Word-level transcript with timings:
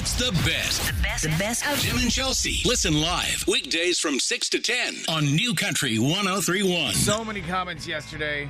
It's 0.00 0.12
the 0.12 0.30
best. 0.48 0.86
The 0.86 1.02
best, 1.02 1.24
the 1.24 1.28
best 1.30 1.66
of 1.66 1.80
Tim 1.80 1.98
and 1.98 2.08
Chelsea. 2.08 2.60
Listen 2.64 3.00
live 3.00 3.44
weekdays 3.48 3.98
from 3.98 4.20
6 4.20 4.48
to 4.50 4.60
10 4.60 4.94
on 5.08 5.24
New 5.24 5.56
Country 5.56 5.98
1031. 5.98 6.94
So 6.94 7.24
many 7.24 7.40
comments 7.40 7.84
yesterday 7.84 8.48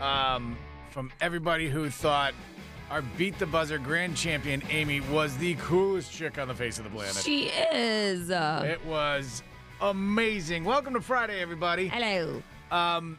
um, 0.00 0.56
from 0.90 1.10
everybody 1.20 1.68
who 1.68 1.90
thought 1.90 2.34
our 2.88 3.02
Beat 3.18 3.36
the 3.40 3.46
Buzzer 3.46 3.78
grand 3.78 4.16
champion, 4.16 4.62
Amy, 4.70 5.00
was 5.00 5.36
the 5.38 5.56
coolest 5.56 6.12
chick 6.12 6.38
on 6.38 6.46
the 6.46 6.54
face 6.54 6.78
of 6.78 6.84
the 6.84 6.90
planet. 6.90 7.16
She 7.16 7.46
is. 7.46 8.30
Uh, 8.30 8.62
it 8.64 8.86
was 8.86 9.42
amazing. 9.80 10.62
Welcome 10.62 10.94
to 10.94 11.00
Friday, 11.00 11.40
everybody. 11.40 11.88
hello. 11.88 12.40
Um, 12.70 13.18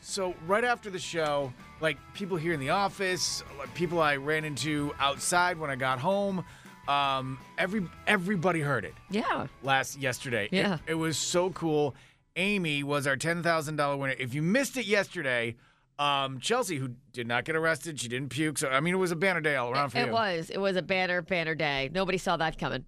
so 0.00 0.34
right 0.46 0.64
after 0.64 0.88
the 0.88 0.98
show, 0.98 1.52
like 1.82 1.98
people 2.14 2.38
here 2.38 2.54
in 2.54 2.60
the 2.60 2.70
office, 2.70 3.44
like 3.58 3.74
people 3.74 4.00
I 4.00 4.16
ran 4.16 4.46
into 4.46 4.94
outside 4.98 5.58
when 5.58 5.68
I 5.68 5.76
got 5.76 5.98
home, 5.98 6.42
um, 6.88 7.38
every 7.58 7.86
everybody 8.06 8.60
heard 8.60 8.84
it 8.84 8.94
Yeah. 9.10 9.46
last 9.62 9.98
yesterday. 9.98 10.48
Yeah. 10.52 10.78
it, 10.86 10.94
was 10.94 11.16
so 11.16 11.50
cool. 11.50 11.94
Amy 12.36 12.82
was 12.82 13.06
our 13.06 13.16
ten 13.16 13.42
thousand 13.42 13.76
dollar 13.76 13.96
winner. 13.96 14.14
If 14.18 14.34
you 14.34 14.42
missed 14.42 14.76
it 14.76 14.86
yesterday, 14.86 15.56
um, 15.98 16.40
Chelsea, 16.40 16.76
who 16.76 16.90
did 17.12 17.26
not 17.26 17.44
get 17.44 17.54
arrested, 17.56 18.00
she 18.00 18.08
didn't 18.08 18.30
puke. 18.30 18.58
So 18.58 18.68
I 18.68 18.80
mean, 18.80 18.94
it 18.94 18.98
was 18.98 19.10
a 19.12 19.16
banner 19.16 19.40
day 19.40 19.56
all 19.56 19.70
around 19.70 19.90
for 19.90 19.98
It 19.98 20.06
you. 20.06 20.12
was. 20.12 20.50
It 20.50 20.58
was 20.58 20.76
a 20.76 20.82
banner, 20.82 21.22
banner 21.22 21.54
day. 21.54 21.90
Nobody 21.92 22.18
saw 22.18 22.36
that 22.38 22.58
coming. 22.58 22.84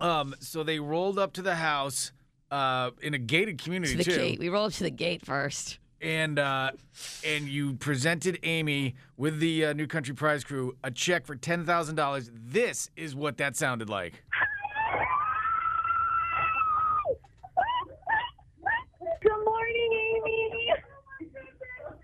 Um, 0.00 0.34
so 0.40 0.62
they 0.62 0.78
rolled 0.80 1.18
up 1.18 1.32
to 1.34 1.42
the 1.42 1.54
house, 1.54 2.12
uh, 2.50 2.90
in 3.00 3.14
a 3.14 3.18
gated 3.18 3.62
community 3.62 3.92
To 3.92 3.98
the 3.98 4.04
too. 4.04 4.16
gate. 4.16 4.38
We 4.38 4.48
rolled 4.48 4.68
up 4.72 4.76
to 4.78 4.82
the 4.84 4.90
gate 4.90 5.24
first. 5.24 5.78
And 6.02 6.38
uh, 6.38 6.72
and 7.24 7.48
you 7.48 7.74
presented 7.74 8.38
Amy 8.42 8.96
with 9.16 9.38
the 9.38 9.66
uh, 9.66 9.72
New 9.72 9.86
Country 9.86 10.14
Prize 10.14 10.44
Crew 10.44 10.76
a 10.82 10.90
check 10.90 11.24
for 11.24 11.36
ten 11.36 11.64
thousand 11.64 11.94
dollars. 11.94 12.30
This 12.34 12.90
is 12.96 13.14
what 13.14 13.38
that 13.38 13.56
sounded 13.56 13.88
like. 13.88 14.22
Good 19.22 19.44
morning, 19.44 20.16
Amy. 20.16 20.72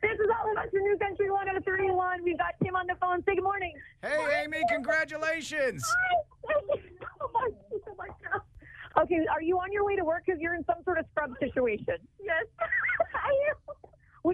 This 0.00 0.12
is 0.12 0.28
all 0.38 0.52
about 0.52 0.72
your 0.72 0.82
new 0.82 0.96
country 0.98 1.28
1031. 1.28 2.22
We've 2.22 2.38
got 2.38 2.54
Tim 2.62 2.76
on 2.76 2.86
the 2.86 2.94
phone. 3.00 3.24
Say 3.26 3.34
good 3.34 3.42
morning. 3.42 3.74
Hey, 4.00 4.44
Amy! 4.44 4.58
Congratulations! 4.68 5.84
My, 7.34 7.50
my 7.98 8.06
God. 8.06 8.40
Okay, 9.02 9.26
are 9.30 9.42
you 9.42 9.58
on 9.58 9.72
your 9.72 9.84
way 9.84 9.96
to 9.96 10.04
work 10.04 10.24
because 10.26 10.40
you're 10.40 10.54
in 10.54 10.64
some 10.64 10.82
sort 10.84 10.98
of 10.98 11.06
scrub 11.10 11.30
situation? 11.40 11.96
Yes. 12.22 12.44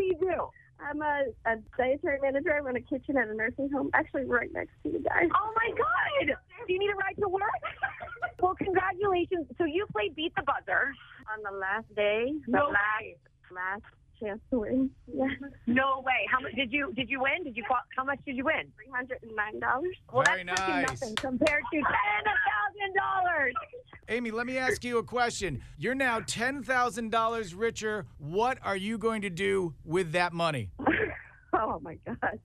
Do 0.05 0.09
you 0.13 0.19
do? 0.21 0.37
I'm 0.85 1.01
a, 1.01 1.25
a 1.47 1.57
dietary 1.79 2.19
manager. 2.21 2.53
I 2.53 2.59
run 2.59 2.77
a 2.77 2.81
kitchen 2.81 3.17
at 3.17 3.29
a 3.29 3.35
nursing 3.35 3.71
home, 3.73 3.89
actually 3.95 4.25
right 4.27 4.51
next 4.53 4.73
to 4.83 4.91
you 4.91 5.01
guys. 5.01 5.29
Oh 5.33 5.51
my 5.57 5.71
God! 5.73 6.37
Do 6.67 6.73
you 6.73 6.79
need 6.79 6.91
a 6.91 6.97
ride 6.97 7.17
to 7.21 7.29
work? 7.29 7.63
well, 8.41 8.55
congratulations. 8.59 9.47
So 9.57 9.65
you 9.65 9.87
played 9.93 10.15
Beat 10.15 10.35
the 10.37 10.43
Buzzer. 10.43 10.93
On 11.33 11.41
the 11.43 11.57
last 11.57 11.89
day, 11.97 12.35
the 12.45 12.53
No 12.53 12.67
last, 12.69 13.01
way. 13.01 13.17
last 13.51 13.83
chance 14.25 14.41
to 14.51 14.61
win. 14.61 14.91
Yeah. 15.13 15.27
No 15.67 16.03
way. 16.05 16.27
How 16.31 16.41
much 16.41 16.55
did 16.55 16.73
you 16.73 16.93
did 16.95 17.09
you 17.09 17.21
win? 17.21 17.45
Did 17.45 17.57
you 17.57 17.65
how 17.97 18.05
much 18.05 18.19
did 18.27 18.37
you 18.37 18.45
win? 18.45 18.73
$309. 18.91 19.61
Well, 20.13 20.25
Very 20.25 20.45
that's 20.45 20.61
nice. 20.69 20.89
nothing 20.89 21.15
compared 21.17 21.63
to 21.73 21.77
ten 21.77 22.25
thousand 22.25 22.95
dollars. 22.97 23.55
Amy, 24.09 24.31
let 24.31 24.47
me 24.47 24.59
ask 24.59 24.85
you 24.85 24.99
a 24.99 25.03
question. 25.03 25.63
You're 25.79 25.95
now 25.95 26.21
ten 26.27 26.63
thousand 26.63 27.11
dollars 27.11 27.55
richer. 27.55 28.07
What 28.19 28.59
are 28.63 28.77
you 28.77 28.99
going 28.99 29.23
to 29.23 29.31
do 29.31 29.75
with 29.85 30.13
that 30.13 30.33
money? 30.33 30.71
Oh 31.57 31.79
my 31.83 31.97
God. 32.05 32.41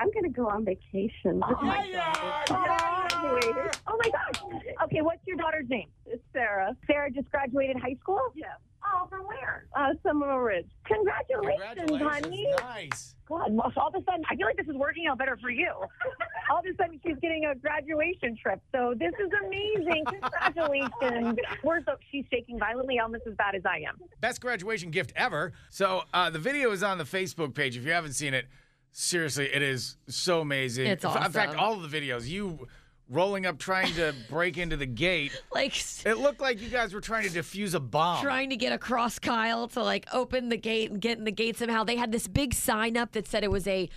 I'm 0.00 0.10
going 0.10 0.24
to 0.24 0.28
go 0.28 0.48
on 0.48 0.64
vacation. 0.64 1.40
with 1.48 1.62
my 1.62 1.88
daughter. 1.92 3.70
Oh 3.86 3.96
my 4.02 4.10
gosh. 4.10 4.42
Okay, 4.84 5.00
what's 5.00 5.24
your 5.28 5.36
daughter's 5.36 5.68
name? 5.68 5.88
It's 6.06 6.20
Sarah. 6.32 6.74
Sarah 6.88 7.08
just 7.12 7.30
graduated 7.30 7.76
high 7.80 7.96
school? 8.00 8.18
Yeah. 8.34 8.46
Oh, 8.84 9.06
from 9.08 9.26
where? 9.26 9.66
Uh, 9.76 9.90
Seminole 10.02 10.38
Ridge. 10.38 10.66
Congratulations, 10.86 12.02
honey. 12.02 12.46
Nice. 12.58 13.14
God, 13.28 13.52
well, 13.52 13.72
all 13.76 13.88
of 13.88 13.94
a 13.94 14.04
sudden, 14.04 14.24
I 14.30 14.36
feel 14.36 14.46
like 14.46 14.56
this 14.56 14.66
is 14.68 14.76
working 14.76 15.06
out 15.06 15.18
better 15.18 15.38
for 15.40 15.50
you. 15.50 15.70
All 16.50 16.58
of 16.58 16.64
a 16.66 16.76
sudden, 16.76 17.00
she's 17.06 17.16
getting 17.22 17.46
a 17.46 17.54
graduation 17.54 18.36
trip. 18.36 18.60
So 18.72 18.94
this 18.98 19.12
is 19.24 19.30
amazing. 19.46 20.04
Congratulations. 20.06 21.38
We're 21.62 21.82
so, 21.84 21.92
she's 22.10 22.24
shaking 22.30 22.58
violently, 22.58 22.98
almost 22.98 23.22
as 23.26 23.34
bad 23.36 23.54
as 23.54 23.62
I 23.64 23.76
am. 23.88 23.96
Best 24.20 24.40
graduation 24.42 24.90
gift 24.90 25.12
ever. 25.16 25.52
So 25.70 26.02
uh, 26.12 26.28
the 26.28 26.40
video 26.40 26.72
is 26.72 26.82
on 26.82 26.98
the 26.98 27.04
Facebook 27.04 27.54
page. 27.54 27.76
If 27.76 27.86
you 27.86 27.92
haven't 27.92 28.12
seen 28.12 28.34
it, 28.34 28.46
seriously, 28.90 29.46
it 29.46 29.62
is 29.62 29.96
so 30.08 30.40
amazing. 30.40 30.86
It's 30.86 31.04
In 31.04 31.10
In 31.10 31.32
fact, 31.32 31.54
all 31.54 31.72
of 31.72 31.90
the 31.90 32.00
videos, 32.00 32.28
you 32.28 32.66
rolling 33.08 33.46
up 33.46 33.58
trying 33.58 33.92
to 33.94 34.14
break 34.30 34.56
into 34.58 34.76
the 34.76 34.86
gate. 34.86 35.32
Like 35.52 35.74
It 36.06 36.18
looked 36.18 36.40
like 36.40 36.60
you 36.60 36.68
guys 36.68 36.94
were 36.94 37.00
trying 37.00 37.28
to 37.28 37.38
defuse 37.38 37.74
a 37.74 37.80
bomb. 37.80 38.22
trying 38.22 38.50
to 38.50 38.56
get 38.56 38.72
across 38.72 39.18
Kyle 39.18 39.68
to 39.68 39.82
like 39.82 40.06
open 40.12 40.48
the 40.48 40.56
gate 40.56 40.90
and 40.90 41.00
get 41.00 41.18
in 41.18 41.24
the 41.24 41.32
gate 41.32 41.56
somehow. 41.58 41.84
They 41.84 41.96
had 41.96 42.12
this 42.12 42.26
big 42.28 42.54
sign 42.54 42.96
up 42.96 43.12
that 43.12 43.26
said 43.26 43.44
it 43.44 43.50
was 43.50 43.66
a 43.66 43.88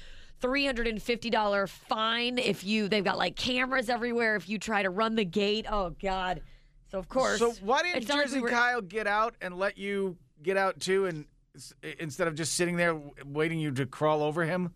$350 0.41 1.69
fine 1.69 2.37
if 2.37 2.63
you 2.63 2.87
they've 2.87 3.03
got 3.03 3.17
like 3.17 3.35
cameras 3.35 3.89
everywhere 3.89 4.35
if 4.35 4.49
you 4.49 4.57
try 4.59 4.83
to 4.83 4.89
run 4.89 5.15
the 5.15 5.25
gate. 5.25 5.65
Oh 5.69 5.91
god. 6.01 6.41
So 6.91 6.99
of 6.99 7.09
course. 7.09 7.39
So 7.39 7.51
why 7.61 7.83
didn't 7.83 8.07
not 8.07 8.17
like 8.17 8.25
Jersey 8.27 8.41
we 8.41 8.49
Kyle 8.49 8.81
get 8.81 9.07
out 9.07 9.35
and 9.41 9.57
let 9.57 9.77
you 9.77 10.17
get 10.43 10.57
out 10.57 10.79
too, 10.79 11.05
and 11.05 11.25
instead 11.99 12.27
of 12.27 12.35
just 12.35 12.55
sitting 12.55 12.75
there 12.75 12.99
waiting 13.25 13.59
you 13.59 13.71
to 13.71 13.85
crawl 13.85 14.21
over 14.23 14.43
him? 14.45 14.73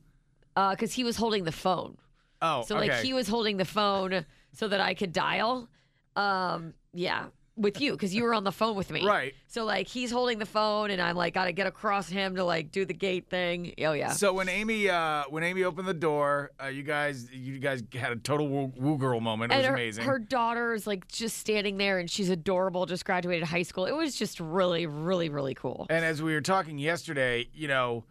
uh 0.55 0.75
cuz 0.75 0.93
he 0.93 1.03
was 1.03 1.17
holding 1.17 1.43
the 1.43 1.51
phone. 1.51 1.97
Oh, 2.41 2.63
So 2.63 2.77
okay. 2.77 2.89
like 2.89 3.03
he 3.03 3.13
was 3.13 3.27
holding 3.27 3.57
the 3.57 3.65
phone 3.65 4.25
so 4.53 4.67
that 4.67 4.81
I 4.81 4.93
could 4.93 5.13
dial. 5.13 5.69
Um, 6.15 6.73
yeah, 6.93 7.25
with 7.59 7.81
you 7.81 7.91
because 7.91 8.15
you 8.15 8.23
were 8.23 8.33
on 8.33 8.43
the 8.43 8.51
phone 8.51 8.75
with 8.75 8.89
me. 8.89 9.05
Right. 9.05 9.35
So 9.47 9.65
like 9.65 9.87
he's 9.87 10.11
holding 10.11 10.39
the 10.39 10.45
phone 10.45 10.91
and 10.91 11.01
I'm 11.01 11.15
like 11.15 11.33
got 11.33 11.45
to 11.45 11.51
get 11.51 11.67
across 11.67 12.07
him 12.07 12.35
to 12.37 12.43
like 12.43 12.71
do 12.71 12.85
the 12.85 12.93
gate 12.93 13.29
thing. 13.29 13.73
Oh 13.79 13.91
yeah. 13.91 14.11
So 14.13 14.33
when 14.33 14.47
Amy 14.49 14.89
uh, 14.89 15.25
when 15.29 15.43
Amy 15.43 15.63
opened 15.63 15.87
the 15.87 15.93
door, 15.93 16.51
uh, 16.61 16.67
you 16.67 16.83
guys 16.83 17.29
you 17.31 17.59
guys 17.59 17.83
had 17.93 18.13
a 18.13 18.15
total 18.15 18.47
woo, 18.47 18.71
woo 18.77 18.97
girl 18.97 19.19
moment. 19.19 19.51
It 19.51 19.57
was 19.57 19.65
and 19.65 19.69
her, 19.69 19.75
amazing. 19.75 20.05
her 20.05 20.19
daughter's 20.19 20.87
like 20.87 21.07
just 21.09 21.37
standing 21.37 21.77
there 21.77 21.99
and 21.99 22.09
she's 22.09 22.29
adorable, 22.29 22.85
just 22.85 23.05
graduated 23.05 23.47
high 23.47 23.63
school. 23.63 23.85
It 23.85 23.95
was 23.95 24.15
just 24.15 24.39
really, 24.39 24.87
really, 24.87 25.29
really 25.29 25.53
cool. 25.53 25.85
And 25.89 26.05
as 26.05 26.21
we 26.21 26.33
were 26.33 26.41
talking 26.41 26.77
yesterday, 26.79 27.49
you 27.53 27.67
know, 27.67 28.05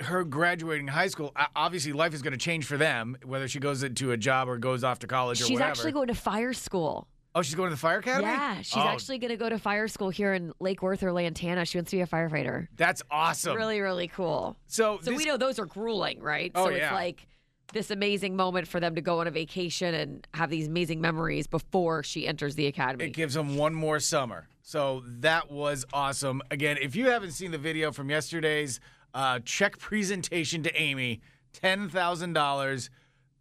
her 0.00 0.24
graduating 0.24 0.88
high 0.88 1.08
school, 1.08 1.32
obviously 1.54 1.92
life 1.92 2.14
is 2.14 2.22
going 2.22 2.32
to 2.32 2.38
change 2.38 2.64
for 2.66 2.76
them, 2.76 3.16
whether 3.24 3.48
she 3.48 3.58
goes 3.58 3.82
into 3.82 4.12
a 4.12 4.16
job 4.16 4.48
or 4.48 4.58
goes 4.58 4.82
off 4.84 4.98
to 5.00 5.06
college 5.06 5.40
or 5.40 5.44
She's 5.44 5.54
whatever. 5.54 5.70
actually 5.70 5.92
going 5.92 6.08
to 6.08 6.14
fire 6.14 6.52
school. 6.52 7.06
oh, 7.34 7.42
she's 7.42 7.54
going 7.54 7.68
to 7.68 7.74
the 7.74 7.80
fire 7.80 7.98
academy? 7.98 8.24
Yeah, 8.24 8.56
she's 8.62 8.76
Oh, 8.76 8.80
actually 8.80 9.18
going 9.18 9.30
to 9.30 9.36
go 9.36 9.48
to 9.48 9.58
fire 9.58 9.86
school 9.88 10.10
here 10.10 10.32
in 10.34 10.52
Lake 10.58 10.82
Worth 10.82 11.02
or 11.02 11.12
Lantana. 11.12 11.64
She 11.64 11.78
wants 11.78 11.90
to 11.90 11.96
be 11.96 12.00
a 12.00 12.06
firefighter. 12.06 12.66
That's 12.76 13.02
awesome. 13.10 13.56
Really, 13.56 13.80
really 13.80 14.08
cool. 14.08 14.56
So, 14.66 14.98
So 15.02 15.10
this, 15.10 15.18
we 15.18 15.24
know 15.26 15.36
those 15.36 15.58
are 15.58 15.66
grueling, 15.66 16.20
right? 16.20 16.50
Oh, 16.54 16.64
so 16.66 16.70
yeah. 16.70 16.84
it's 16.86 16.92
like 16.92 17.26
this 17.72 17.90
amazing 17.92 18.34
moment 18.34 18.66
for 18.66 18.80
them 18.80 18.96
to 18.96 19.00
go 19.00 19.20
on 19.20 19.28
a 19.28 19.30
vacation 19.30 19.94
and 19.94 20.26
have 20.34 20.50
these 20.50 20.66
amazing 20.66 21.00
memories 21.00 21.46
before 21.46 22.02
she 22.02 22.26
enters 22.26 22.56
the 22.56 22.66
academy. 22.66 23.04
it 23.04 23.10
gives 23.10 23.34
them 23.34 23.56
one 23.56 23.74
more 23.74 24.00
summer. 24.00 24.48
So 24.62 25.02
that 25.20 25.50
was 25.52 25.84
awesome. 25.92 26.42
Again, 26.50 26.78
if 26.82 26.96
you 26.96 27.10
haven't 27.10 27.30
seen 27.32 27.50
the 27.52 27.58
video 27.58 27.92
from 27.92 28.10
yesterday's 28.10 28.80
uh, 29.14 29.40
check 29.44 29.78
presentation 29.78 30.62
to 30.62 30.74
Amy, 30.80 31.20
$10,000. 31.62 32.90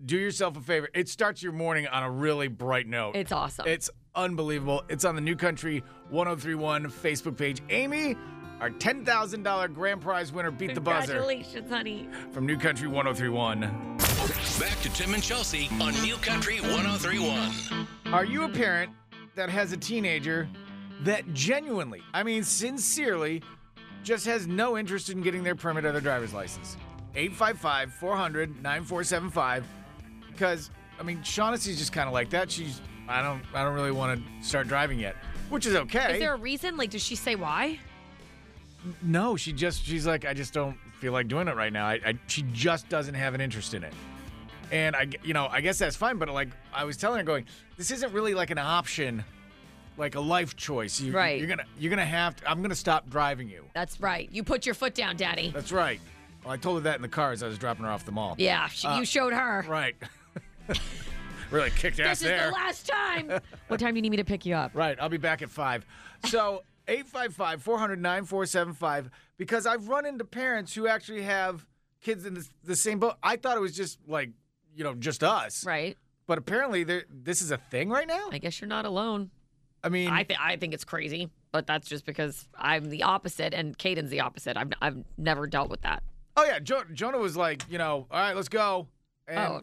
Do 0.05 0.17
yourself 0.17 0.57
a 0.57 0.61
favor. 0.61 0.89
It 0.93 1.09
starts 1.09 1.43
your 1.43 1.51
morning 1.51 1.87
on 1.87 2.03
a 2.03 2.09
really 2.11 2.47
bright 2.47 2.87
note. 2.87 3.15
It's 3.15 3.31
awesome. 3.31 3.67
It's 3.67 3.89
unbelievable. 4.15 4.83
It's 4.89 5.03
on 5.05 5.15
the 5.15 5.21
New 5.21 5.35
Country 5.35 5.83
1031 6.09 6.85
Facebook 6.85 7.37
page. 7.37 7.61
Amy, 7.69 8.15
our 8.61 8.69
$10,000 8.69 9.73
grand 9.73 10.01
prize 10.01 10.31
winner, 10.31 10.51
beat 10.51 10.73
the 10.73 10.81
buzzer 10.81 11.13
Congratulations, 11.19 11.69
honey. 11.69 12.07
from 12.31 12.45
New 12.45 12.57
Country 12.57 12.87
1031. 12.87 13.61
Back 14.59 14.79
to 14.81 14.89
Tim 14.93 15.13
and 15.13 15.23
Chelsea 15.23 15.69
on 15.81 15.93
New 16.01 16.15
Country 16.17 16.59
1031. 16.61 17.87
Are 18.13 18.25
you 18.25 18.43
a 18.43 18.49
parent 18.49 18.91
that 19.35 19.49
has 19.49 19.71
a 19.73 19.77
teenager 19.77 20.47
that 21.01 21.33
genuinely, 21.33 22.01
I 22.13 22.23
mean, 22.23 22.43
sincerely, 22.43 23.41
just 24.03 24.25
has 24.25 24.47
no 24.47 24.77
interest 24.77 25.09
in 25.09 25.21
getting 25.21 25.43
their 25.43 25.55
permit 25.55 25.85
or 25.85 25.91
their 25.91 26.01
driver's 26.01 26.33
license? 26.33 26.77
855 27.15 27.93
400 27.93 28.49
9475. 28.61 29.65
Because, 30.31 30.69
I 30.99 31.03
mean, 31.03 31.21
Shawnessy's 31.23 31.77
just 31.77 31.91
kind 31.91 32.07
of 32.07 32.13
like 32.13 32.29
that. 32.29 32.49
She's, 32.49 32.81
I 33.07 33.21
don't, 33.21 33.43
I 33.53 33.63
don't 33.63 33.73
really 33.73 33.91
want 33.91 34.19
to 34.19 34.47
start 34.47 34.67
driving 34.67 34.99
yet, 34.99 35.15
which 35.49 35.65
is 35.65 35.75
okay. 35.75 36.13
Is 36.13 36.19
there 36.19 36.33
a 36.33 36.37
reason? 36.37 36.77
Like, 36.77 36.91
does 36.91 37.03
she 37.03 37.15
say 37.15 37.35
why? 37.35 37.79
No, 39.01 39.35
she 39.35 39.51
just 39.51 39.83
she's 39.83 40.07
like 40.07 40.25
I 40.25 40.33
just 40.33 40.53
don't 40.53 40.77
feel 40.99 41.11
like 41.11 41.27
doing 41.27 41.47
it 41.47 41.55
right 41.55 41.73
now. 41.73 41.85
I, 41.85 41.99
I 42.05 42.13
she 42.27 42.43
just 42.53 42.87
doesn't 42.89 43.13
have 43.13 43.33
an 43.33 43.41
interest 43.41 43.73
in 43.73 43.83
it. 43.83 43.93
And 44.71 44.95
I 44.95 45.07
you 45.23 45.33
know, 45.33 45.47
I 45.51 45.61
guess 45.61 45.77
that's 45.79 45.95
fine, 45.95 46.17
but 46.17 46.29
like 46.29 46.49
I 46.73 46.85
was 46.85 46.97
telling 46.97 47.19
her 47.19 47.23
going, 47.23 47.45
this 47.77 47.91
isn't 47.91 48.13
really 48.13 48.33
like 48.33 48.51
an 48.51 48.57
option 48.57 49.23
like 49.99 50.15
a 50.15 50.19
life 50.19 50.55
choice. 50.55 50.99
You, 50.99 51.11
Right. 51.11 51.39
You're 51.39 51.55
to 51.57 51.65
you're 51.77 51.95
to 51.95 52.05
have 52.05 52.37
to 52.37 52.49
I'm 52.49 52.63
to 52.63 52.75
stop 52.75 53.09
driving 53.09 53.49
you. 53.49 53.65
That's 53.75 53.99
right. 53.99 54.29
You 54.31 54.43
put 54.43 54.65
your 54.65 54.73
foot 54.73 54.95
down, 54.95 55.17
Daddy. 55.17 55.51
That's 55.53 55.71
right. 55.71 55.99
Well, 56.43 56.53
I 56.53 56.57
told 56.57 56.77
her 56.77 56.83
that 56.83 56.95
in 56.95 57.01
the 57.01 57.09
car 57.09 57.33
as 57.33 57.43
I 57.43 57.47
was 57.47 57.57
dropping 57.57 57.83
her 57.85 57.91
off 57.91 58.05
the 58.05 58.13
mall. 58.13 58.35
Yeah, 58.37 58.67
she, 58.69 58.87
Uh, 58.87 58.97
you 58.97 59.05
showed 59.05 59.33
her. 59.33 59.65
Right. 59.67 59.95
really 61.51 61.69
kicked 61.71 61.99
ass 61.99 62.21
there. 62.21 62.37
This 62.37 62.45
is 62.45 62.49
the 62.49 62.53
last 62.53 62.87
time. 62.87 63.41
what 63.67 63.79
time 63.79 63.93
do 63.93 63.97
you 63.97 64.01
need 64.01 64.11
me 64.11 64.17
to 64.17 64.23
pick 64.23 64.45
you 64.45 64.55
up? 64.55 64.71
Right, 64.73 64.97
I'll 64.99 65.09
be 65.09 65.17
back 65.17 65.41
at 65.41 65.49
five. 65.49 65.85
So 66.25 66.63
855 66.87 67.61
400 67.61 68.01
9475 68.01 69.09
because 69.37 69.67
I've 69.67 69.89
run 69.89 70.05
into 70.05 70.23
parents 70.23 70.73
who 70.73 70.87
actually 70.87 71.23
have 71.23 71.65
kids 72.01 72.25
in 72.25 72.35
the, 72.35 72.47
the 72.63 72.75
same 72.75 72.99
boat. 72.99 73.15
I 73.21 73.35
thought 73.35 73.57
it 73.57 73.61
was 73.61 73.75
just 73.75 73.99
like, 74.07 74.29
you 74.73 74.83
know, 74.83 74.93
just 74.95 75.23
us. 75.23 75.65
Right. 75.65 75.97
But 76.25 76.37
apparently 76.37 76.83
this 76.83 77.41
is 77.41 77.51
a 77.51 77.57
thing 77.57 77.89
right 77.89 78.07
now? 78.07 78.29
I 78.31 78.37
guess 78.37 78.61
you're 78.61 78.67
not 78.67 78.85
alone. 78.85 79.31
I 79.83 79.89
mean, 79.89 80.09
I 80.09 80.23
think 80.23 80.39
I 80.41 80.55
think 80.57 80.73
it's 80.73 80.83
crazy, 80.83 81.29
but 81.51 81.65
that's 81.67 81.87
just 81.87 82.05
because 82.05 82.47
I'm 82.57 82.89
the 82.89 83.03
opposite 83.03 83.53
and 83.53 83.77
Caden's 83.77 84.09
the 84.09 84.19
opposite. 84.21 84.57
I've 84.57 84.71
I've 84.81 85.03
never 85.17 85.47
dealt 85.47 85.69
with 85.69 85.81
that. 85.81 86.03
oh 86.37 86.43
yeah, 86.45 86.59
jo- 86.59 86.83
Jonah 86.93 87.17
was 87.17 87.35
like, 87.37 87.63
you 87.69 87.77
know, 87.77 88.07
all 88.11 88.19
right, 88.19 88.35
let's 88.35 88.49
go. 88.49 88.87
And, 89.27 89.39
Oh. 89.39 89.61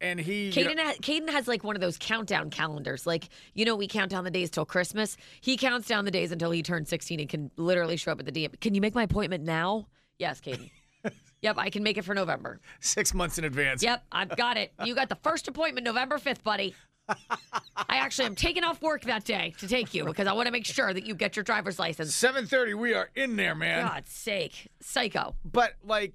and 0.00 0.18
he. 0.20 0.46
you 0.46 0.52
Caden, 0.52 0.76
know- 0.76 0.84
ha- 0.84 0.94
Caden 1.00 1.28
has 1.30 1.46
like 1.48 1.62
one 1.64 1.74
of 1.76 1.80
those 1.80 1.96
countdown 1.98 2.50
calendars. 2.50 3.06
Like, 3.06 3.28
you 3.54 3.64
know, 3.64 3.76
we 3.76 3.86
count 3.88 4.10
down 4.10 4.24
the 4.24 4.30
days 4.30 4.50
till 4.50 4.64
Christmas. 4.64 5.16
He 5.40 5.56
counts 5.56 5.86
down 5.88 6.04
the 6.04 6.10
days 6.10 6.32
until 6.32 6.50
he 6.50 6.62
turns 6.62 6.88
16 6.88 7.20
and 7.20 7.28
can 7.28 7.50
literally 7.56 7.96
show 7.96 8.12
up 8.12 8.18
at 8.20 8.26
the 8.26 8.32
DM. 8.32 8.58
Can 8.60 8.74
you 8.74 8.80
make 8.80 8.94
my 8.94 9.02
appointment 9.04 9.44
now? 9.44 9.86
Yes, 10.18 10.40
Caden. 10.40 10.70
yep, 11.42 11.56
I 11.58 11.70
can 11.70 11.82
make 11.82 11.98
it 11.98 12.04
for 12.04 12.14
November. 12.14 12.60
six 12.80 13.12
months 13.14 13.38
in 13.38 13.44
advance. 13.44 13.82
Yep, 13.82 14.02
I've 14.12 14.36
got 14.36 14.56
it. 14.56 14.72
You 14.84 14.94
got 14.94 15.08
the 15.08 15.18
first 15.22 15.46
appointment 15.48 15.84
November 15.84 16.18
5th, 16.18 16.42
buddy. 16.42 16.74
I 17.76 17.96
actually 17.98 18.26
am 18.26 18.34
taking 18.34 18.64
off 18.64 18.80
work 18.82 19.02
that 19.04 19.24
day 19.24 19.54
to 19.58 19.68
take 19.68 19.94
you 19.94 20.04
because 20.04 20.26
I 20.26 20.32
want 20.32 20.46
to 20.46 20.52
make 20.52 20.64
sure 20.66 20.92
that 20.92 21.06
you 21.06 21.14
get 21.14 21.36
your 21.36 21.42
driver's 21.44 21.78
license. 21.78 22.12
7:30, 22.14 22.74
we 22.74 22.94
are 22.94 23.10
in 23.14 23.36
there, 23.36 23.54
man. 23.54 23.86
God's 23.86 24.10
sake. 24.12 24.68
Psycho. 24.80 25.34
But 25.44 25.74
like, 25.84 26.14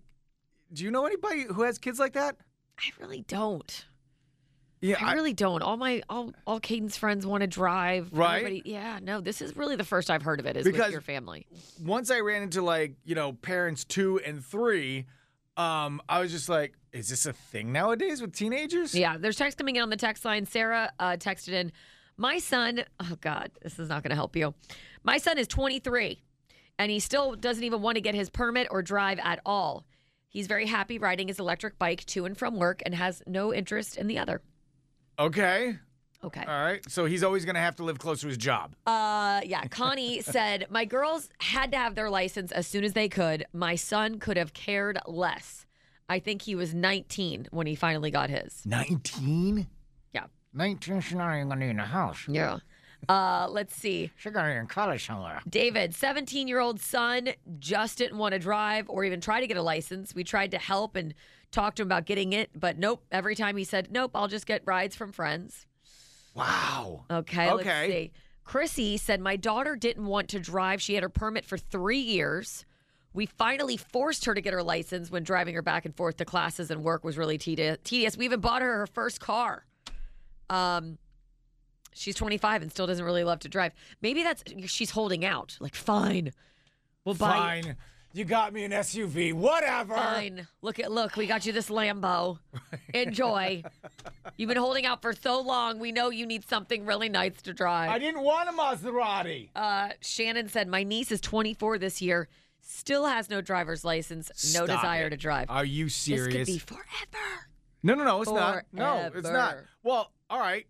do 0.73 0.83
you 0.83 0.91
know 0.91 1.05
anybody 1.05 1.43
who 1.43 1.63
has 1.63 1.77
kids 1.77 1.99
like 1.99 2.13
that? 2.13 2.37
I 2.79 2.89
really 2.99 3.23
don't. 3.27 3.85
Yeah, 4.83 4.95
I 4.99 5.13
really 5.13 5.33
don't. 5.33 5.61
All 5.61 5.77
my 5.77 6.01
all 6.09 6.33
all 6.47 6.59
Caden's 6.59 6.97
friends 6.97 7.23
want 7.25 7.41
to 7.41 7.47
drive. 7.47 8.09
Right? 8.11 8.37
Everybody- 8.37 8.63
yeah, 8.65 8.97
no, 9.01 9.21
this 9.21 9.39
is 9.41 9.55
really 9.55 9.75
the 9.75 9.83
first 9.83 10.09
I've 10.09 10.23
heard 10.23 10.39
of 10.39 10.47
it 10.47 10.57
is 10.57 10.65
Because- 10.65 10.85
with 10.85 10.91
your 10.93 11.01
family. 11.01 11.45
once 11.79 12.09
I 12.09 12.19
ran 12.21 12.41
into 12.41 12.63
like, 12.63 12.95
you 13.05 13.13
know, 13.13 13.33
parents 13.33 13.85
two 13.85 14.19
and 14.25 14.43
three, 14.43 15.05
um, 15.55 16.01
I 16.09 16.19
was 16.21 16.31
just 16.31 16.49
like, 16.49 16.73
is 16.93 17.09
this 17.09 17.25
a 17.25 17.33
thing 17.33 17.71
nowadays 17.71 18.21
with 18.21 18.33
teenagers? 18.33 18.93
Yeah, 18.93 19.17
there's 19.17 19.37
text 19.37 19.57
coming 19.57 19.75
in 19.75 19.81
on 19.81 19.89
the 19.89 19.97
text 19.97 20.25
line. 20.25 20.45
Sarah 20.45 20.91
uh, 20.99 21.11
texted 21.17 21.53
in, 21.53 21.71
My 22.17 22.39
son, 22.39 22.83
oh 22.99 23.17
God, 23.21 23.51
this 23.61 23.79
is 23.79 23.89
not 23.89 24.03
going 24.03 24.09
to 24.09 24.15
help 24.15 24.35
you. 24.35 24.53
My 25.03 25.17
son 25.17 25.37
is 25.37 25.47
23 25.47 26.21
and 26.77 26.91
he 26.91 26.99
still 26.99 27.35
doesn't 27.35 27.63
even 27.63 27.81
want 27.81 27.95
to 27.95 28.01
get 28.01 28.15
his 28.15 28.29
permit 28.29 28.67
or 28.71 28.81
drive 28.81 29.19
at 29.19 29.39
all. 29.45 29.85
He's 30.29 30.47
very 30.47 30.65
happy 30.65 30.97
riding 30.97 31.27
his 31.27 31.39
electric 31.39 31.77
bike 31.77 32.05
to 32.07 32.25
and 32.25 32.37
from 32.37 32.57
work 32.57 32.81
and 32.85 32.95
has 32.95 33.21
no 33.27 33.53
interest 33.53 33.97
in 33.97 34.07
the 34.07 34.17
other. 34.17 34.41
Okay. 35.19 35.77
Okay. 36.23 36.43
All 36.47 36.63
right. 36.63 36.81
So 36.89 37.05
he's 37.05 37.23
always 37.23 37.45
going 37.45 37.55
to 37.55 37.61
have 37.61 37.75
to 37.77 37.83
live 37.83 37.99
close 37.99 38.21
to 38.21 38.27
his 38.27 38.37
job. 38.37 38.75
Uh, 38.85 39.41
yeah. 39.43 39.65
Connie 39.67 40.21
said, 40.21 40.67
My 40.69 40.85
girls 40.85 41.29
had 41.39 41.71
to 41.71 41.77
have 41.77 41.95
their 41.95 42.09
license 42.09 42.51
as 42.51 42.67
soon 42.67 42.83
as 42.83 42.93
they 42.93 43.09
could. 43.09 43.45
My 43.53 43.75
son 43.75 44.19
could 44.19 44.37
have 44.37 44.53
cared 44.53 44.99
less. 45.05 45.65
I 46.11 46.19
think 46.19 46.41
he 46.41 46.55
was 46.55 46.73
19 46.73 47.47
when 47.51 47.67
he 47.67 47.75
finally 47.75 48.11
got 48.11 48.29
his. 48.29 48.63
19? 48.65 49.65
Yeah. 50.13 50.25
19, 50.53 50.99
she's 50.99 51.15
not 51.15 51.33
even 51.35 51.47
going 51.47 51.59
to 51.61 51.65
be 51.65 51.69
in 51.69 51.77
the 51.77 51.83
house. 51.83 52.25
Yeah. 52.27 52.57
Uh, 53.07 53.47
let's 53.49 53.73
see. 53.73 54.11
She's 54.17 54.33
going 54.33 54.45
to 54.45 54.51
be 54.51 54.57
in 54.57 54.67
college 54.67 55.05
somewhere. 55.07 55.39
David, 55.49 55.95
17 55.95 56.49
year 56.49 56.59
old 56.59 56.81
son, 56.81 57.29
just 57.59 57.97
didn't 57.97 58.17
want 58.17 58.33
to 58.33 58.39
drive 58.39 58.89
or 58.89 59.05
even 59.05 59.21
try 59.21 59.39
to 59.39 59.47
get 59.47 59.55
a 59.55 59.61
license. 59.61 60.13
We 60.13 60.25
tried 60.25 60.51
to 60.51 60.57
help 60.57 60.97
and 60.97 61.13
talk 61.49 61.75
to 61.75 61.81
him 61.83 61.87
about 61.87 62.05
getting 62.05 62.33
it, 62.33 62.49
but 62.53 62.77
nope. 62.77 63.03
Every 63.11 63.33
time 63.35 63.55
he 63.55 63.63
said, 63.63 63.87
Nope, 63.89 64.11
I'll 64.13 64.27
just 64.27 64.45
get 64.45 64.61
rides 64.65 64.95
from 64.97 65.13
friends. 65.13 65.65
Wow. 66.35 67.05
Okay, 67.09 67.51
let's 67.51 67.67
Okay. 67.67 67.87
see. 67.87 68.11
Chrissy 68.43 68.97
said, 68.97 69.21
My 69.21 69.35
daughter 69.37 69.75
didn't 69.77 70.05
want 70.05 70.27
to 70.29 70.39
drive. 70.39 70.81
She 70.81 70.93
had 70.95 71.03
her 71.03 71.09
permit 71.09 71.45
for 71.45 71.57
three 71.57 71.99
years. 71.99 72.65
We 73.13 73.25
finally 73.25 73.77
forced 73.77 74.25
her 74.25 74.33
to 74.33 74.41
get 74.41 74.53
her 74.53 74.63
license 74.63 75.11
when 75.11 75.23
driving 75.23 75.55
her 75.55 75.61
back 75.61 75.85
and 75.85 75.95
forth 75.95 76.17
to 76.17 76.25
classes 76.25 76.71
and 76.71 76.83
work 76.83 77.03
was 77.03 77.17
really 77.17 77.37
tedi- 77.37 77.77
tedious. 77.83 78.17
We 78.17 78.25
even 78.25 78.39
bought 78.39 78.61
her 78.61 78.77
her 78.77 78.87
first 78.87 79.19
car. 79.19 79.65
Um, 80.49 80.97
she's 81.93 82.15
25 82.15 82.61
and 82.61 82.71
still 82.71 82.87
doesn't 82.87 83.03
really 83.03 83.23
love 83.23 83.39
to 83.39 83.49
drive. 83.49 83.73
Maybe 84.01 84.23
that's 84.23 84.43
she's 84.67 84.91
holding 84.91 85.25
out. 85.25 85.57
Like, 85.59 85.75
fine, 85.75 86.31
we'll 87.05 87.15
buy. 87.15 87.61
Fine. 87.63 87.75
You 88.13 88.25
got 88.25 88.51
me 88.51 88.65
an 88.65 88.71
SUV. 88.71 89.33
Whatever. 89.33 89.95
Fine. 89.95 90.45
Look 90.61 90.79
at 90.79 90.91
look, 90.91 91.15
we 91.15 91.27
got 91.27 91.45
you 91.45 91.53
this 91.53 91.69
Lambo. 91.69 92.39
Enjoy. 92.93 93.63
You've 94.35 94.49
been 94.49 94.57
holding 94.57 94.85
out 94.85 95.01
for 95.01 95.13
so 95.13 95.39
long. 95.39 95.79
We 95.79 95.93
know 95.93 96.09
you 96.09 96.25
need 96.25 96.45
something 96.47 96.85
really 96.85 97.07
nice 97.07 97.41
to 97.43 97.53
drive. 97.53 97.89
I 97.89 97.99
didn't 97.99 98.21
want 98.21 98.49
a 98.49 98.51
Maserati. 98.51 99.49
Uh, 99.55 99.89
Shannon 100.01 100.49
said, 100.49 100.67
My 100.67 100.83
niece 100.83 101.09
is 101.09 101.21
24 101.21 101.77
this 101.77 102.01
year, 102.01 102.27
still 102.61 103.05
has 103.05 103.29
no 103.29 103.41
driver's 103.41 103.83
license, 103.83 104.53
no 104.53 104.65
desire 104.65 105.07
it. 105.07 105.11
to 105.11 105.17
drive. 105.17 105.49
Are 105.49 105.65
you 105.65 105.89
serious? 105.89 106.33
this 106.33 106.47
could 106.47 106.53
be 106.53 106.59
forever. 106.59 107.47
No, 107.83 107.95
no, 107.95 108.03
no, 108.03 108.21
it's 108.21 108.31
not. 108.31 108.63
No, 108.71 109.11
it's 109.13 109.29
not. 109.29 109.57
Well, 109.83 110.11
all 110.29 110.39
right. 110.39 110.65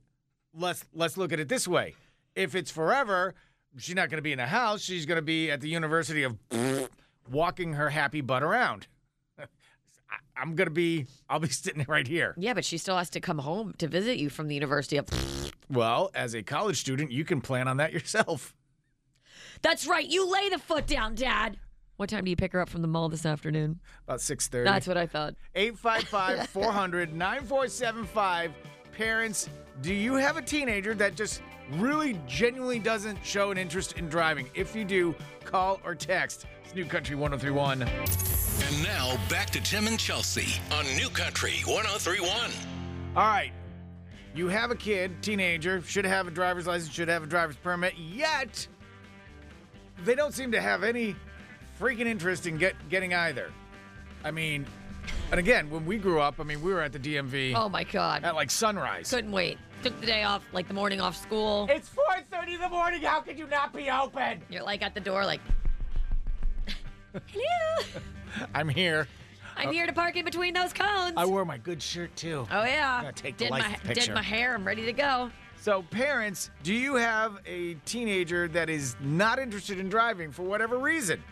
Let's 0.53 0.83
let's 0.93 1.17
look 1.17 1.31
at 1.31 1.39
it 1.39 1.47
this 1.47 1.67
way. 1.67 1.95
If 2.35 2.55
it's 2.55 2.71
forever, 2.71 3.35
she's 3.77 3.95
not 3.95 4.09
going 4.09 4.17
to 4.17 4.23
be 4.23 4.31
in 4.31 4.39
a 4.39 4.47
house. 4.47 4.81
She's 4.81 5.05
going 5.05 5.17
to 5.17 5.21
be 5.21 5.49
at 5.51 5.61
the 5.61 5.69
University 5.69 6.23
of 6.23 6.37
walking 7.29 7.73
her 7.73 7.89
happy 7.89 8.21
butt 8.21 8.43
around. 8.43 8.87
I'm 10.37 10.55
going 10.55 10.67
to 10.67 10.73
be. 10.73 11.07
I'll 11.29 11.39
be 11.39 11.47
sitting 11.49 11.85
right 11.87 12.07
here. 12.07 12.35
Yeah, 12.37 12.53
but 12.53 12.65
she 12.65 12.77
still 12.77 12.97
has 12.97 13.09
to 13.11 13.19
come 13.19 13.39
home 13.39 13.73
to 13.77 13.87
visit 13.87 14.17
you 14.17 14.29
from 14.29 14.47
the 14.47 14.55
University 14.55 14.97
of. 14.97 15.07
Well, 15.69 16.11
as 16.13 16.33
a 16.33 16.43
college 16.43 16.79
student, 16.79 17.11
you 17.11 17.23
can 17.23 17.39
plan 17.41 17.67
on 17.67 17.77
that 17.77 17.93
yourself. 17.93 18.53
That's 19.61 19.87
right. 19.87 20.07
You 20.07 20.29
lay 20.29 20.49
the 20.49 20.57
foot 20.57 20.87
down, 20.87 21.15
Dad. 21.15 21.57
What 22.01 22.09
time 22.09 22.23
do 22.23 22.31
you 22.31 22.35
pick 22.35 22.53
her 22.53 22.59
up 22.59 22.67
from 22.67 22.81
the 22.81 22.87
mall 22.87 23.09
this 23.09 23.27
afternoon? 23.27 23.79
About 24.07 24.21
six 24.21 24.47
thirty. 24.47 24.67
That's 24.67 24.87
what 24.87 24.97
I 24.97 25.05
thought. 25.05 25.35
855 25.53 26.49
400 26.49 27.13
9475. 27.13 28.51
Parents, 28.97 29.47
do 29.83 29.93
you 29.93 30.15
have 30.15 30.35
a 30.35 30.41
teenager 30.41 30.95
that 30.95 31.13
just 31.13 31.43
really 31.73 32.19
genuinely 32.25 32.79
doesn't 32.79 33.23
show 33.23 33.51
an 33.51 33.59
interest 33.59 33.99
in 33.99 34.09
driving? 34.09 34.49
If 34.55 34.75
you 34.75 34.83
do, 34.83 35.13
call 35.45 35.79
or 35.85 35.93
text. 35.93 36.47
It's 36.63 36.73
New 36.73 36.85
Country 36.85 37.15
1031. 37.15 37.83
And 37.83 38.83
now 38.83 39.15
back 39.29 39.51
to 39.51 39.61
Tim 39.61 39.85
and 39.85 39.99
Chelsea 39.99 40.59
on 40.73 40.85
New 40.95 41.09
Country 41.09 41.59
1031. 41.67 42.49
All 43.15 43.27
right. 43.27 43.51
You 44.33 44.47
have 44.47 44.71
a 44.71 44.75
kid, 44.75 45.21
teenager, 45.21 45.83
should 45.83 46.05
have 46.05 46.27
a 46.27 46.31
driver's 46.31 46.65
license, 46.65 46.91
should 46.91 47.09
have 47.09 47.21
a 47.21 47.27
driver's 47.27 47.57
permit, 47.57 47.93
yet 47.95 48.67
they 50.03 50.15
don't 50.15 50.33
seem 50.33 50.51
to 50.51 50.61
have 50.61 50.83
any 50.83 51.15
freaking 51.81 52.05
interest 52.05 52.45
in 52.45 52.57
get, 52.57 52.75
getting 52.89 53.13
either. 53.13 53.51
I 54.23 54.29
mean, 54.29 54.67
and 55.31 55.39
again, 55.39 55.69
when 55.71 55.85
we 55.85 55.97
grew 55.97 56.21
up, 56.21 56.39
I 56.39 56.43
mean, 56.43 56.61
we 56.61 56.71
were 56.71 56.81
at 56.81 56.93
the 56.93 56.99
DMV 56.99 57.55
Oh 57.55 57.67
my 57.67 57.83
God. 57.83 58.23
at 58.23 58.35
like 58.35 58.51
sunrise. 58.51 59.09
Couldn't 59.09 59.31
wait. 59.31 59.57
Took 59.81 59.99
the 59.99 60.05
day 60.05 60.23
off, 60.23 60.43
like 60.53 60.67
the 60.67 60.75
morning 60.75 61.01
off 61.01 61.17
school. 61.17 61.67
It's 61.71 61.89
4:30 61.89 62.53
in 62.53 62.61
the 62.61 62.69
morning. 62.69 63.01
How 63.01 63.19
could 63.19 63.39
you 63.39 63.47
not 63.47 63.73
be 63.73 63.89
open? 63.89 64.43
You're 64.47 64.61
like 64.61 64.83
at 64.83 64.93
the 64.93 64.99
door, 64.99 65.25
like, 65.25 65.41
hello. 67.25 68.01
I'm 68.53 68.69
here. 68.69 69.07
I'm 69.57 69.69
uh, 69.69 69.71
here 69.71 69.87
to 69.87 69.91
park 69.93 70.15
in 70.15 70.23
between 70.23 70.53
those 70.53 70.71
cones. 70.71 71.13
I 71.17 71.25
wore 71.25 71.45
my 71.45 71.57
good 71.57 71.81
shirt 71.81 72.15
too. 72.15 72.47
oh 72.51 72.63
yeah. 72.63 73.01
Gotta 73.01 73.13
take 73.13 73.37
the 73.37 73.45
did 73.45 73.51
life 73.51 73.63
my 73.63 73.75
picture. 73.77 74.05
did 74.05 74.13
my 74.13 74.21
hair. 74.21 74.53
I'm 74.53 74.65
ready 74.65 74.85
to 74.85 74.93
go. 74.93 75.31
So, 75.59 75.83
parents, 75.89 76.51
do 76.63 76.73
you 76.73 76.95
have 76.95 77.39
a 77.45 77.75
teenager 77.85 78.47
that 78.49 78.69
is 78.69 78.95
not 78.99 79.39
interested 79.39 79.79
in 79.79 79.89
driving 79.89 80.31
for 80.31 80.43
whatever 80.43 80.77
reason? 80.77 81.23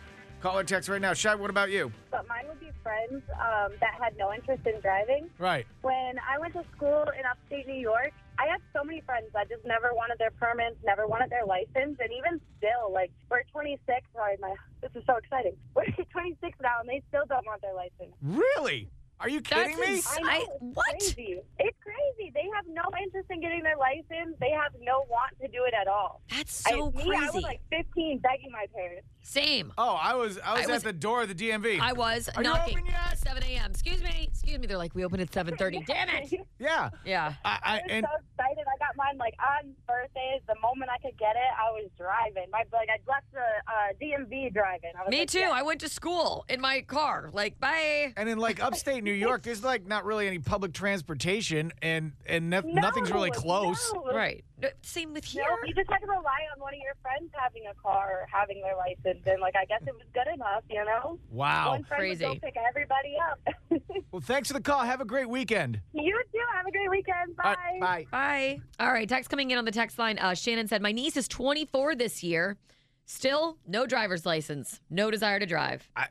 Call 0.41 0.57
or 0.57 0.63
text 0.63 0.87
right 0.87 1.01
now. 1.01 1.13
Shy, 1.13 1.35
what 1.35 1.49
about 1.49 1.69
you? 1.69 1.91
But 2.11 2.27
mine 2.29 2.45
would 2.47 2.61
be 2.61 2.71
friends 2.81 3.23
um, 3.33 3.73
that 3.81 3.95
had 4.01 4.15
no 4.17 4.33
interest 4.33 4.65
in 4.65 4.79
driving. 4.79 5.29
Right. 5.37 5.65
When 5.81 6.15
I 6.19 6.39
went 6.39 6.53
to 6.53 6.63
school 6.75 7.03
in 7.17 7.25
upstate 7.25 7.67
New 7.67 7.79
York, 7.79 8.13
I 8.39 8.47
had 8.47 8.61
so 8.73 8.85
many 8.85 9.01
friends 9.01 9.27
that 9.33 9.49
just 9.49 9.65
never 9.65 9.91
wanted 9.93 10.17
their 10.17 10.31
permits, 10.31 10.77
never 10.85 11.07
wanted 11.07 11.29
their 11.29 11.45
license, 11.45 11.99
and 11.99 12.09
even 12.17 12.39
still, 12.57 12.93
like 12.93 13.11
we're 13.29 13.43
26. 13.51 13.83
Sorry, 14.13 14.37
my 14.39 14.55
this 14.81 14.91
is 14.95 15.03
so 15.05 15.17
exciting. 15.17 15.57
We're 15.75 15.83
26 15.85 16.57
now, 16.61 16.79
and 16.79 16.87
they 16.87 17.03
still 17.09 17.25
don't 17.27 17.45
want 17.45 17.61
their 17.61 17.73
license. 17.73 18.15
Really? 18.23 18.87
Are 19.21 19.27
you 19.29 19.41
kidding 19.41 19.75
That's 19.77 19.89
me? 19.89 19.95
ins- 19.95 20.07
I 20.17 20.19
know, 20.21 20.29
I- 20.29 20.37
it's 20.37 20.49
what? 20.61 20.85
Crazy. 20.99 21.39
It's 21.59 21.77
crazy. 21.83 22.31
They 22.33 22.45
have 22.55 22.65
no 22.67 22.83
interest 23.03 23.27
in 23.29 23.41
getting 23.41 23.63
their 23.63 23.77
license. 23.77 24.37
They 24.39 24.51
have 24.51 24.71
no 24.81 25.05
want 25.09 25.33
to 25.41 25.47
do 25.49 25.65
it 25.65 25.73
at 25.73 25.87
all. 25.87 26.21
That's 26.29 26.53
so 26.53 26.87
I, 26.87 26.97
me, 26.97 27.03
crazy. 27.09 27.25
I 27.25 27.29
was 27.31 27.43
like 27.43 27.59
15, 27.69 28.19
begging 28.19 28.51
my 28.51 28.65
parents. 28.73 29.07
Same. 29.21 29.73
Oh, 29.77 29.95
I 30.01 30.15
was 30.15 30.39
I 30.39 30.53
was, 30.53 30.61
I 30.61 30.63
at 30.63 30.69
was- 30.69 30.83
the 30.83 30.93
door 30.93 31.21
of 31.23 31.27
the 31.27 31.35
DMV. 31.35 31.79
I 31.81 31.91
was 31.93 32.29
Are 32.29 32.41
you 32.41 32.49
knocking 32.49 32.77
open 32.79 32.89
yet? 32.89 33.17
7 33.17 33.43
a.m. 33.43 33.71
Excuse 33.71 34.01
me. 34.01 34.27
Excuse 34.31 34.57
me. 34.59 34.67
They're 34.67 34.77
like, 34.77 34.95
we 34.95 35.03
open 35.03 35.19
at 35.19 35.29
7:30. 35.31 35.85
Damn 35.85 36.09
it. 36.09 36.33
yeah. 36.57 36.89
Yeah. 37.05 37.33
I, 37.43 37.49
I 37.49 37.71
I 37.71 37.73
was 37.75 37.81
and 37.89 38.05
so 38.09 38.25
excited. 38.45 38.58
I 38.89 38.91
got 38.91 38.97
mine 38.97 39.17
like 39.17 39.35
on 39.39 39.73
birthdays, 39.87 40.41
the 40.47 40.55
moment 40.61 40.89
I 40.93 40.97
could 40.99 41.17
get 41.17 41.35
it, 41.35 41.51
I 41.57 41.71
was 41.71 41.89
driving. 41.97 42.49
My 42.51 42.63
like 42.73 42.89
I 42.89 42.99
left 43.09 43.31
the 43.33 43.39
uh, 43.39 43.93
DMV 44.01 44.53
driving. 44.53 44.91
I 44.97 45.03
was 45.03 45.09
Me 45.11 45.19
like, 45.19 45.29
too. 45.29 45.39
yeah. 45.39 45.51
I 45.51 45.61
went 45.61 45.81
to 45.81 45.89
school 45.89 46.45
in 46.49 46.61
my 46.61 46.81
car. 46.81 47.29
Like, 47.31 47.59
bye. 47.59 48.13
And 48.15 48.29
in 48.29 48.37
like 48.37 48.61
upstate 48.61 49.03
New 49.03 49.13
York, 49.13 49.43
there's 49.43 49.63
like 49.63 49.85
not 49.87 50.05
really 50.05 50.27
any 50.27 50.39
public 50.39 50.73
transportation, 50.73 51.71
and 51.81 52.13
and 52.25 52.49
no, 52.49 52.61
nothing's 52.61 53.11
really 53.11 53.31
close. 53.31 53.91
no. 53.93 54.11
Right. 54.13 54.43
No, 54.61 54.67
Same 54.81 55.13
with 55.13 55.23
here. 55.25 55.43
No, 55.47 55.67
you 55.67 55.73
just 55.73 55.89
had 55.89 55.99
to 55.99 56.07
rely 56.07 56.39
on 56.53 56.59
one 56.59 56.73
of 56.73 56.79
your 56.79 56.93
friends 57.01 57.31
having 57.33 57.63
a 57.69 57.73
car 57.81 58.21
or 58.21 58.27
having 58.31 58.61
their 58.61 58.75
license, 58.75 59.25
and 59.25 59.39
like 59.39 59.55
I 59.55 59.65
guess 59.65 59.81
it 59.87 59.93
was 59.93 60.05
good 60.13 60.27
enough, 60.33 60.63
you 60.69 60.83
know. 60.83 61.17
Wow. 61.31 61.71
One 61.71 61.83
friend 61.85 62.09
would 62.09 62.19
go 62.19 62.35
pick 62.35 62.55
everybody 62.67 63.15
up. 63.31 63.39
Well, 64.11 64.21
thanks 64.21 64.47
for 64.47 64.55
the 64.55 64.61
call. 64.61 64.79
Have 64.79 65.01
a 65.01 65.05
great 65.05 65.29
weekend. 65.29 65.79
you 65.93 66.19
too. 66.31 66.39
Have 66.51 66.65
a 66.65 66.71
great 66.71 66.89
weekend. 66.89 67.35
Bye. 67.35 67.43
All 67.43 67.53
right, 67.53 67.79
bye. 67.79 68.05
Bye. 68.11 68.59
All 68.83 68.91
right. 68.91 69.07
Text 69.07 69.29
coming 69.29 69.51
in 69.51 69.57
on 69.59 69.65
the 69.65 69.71
text 69.71 69.99
line. 69.99 70.17
Uh, 70.17 70.33
Shannon 70.33 70.67
said, 70.67 70.81
My 70.81 70.91
niece 70.91 71.15
is 71.15 71.27
24 71.27 71.95
this 71.95 72.23
year. 72.23 72.57
Still, 73.05 73.57
no 73.67 73.85
driver's 73.85 74.25
license. 74.25 74.81
No 74.89 75.11
desire 75.11 75.39
to 75.39 75.45
drive. 75.45 75.87
I, 75.95 76.07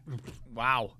wow. 0.55 0.93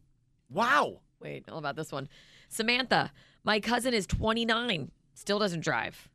Wow. 0.51 1.01
Wait, 1.21 1.49
all 1.49 1.59
about 1.59 1.77
this 1.77 1.93
one. 1.93 2.09
Samantha, 2.49 3.13
my 3.45 3.61
cousin 3.61 3.95
is 3.95 4.07
29, 4.07 4.91
still 5.15 5.39
doesn't 5.39 5.61
drive. 5.61 6.09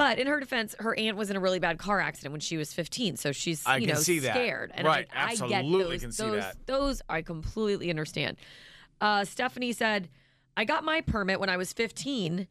But 0.00 0.18
in 0.18 0.28
her 0.28 0.40
defense, 0.40 0.74
her 0.78 0.98
aunt 0.98 1.18
was 1.18 1.28
in 1.28 1.36
a 1.36 1.40
really 1.40 1.58
bad 1.58 1.76
car 1.76 2.00
accident 2.00 2.32
when 2.32 2.40
she 2.40 2.56
was 2.56 2.72
15, 2.72 3.16
so 3.16 3.32
she's 3.32 3.66
I 3.66 3.76
you 3.76 3.86
know 3.86 3.96
see 3.96 4.20
that. 4.20 4.32
scared. 4.32 4.72
And 4.74 4.86
Right, 4.86 5.06
I, 5.14 5.32
I 5.32 5.34
get 5.34 5.58
absolutely 5.58 5.96
those, 5.96 6.00
can 6.00 6.12
see 6.12 6.22
those, 6.22 6.40
that. 6.40 6.56
Those 6.64 7.02
I 7.10 7.20
completely 7.20 7.90
understand. 7.90 8.38
Uh, 9.02 9.26
Stephanie 9.26 9.74
said, 9.74 10.08
"I 10.56 10.64
got 10.64 10.84
my 10.84 11.02
permit 11.02 11.38
when 11.38 11.50
I 11.50 11.58
was 11.58 11.74
15, 11.74 12.48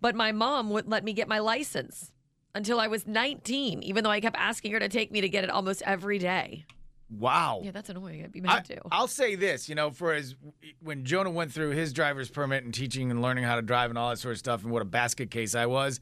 but 0.00 0.14
my 0.14 0.30
mom 0.30 0.70
wouldn't 0.70 0.92
let 0.92 1.02
me 1.02 1.12
get 1.12 1.26
my 1.26 1.40
license 1.40 2.12
until 2.54 2.78
I 2.78 2.86
was 2.86 3.04
19, 3.04 3.82
even 3.82 4.04
though 4.04 4.10
I 4.10 4.20
kept 4.20 4.36
asking 4.38 4.70
her 4.70 4.78
to 4.78 4.88
take 4.88 5.10
me 5.10 5.20
to 5.22 5.28
get 5.28 5.42
it 5.42 5.50
almost 5.50 5.82
every 5.84 6.20
day." 6.20 6.66
Wow. 7.10 7.62
Yeah, 7.64 7.72
that's 7.72 7.90
annoying. 7.90 8.22
I'd 8.22 8.30
be 8.30 8.38
I, 8.42 8.54
mad 8.54 8.64
too. 8.64 8.78
I'll 8.92 9.08
say 9.08 9.34
this, 9.34 9.68
you 9.68 9.74
know, 9.74 9.90
for 9.90 10.12
as 10.12 10.36
when 10.80 11.04
Jonah 11.04 11.30
went 11.30 11.50
through 11.50 11.70
his 11.70 11.92
driver's 11.92 12.30
permit 12.30 12.62
and 12.62 12.72
teaching 12.72 13.10
and 13.10 13.20
learning 13.20 13.42
how 13.42 13.56
to 13.56 13.62
drive 13.62 13.90
and 13.90 13.98
all 13.98 14.10
that 14.10 14.20
sort 14.20 14.34
of 14.34 14.38
stuff, 14.38 14.62
and 14.62 14.70
what 14.70 14.82
a 14.82 14.84
basket 14.84 15.32
case 15.32 15.56
I 15.56 15.66
was. 15.66 15.98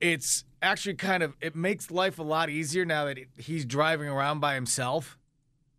It's 0.00 0.44
actually 0.62 0.94
kind 0.94 1.22
of 1.22 1.34
it 1.40 1.54
makes 1.56 1.90
life 1.90 2.18
a 2.18 2.22
lot 2.22 2.50
easier 2.50 2.84
now 2.84 3.06
that 3.06 3.18
he's 3.38 3.64
driving 3.64 4.08
around 4.08 4.40
by 4.40 4.54
himself. 4.54 5.18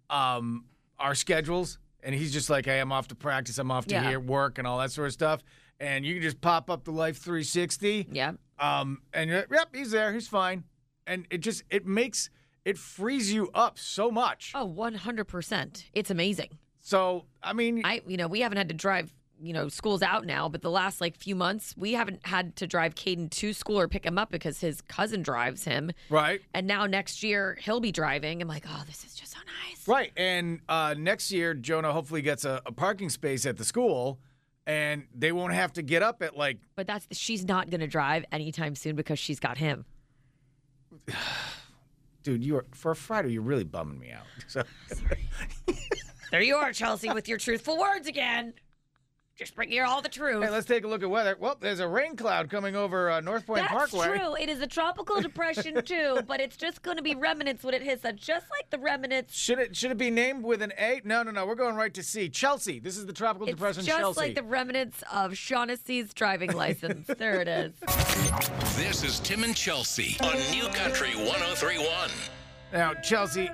Um, 0.10 0.66
our 1.00 1.14
schedules, 1.14 1.78
and 2.02 2.16
he's 2.16 2.32
just 2.34 2.50
like, 2.50 2.66
"Hey, 2.66 2.80
I'm 2.80 2.92
off 2.92 3.08
to 3.10 3.16
practice. 3.16 3.58
I'm 3.58 3.70
off 3.72 3.86
to 3.88 3.96
Yeah. 3.96 4.10
here 4.10 4.20
work 4.20 4.58
and 4.58 4.66
all 4.68 4.80
that 4.80 4.92
sort 4.92 5.08
of 5.08 5.14
stuff." 5.14 5.42
And 5.80 6.06
you 6.06 6.16
can 6.16 6.24
just 6.24 6.42
pop 6.42 6.70
up 6.72 6.86
the 6.86 6.92
Life 6.92 7.18
360. 7.20 8.08
yeah. 8.12 8.32
Um, 8.60 9.04
and 9.14 9.30
you're, 9.30 9.46
yep, 9.52 9.68
he's 9.76 9.92
there. 9.92 10.12
He's 10.14 10.28
fine. 10.28 10.64
And 11.06 11.28
it 11.30 11.40
just 11.40 11.64
it 11.70 11.86
makes 11.86 12.30
it 12.66 12.78
frees 12.78 13.32
you 13.32 13.52
up 13.54 13.78
so 13.78 14.10
much. 14.10 14.52
Oh, 14.56 14.66
100%. 14.68 15.86
It's 15.94 16.10
amazing. 16.10 16.58
So 16.80 17.26
I 17.44 17.54
mean, 17.54 17.82
I, 17.86 18.02
you 18.08 18.18
know, 18.18 18.28
we 18.28 18.40
haven't 18.40 18.58
had 18.58 18.70
to 18.70 18.74
drive, 18.74 19.14
you 19.42 19.54
know, 19.54 19.68
school's 19.70 20.02
out 20.02 20.26
now, 20.26 20.50
but 20.50 20.62
the 20.62 20.72
last 20.72 21.00
like 21.02 21.16
few 21.18 21.36
months, 21.36 21.74
we 21.78 21.94
haven't 21.94 22.26
had 22.26 22.56
to 22.58 22.68
drive 22.68 22.96
Caden 22.96 23.30
to 23.32 23.54
school 23.54 23.80
or 23.80 23.88
pick 23.88 24.06
him 24.06 24.18
up 24.18 24.32
because 24.32 24.60
his 24.60 24.82
cousin 24.82 25.22
drives 25.22 25.64
him. 25.64 25.92
right, 26.10 26.42
And 26.54 26.66
now 26.68 26.86
next 26.86 27.24
year 27.24 27.58
he'll 27.62 27.80
be 27.80 27.92
driving. 27.92 28.42
I'm 28.42 28.48
like, 28.48 28.66
oh, 28.68 28.84
this 28.88 29.04
is 29.06 29.14
just 29.16 29.32
so 29.34 29.40
nice. 29.68 29.88
right. 29.88 30.12
And 30.18 30.62
uh, 30.68 30.96
next 30.98 31.32
year, 31.32 31.54
Jonah 31.54 31.94
hopefully 31.94 32.22
gets 32.22 32.46
a, 32.46 32.62
a 32.66 32.72
parking 32.72 33.10
space 33.10 33.46
at 33.46 33.58
the 33.58 33.66
school, 33.66 34.20
and 34.66 35.06
they 35.14 35.32
won't 35.32 35.54
have 35.54 35.74
to 35.74 35.82
get 35.82 36.02
up 36.04 36.22
at 36.22 36.36
like. 36.36 36.58
But 36.76 36.88
that's 36.88 37.08
she's 37.12 37.46
not 37.46 37.70
going 37.70 37.82
to 37.82 37.88
drive 37.88 38.26
anytime 38.32 38.76
soon 38.76 38.96
because 38.96 39.20
she's 39.20 39.40
got 39.40 39.58
him. 39.58 39.86
Dude, 42.24 42.44
you 42.44 42.58
are 42.58 42.66
for 42.74 42.92
a 42.92 42.96
Friday. 42.96 43.32
You're 43.32 43.42
really 43.42 43.64
bumming 43.64 44.00
me 44.00 44.12
out. 44.12 44.26
So 44.48 44.64
There 46.32 46.42
you 46.42 46.56
are, 46.58 46.74
Chelsea, 46.74 47.10
with 47.10 47.30
your 47.30 47.38
truthful 47.38 47.78
words 47.78 48.06
again. 48.06 48.54
Just 49.38 49.54
bring 49.54 49.70
here 49.70 49.86
all 49.86 50.02
the 50.02 50.10
truth. 50.10 50.44
hey, 50.44 50.50
let's 50.50 50.66
take 50.66 50.84
a 50.84 50.88
look 50.88 51.04
at 51.04 51.10
weather. 51.12 51.38
Well, 51.40 51.56
there's 51.60 51.80
a 51.80 51.88
rain 51.88 52.16
cloud 52.16 52.50
coming 52.50 52.76
over 52.76 53.12
uh, 53.12 53.20
North 53.20 53.46
Point 53.46 53.62
That's 53.62 53.72
Parkway. 53.72 54.08
That's 54.08 54.20
true. 54.20 54.36
It 54.36 54.50
is 54.50 54.62
a 54.62 54.68
tropical 54.68 55.22
depression 55.22 55.80
too, 55.86 56.22
but 56.28 56.40
it's 56.40 56.58
just 56.58 56.82
going 56.82 56.98
to 56.98 57.04
be 57.04 57.14
remnants 57.14 57.64
when 57.64 57.76
it 57.76 57.84
hits 57.84 58.04
us, 58.04 58.16
just 58.16 58.48
like 58.50 58.68
the 58.72 58.80
remnants. 58.80 59.38
Should 59.38 59.60
it 59.60 59.76
should 59.76 59.92
it 59.92 59.98
be 60.00 60.10
named 60.10 60.44
with 60.44 60.64
an 60.64 60.74
A? 60.80 61.02
No, 61.04 61.22
no, 61.22 61.30
no. 61.30 61.46
We're 61.46 61.54
going 61.54 61.76
right 61.76 61.94
to 61.94 62.02
C. 62.02 62.30
Chelsea. 62.30 62.80
This 62.80 62.98
is 62.98 63.06
the 63.06 63.14
tropical 63.14 63.48
It's 63.48 63.56
depression 63.56 63.86
just 63.86 64.00
Chelsea. 64.00 64.20
like 64.20 64.36
the 64.36 64.42
remnants 64.42 65.04
of 65.14 65.38
Shawnessy's 65.38 66.16
driving 66.16 66.54
license. 66.54 67.06
there 67.20 67.40
it 67.40 67.48
is. 67.48 67.74
This 68.76 69.04
is 69.04 69.20
Tim 69.20 69.44
and 69.44 69.56
Chelsea 69.56 70.18
on 70.22 70.36
New 70.50 70.68
Country 70.70 71.10
1031. 71.16 72.10
Now, 72.74 72.96
Chelsea, 72.96 73.52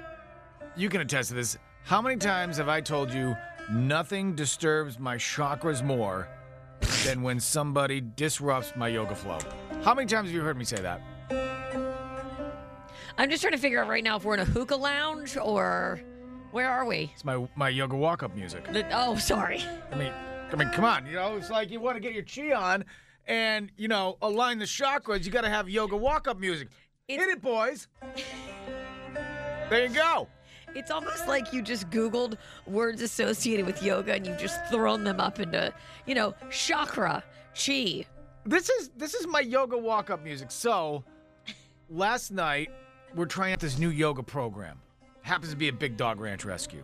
you 0.78 0.88
can 0.88 1.02
attest 1.02 1.28
to 1.30 1.36
this. 1.36 1.58
How 1.84 2.02
many 2.02 2.16
times 2.16 2.56
have 2.56 2.70
I 2.70 2.80
told 2.80 3.13
you 3.13 3.36
nothing 3.72 4.36
disturbs 4.36 5.00
my 5.00 5.15
chakras 5.17 5.84
more 5.84 6.27
than 7.05 7.22
when 7.22 7.39
somebody 7.39 8.01
disrupts 8.01 8.74
my 8.75 8.88
yoga 8.88 9.15
flow? 9.15 9.39
How 9.84 9.93
many 9.93 10.08
times 10.08 10.27
have 10.29 10.36
you 10.36 10.41
heard 10.41 10.58
me 10.58 10.65
say 10.65 10.77
that? 10.77 11.01
I'm 13.17 13.29
just 13.29 13.41
trying 13.41 13.53
to 13.53 13.60
figure 13.60 13.82
out 13.82 13.89
right 13.89 14.03
now 14.03 14.17
if 14.17 14.24
we're 14.25 14.34
in 14.34 14.39
a 14.39 14.46
hookah 14.46 14.75
lounge 14.75 15.38
or 15.38 16.01
where 16.51 16.70
are 16.70 16.86
we? 16.86 17.12
It's 17.13 17.25
my 17.25 17.48
my 17.55 17.70
yoga 17.70 17.96
walk 17.96 18.24
up 18.24 18.36
music. 18.36 18.72
The- 18.72 18.88
oh, 18.91 19.15
sorry. 19.17 19.63
I 19.91 19.96
mean, 19.96 20.12
I 20.51 20.55
mean, 20.55 20.70
come 20.70 20.86
on. 20.86 21.05
You 21.05 21.13
know, 21.13 21.36
it's 21.36 21.50
like 21.50 21.70
you 21.70 21.79
want 21.79 21.96
to 21.96 22.00
get 22.01 22.13
your 22.13 22.24
chi 22.24 22.53
on 22.55 22.86
and 23.27 23.72
you 23.77 23.88
know 23.88 24.17
align 24.22 24.60
the 24.60 24.65
chakras. 24.65 25.25
You 25.25 25.32
got 25.32 25.41
to 25.41 25.50
have 25.50 25.70
yoga 25.70 25.96
walk 25.96 26.27
up 26.27 26.39
music. 26.39 26.70
Hit 27.08 27.22
it, 27.22 27.41
boys. 27.41 27.88
There 29.70 29.86
you 29.88 29.93
go. 29.93 30.27
It's 30.75 30.92
almost 30.92 31.27
like 31.27 31.53
you 31.53 31.62
just 31.62 31.89
Googled 31.89 32.38
words 32.65 33.01
associated 33.01 33.65
with 33.65 33.84
yoga 33.84 34.13
and 34.13 34.25
you've 34.25 34.39
just 34.39 34.65
thrown 34.68 35.03
them 35.03 35.20
up 35.20 35.39
into, 35.39 35.74
you 36.06 36.15
know, 36.15 36.34
chakra, 36.50 37.24
chi. 37.53 38.06
This 38.46 38.70
is 38.70 38.89
this 38.98 39.13
is 39.13 39.27
my 39.27 39.39
yoga 39.39 39.77
walk 39.77 40.10
up 40.10 40.24
music. 40.24 40.51
So 40.51 41.03
last 41.89 42.32
night 42.32 42.70
we're 43.15 43.25
trying 43.25 43.53
out 43.53 43.60
this 43.60 43.77
new 43.77 43.89
yoga 43.89 44.24
program. 44.24 44.80
Happens 45.22 45.51
to 45.51 45.58
be 45.58 45.70
a 45.70 45.74
big 45.74 45.96
dog 45.96 46.20
ranch 46.20 46.44
rescue. 46.44 46.84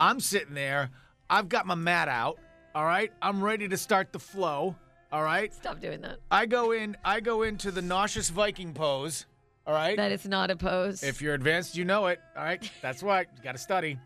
I'm 0.00 0.20
sitting 0.20 0.54
there, 0.54 0.90
I've 1.30 1.48
got 1.48 1.66
my 1.66 1.74
mat 1.74 2.08
out, 2.08 2.38
all 2.74 2.84
right? 2.84 3.12
I'm 3.22 3.42
ready 3.42 3.68
to 3.68 3.76
start 3.76 4.12
the 4.12 4.18
flow, 4.18 4.74
all 5.12 5.22
right? 5.22 5.54
Stop 5.54 5.80
doing 5.80 6.00
that. 6.02 6.18
I 6.30 6.46
go 6.46 6.72
in, 6.72 6.96
I 7.04 7.20
go 7.20 7.42
into 7.42 7.70
the 7.70 7.80
nauseous 7.80 8.28
Viking 8.28 8.74
pose, 8.74 9.26
all 9.66 9.74
right? 9.74 9.96
That 9.96 10.12
is 10.12 10.26
not 10.26 10.50
a 10.50 10.56
pose. 10.56 11.02
If 11.02 11.20
you're 11.22 11.34
advanced, 11.34 11.76
you 11.76 11.84
know 11.84 12.06
it. 12.06 12.20
All 12.36 12.44
right, 12.44 12.68
that's 12.82 13.02
why. 13.02 13.20
You 13.20 13.42
got 13.42 13.52
to 13.52 13.58
study. 13.58 13.98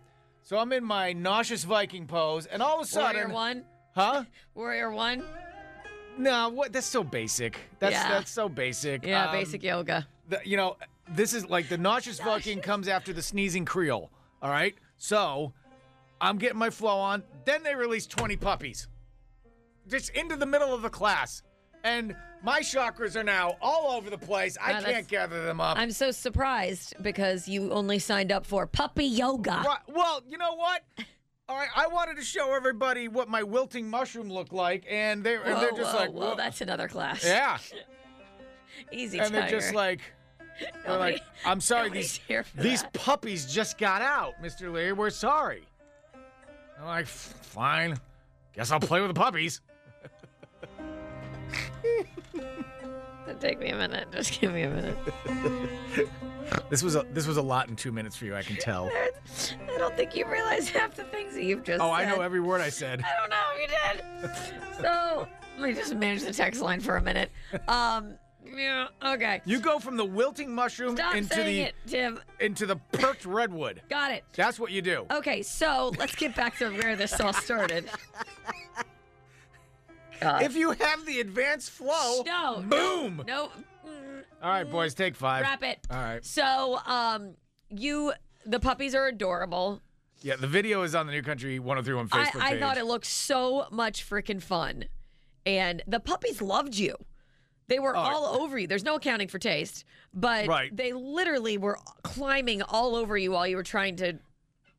So 0.43 0.57
I'm 0.59 0.73
in 0.73 0.85
my 0.85 1.13
nauseous 1.13 1.65
Viking 1.65 2.07
pose, 2.07 2.47
and 2.47 2.63
all 2.63 2.81
of 2.81 2.87
a 2.87 2.89
sudden, 2.89 3.17
Warrior 3.31 3.35
one, 3.35 3.65
huh? 3.95 4.25
warrior 4.55 4.91
one. 4.91 5.23
No, 6.17 6.49
what? 6.49 6.73
That's 6.73 6.87
so 6.87 7.05
basic. 7.05 7.59
That's 7.79 7.93
Yeah. 7.93 8.09
that's 8.09 8.31
so 8.31 8.49
basic. 8.49 9.05
Yeah, 9.05 9.27
Um, 9.27 9.33
basic 9.33 9.63
yoga. 9.63 10.07
the- 10.29 10.41
you 10.45 10.57
know, 10.57 10.77
this 11.09 11.33
is 11.35 11.49
like 11.49 11.69
the 11.69 11.79
nauseous 11.79 12.19
Viking 12.21 12.61
comes 12.61 12.89
after 12.89 13.13
the 13.13 13.23
sneezing 13.23 13.65
Creole. 13.65 14.11
All 14.43 14.51
right, 14.51 14.75
so 14.97 15.53
I'm 16.21 16.39
getting 16.39 16.59
my 16.59 16.71
flow 16.71 16.99
on. 16.99 17.23
Then 17.45 17.63
they 17.63 17.75
release 17.75 18.07
20 18.07 18.37
puppies, 18.37 18.89
just 19.89 20.11
into 20.11 20.37
the 20.37 20.47
middle 20.47 20.75
of 20.75 20.83
the 20.83 20.91
class, 20.91 21.43
and 21.85 22.17
my 22.43 22.61
chakras 22.61 23.17
are 23.17 23.25
now 23.25 23.57
all 23.61 23.93
over 23.97 24.11
the 24.11 24.19
place. 24.19 24.57
I 24.61 24.73
Wow, 24.73 24.81
can't 24.83 25.09
gather 25.09 25.45
them 25.45 25.61
up. 25.61 25.79
I'm 25.79 25.91
so 25.91 26.11
surprised 26.11 26.95
because 27.03 27.49
you 27.49 27.73
only 27.73 27.99
signed 27.99 28.31
up 28.33 28.47
for 28.47 28.67
puppy 28.67 29.05
yoga. 29.07 29.63
Right. 29.67 29.79
Well, 29.89 30.23
you 30.29 30.39
know 30.39 30.55
what? 30.55 30.83
All 31.51 31.57
right, 31.57 31.71
I 31.75 31.87
wanted 31.87 32.19
to 32.19 32.23
show 32.23 32.55
everybody 32.55 33.09
what 33.09 33.31
my 33.31 33.43
wilting 33.43 33.89
mushroom 33.89 34.29
looked 34.31 34.53
like, 34.53 34.85
and 34.87 35.25
they're 35.25 35.43
and 35.43 35.55
Whoa, 35.55 35.61
they're 35.61 35.73
just 35.73 35.95
whoa, 35.95 35.99
like, 35.99 36.11
"Whoa." 36.13 36.35
that's 36.37 36.61
another 36.61 36.89
class. 36.89 37.25
yeah, 37.25 37.57
Easy, 38.93 39.19
and 39.19 39.35
they're 39.35 39.49
just 39.49 39.75
like, 39.75 40.01
they're 40.85 40.99
like, 40.99 41.23
I'm 41.47 41.63
sorry, 41.63 41.89
these 41.89 42.21
these 42.55 42.83
that. 42.83 42.93
puppies 42.93 43.47
just 43.51 43.79
got 43.79 44.03
out, 44.03 44.35
Mister 44.43 44.69
Leary. 44.71 44.93
We're 44.93 45.09
sorry. 45.09 45.63
I'm 46.79 46.85
like, 46.85 47.07
fine. 47.07 47.99
Guess 48.53 48.71
I'll 48.71 48.79
play 48.79 49.01
with 49.01 49.09
the 49.09 49.19
puppies. 49.19 49.63
Take 53.35 53.61
me 53.61 53.69
a 53.71 53.77
minute. 53.77 54.09
Just 54.13 54.41
give 54.41 54.53
me 54.53 54.63
a 54.63 54.71
minute. 54.71 54.99
This 56.71 56.83
was 56.83 56.97
a 56.97 57.05
this 57.13 57.27
was 57.27 57.37
a 57.37 57.43
lot 57.43 57.69
in 57.69 57.77
two 57.77 57.93
minutes 57.93 58.17
for 58.17 58.25
you. 58.25 58.35
I 58.35 58.43
can 58.43 58.57
tell. 58.57 58.87
I 58.95 59.79
don't 59.79 59.95
think 59.97 60.17
you 60.17 60.27
realize 60.27 60.69
half 60.71 60.95
the 60.95 61.05
things 61.05 61.35
that 61.35 61.45
you've 61.45 61.63
just 61.63 61.83
Oh, 61.83 61.91
I 61.91 62.07
know 62.07 62.23
every 62.23 62.41
word 62.41 62.63
I 62.63 62.71
said. 62.71 63.03
I 63.05 63.21
don't 63.21 63.29
know 63.29 63.47
you 63.61 64.31
did. 64.31 64.81
so 64.81 65.29
let 65.59 65.69
me 65.69 65.75
just 65.75 65.95
manage 65.95 66.23
the 66.23 66.33
text 66.33 66.63
line 66.63 66.81
for 66.81 66.97
a 66.97 67.03
minute. 67.03 67.31
Um, 67.69 68.15
yeah, 68.57 68.89
okay. 69.05 69.43
You 69.45 69.61
go 69.61 69.79
from 69.79 69.97
the 69.97 70.05
wilting 70.05 70.55
mushroom 70.55 70.97
Stop 70.97 71.17
into 71.17 71.43
the 71.43 71.61
it, 71.61 71.75
Tim. 71.87 72.19
into 72.41 72.65
the 72.65 72.77
perked 72.93 73.27
redwood. 73.27 73.83
Got 73.91 74.13
it. 74.13 74.25
That's 74.35 74.59
what 74.59 74.71
you 74.71 74.81
do. 74.81 75.07
Okay, 75.11 75.43
so 75.43 75.93
let's 75.99 76.15
get 76.15 76.35
back 76.35 76.57
to 76.59 76.71
where 76.71 76.97
this 76.97 77.21
all 77.21 77.33
started. 77.35 77.91
God. 80.21 80.43
If 80.43 80.57
you 80.57 80.73
have 80.73 81.07
the 81.07 81.21
advanced 81.21 81.71
flow, 81.71 82.23
no, 82.25 82.63
boom. 82.67 83.23
no, 83.27 83.51
mm, 83.87 84.23
All 84.43 84.51
right, 84.51 84.71
boys, 84.71 84.95
take 84.95 85.17
five. 85.17 85.43
wrap 85.43 85.63
it. 85.63 85.79
All 85.91 85.97
right. 85.97 86.25
So, 86.25 86.79
um, 86.87 87.35
you 87.71 88.13
the 88.47 88.61
puppies 88.61 88.95
are 88.95 89.07
adorable. 89.07 89.81
Yeah, 90.23 90.37
the 90.37 90.47
video 90.49 90.83
is 90.83 90.95
on 90.95 91.07
the 91.07 91.13
New 91.13 91.23
Country 91.23 91.59
1031 91.59 92.09
I, 92.13 92.25
Facebook 92.31 92.41
I 92.43 92.51
page. 92.53 92.61
thought 92.61 92.77
it 92.79 92.85
looked 92.87 93.07
so 93.07 93.67
much 93.71 94.09
freaking 94.09 94.43
fun, 94.43 94.85
and 95.47 95.83
the 95.87 96.01
puppies 96.01 96.43
loved 96.43 96.77
you. 96.77 96.97
They 97.69 97.79
were 97.79 97.95
Oh. 97.95 98.01
all 98.01 98.25
over 98.43 98.59
you. 98.59 98.67
There's 98.67 98.83
no 98.85 98.95
accounting 98.97 99.29
for 99.29 99.39
taste, 99.39 99.85
but 100.15 100.47
Right. 100.49 100.75
they 100.75 100.93
literally 100.95 101.59
were 101.59 101.79
climbing 102.03 102.63
all 102.63 102.97
over 102.97 103.17
you 103.19 103.33
while 103.33 103.47
you 103.47 103.57
were 103.57 103.63
trying 103.63 103.97
to. 103.97 104.19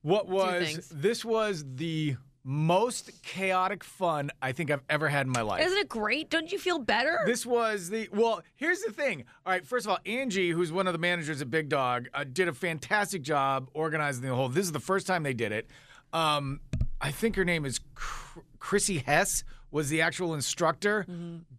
What 0.01 0.27
was 0.27 0.63
things. 0.65 0.89
this 0.89 1.23
was 1.23 1.63
the 1.75 2.15
most 2.51 3.11
chaotic 3.21 3.83
fun 3.83 4.31
I 4.41 4.53
think 4.53 4.71
I've 4.71 4.81
ever 4.89 5.07
had 5.07 5.27
in 5.27 5.31
my 5.31 5.41
life. 5.41 5.63
Isn't 5.63 5.77
it 5.77 5.87
great? 5.87 6.31
Don't 6.31 6.51
you 6.51 6.57
feel 6.57 6.79
better? 6.79 7.19
This 7.27 7.45
was 7.45 7.91
the 7.91 8.09
well. 8.11 8.41
Here's 8.55 8.81
the 8.81 8.91
thing. 8.91 9.25
All 9.45 9.53
right. 9.53 9.63
First 9.63 9.85
of 9.85 9.91
all, 9.91 9.99
Angie, 10.03 10.49
who's 10.49 10.71
one 10.71 10.87
of 10.87 10.93
the 10.93 10.97
managers 10.99 11.43
at 11.43 11.51
Big 11.51 11.69
Dog, 11.69 12.07
uh, 12.11 12.23
did 12.23 12.47
a 12.47 12.53
fantastic 12.53 13.21
job 13.21 13.69
organizing 13.75 14.23
the 14.23 14.33
whole. 14.33 14.49
This 14.49 14.65
is 14.65 14.71
the 14.71 14.79
first 14.79 15.05
time 15.05 15.21
they 15.21 15.35
did 15.35 15.51
it. 15.51 15.69
Um, 16.11 16.59
I 16.99 17.11
think 17.11 17.35
her 17.35 17.45
name 17.45 17.65
is 17.65 17.81
Chr- 17.93 18.39
Chrissy 18.57 18.97
Hess. 18.97 19.43
Was 19.71 19.89
the 19.89 20.01
actual 20.01 20.33
instructor? 20.33 21.05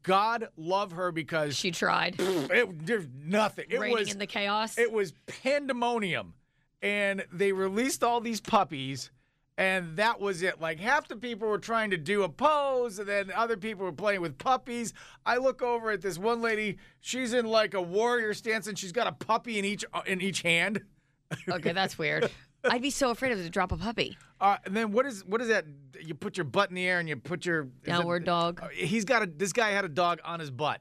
God 0.03 0.49
love 0.57 0.91
her 0.91 1.13
because 1.13 1.57
she 1.57 1.71
tried 1.71 2.17
it, 2.19 2.85
there's 2.85 3.07
nothing. 3.25 3.67
It 3.71 3.79
reining 3.79 3.97
was 3.97 4.13
in 4.13 4.19
the 4.19 4.27
chaos. 4.27 4.77
it 4.77 4.91
was 4.91 5.13
pandemonium, 5.29 6.35
and 6.83 7.25
they 7.33 7.53
released 7.53 8.03
all 8.03 8.21
these 8.21 8.41
puppies. 8.41 9.13
And 9.61 9.99
that 9.99 10.19
was 10.19 10.41
it. 10.41 10.59
Like 10.59 10.81
half 10.81 11.07
the 11.07 11.17
people 11.17 11.47
were 11.47 11.59
trying 11.59 11.91
to 11.91 11.99
do 11.99 12.23
a 12.23 12.31
pose, 12.31 12.99
and 12.99 13.07
then 13.07 13.31
other 13.37 13.59
people 13.59 13.85
were 13.85 13.93
playing 13.93 14.23
with 14.23 14.39
puppies. 14.39 14.95
I 15.27 15.37
look 15.37 15.61
over 15.61 15.91
at 15.91 16.01
this 16.01 16.17
one 16.17 16.41
lady. 16.41 16.79
She's 17.01 17.35
in 17.35 17.45
like 17.45 17.75
a 17.75 17.83
warrior 17.83 18.33
stance, 18.33 18.69
and 18.69 18.79
she's 18.79 18.91
got 18.91 19.07
a 19.07 19.13
puppy 19.13 19.59
in 19.59 19.67
each 19.67 19.85
in 20.07 20.23
each 20.23 20.41
hand. 20.41 20.81
okay, 21.51 21.73
that's 21.73 21.99
weird. 21.99 22.31
I'd 22.65 22.81
be 22.81 22.89
so 22.89 23.11
afraid 23.11 23.33
of 23.33 23.39
to 23.39 23.51
drop 23.51 23.71
a 23.71 23.77
puppy. 23.77 24.17
Uh, 24.41 24.57
and 24.65 24.75
then 24.75 24.93
what 24.93 25.05
is 25.05 25.27
what 25.27 25.43
is 25.43 25.49
that? 25.49 25.67
You 26.03 26.15
put 26.15 26.39
your 26.39 26.45
butt 26.45 26.71
in 26.71 26.75
the 26.75 26.89
air 26.89 26.99
and 26.99 27.07
you 27.07 27.17
put 27.17 27.45
your 27.45 27.65
is 27.65 27.69
it- 27.85 27.87
Downward 27.91 28.25
dog. 28.25 28.61
Uh, 28.63 28.69
He's 28.69 29.05
got 29.05 29.23
a. 29.23 29.27
This 29.27 29.53
guy 29.53 29.73
had 29.73 29.85
a 29.85 29.91
dog 29.91 30.21
on 30.25 30.41
his 30.41 30.51
butt. 30.51 30.81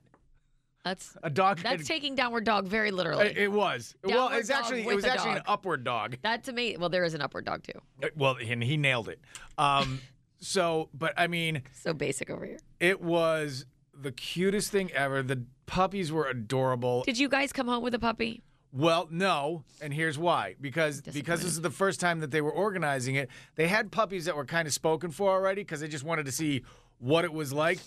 That's 0.86 1.18
A 1.24 1.30
dog. 1.30 1.60
that's 1.60 1.88
taking 1.88 2.16
downward 2.16 2.46
dog 2.46 2.66
very 2.66 2.92
literally. 2.92 3.28
It, 3.28 3.38
it 3.38 3.52
was. 3.52 3.96
well, 4.04 4.30
it's 4.30 4.50
actually 4.50 4.88
it 4.88 4.96
was 4.96 5.06
actually 5.06 5.34
an 5.34 5.42
upward 5.46 5.84
dog. 5.84 6.18
that 6.24 6.44
to 6.46 6.54
me, 6.54 6.78
well, 6.80 6.90
there 6.90 7.04
is 7.04 7.14
an 7.14 7.22
upward 7.22 7.46
dog 7.46 7.64
too. 7.64 7.80
Uh, 8.04 8.08
Well, 8.16 8.38
and 8.42 8.64
he 8.64 8.78
nailed 8.78 9.10
it. 9.10 9.20
Um, 9.58 10.00
so, 10.40 10.90
but 10.94 11.14
I 11.18 11.28
mean, 11.28 11.64
So 11.74 11.94
basic 11.94 12.30
over 12.30 12.46
here. 12.46 12.60
it 12.80 13.02
was 13.02 13.66
the 13.94 14.12
cutest 14.14 14.72
thing 14.72 14.92
ever. 14.94 15.22
The 15.22 15.44
puppies 15.66 16.12
were 16.12 16.28
adorable. 16.28 17.04
Did 17.04 17.18
you 17.20 17.28
guys 17.28 17.52
come 17.52 17.68
home 17.68 17.84
with 17.84 17.94
a 17.94 18.00
puppy? 18.00 18.42
Well, 18.72 19.08
no, 19.12 19.64
and 19.82 19.94
here's 19.94 20.18
why. 20.18 20.56
Because 20.62 21.02
because 21.02 21.42
this 21.42 21.52
is 21.52 21.62
the 21.62 21.72
first 21.72 22.00
time 22.00 22.20
that 22.22 22.32
they 22.32 22.40
were 22.42 22.52
organizing 22.52 23.16
it. 23.16 23.30
They 23.56 23.68
had 23.68 23.92
puppies 23.92 24.26
that 24.26 24.36
were 24.38 24.46
kind 24.46 24.68
of 24.68 24.74
spoken 24.74 25.12
for 25.12 25.32
already 25.32 25.62
because 25.62 25.82
they 25.82 25.88
just 25.90 26.04
wanted 26.06 26.26
to 26.28 26.32
see 26.32 26.64
what 27.00 27.26
it 27.26 27.34
was 27.34 27.52
like. 27.52 27.80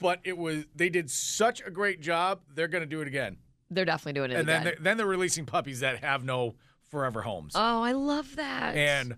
But 0.00 0.20
it 0.24 0.36
was 0.36 0.64
they 0.74 0.88
did 0.88 1.10
such 1.10 1.62
a 1.64 1.70
great 1.70 2.00
job. 2.00 2.40
They're 2.54 2.68
going 2.68 2.82
to 2.82 2.88
do 2.88 3.00
it 3.02 3.06
again. 3.08 3.36
They're 3.70 3.84
definitely 3.84 4.14
doing 4.18 4.30
it 4.32 4.34
And 4.40 4.48
then 4.48 4.62
again. 4.62 4.74
they, 4.78 4.82
then 4.82 4.96
they're 4.96 5.06
releasing 5.06 5.46
puppies 5.46 5.80
that 5.80 6.02
have 6.02 6.24
no 6.24 6.56
forever 6.90 7.22
homes. 7.22 7.52
oh, 7.54 7.82
I 7.82 7.92
love 7.92 8.34
that. 8.36 8.74
and 8.76 9.16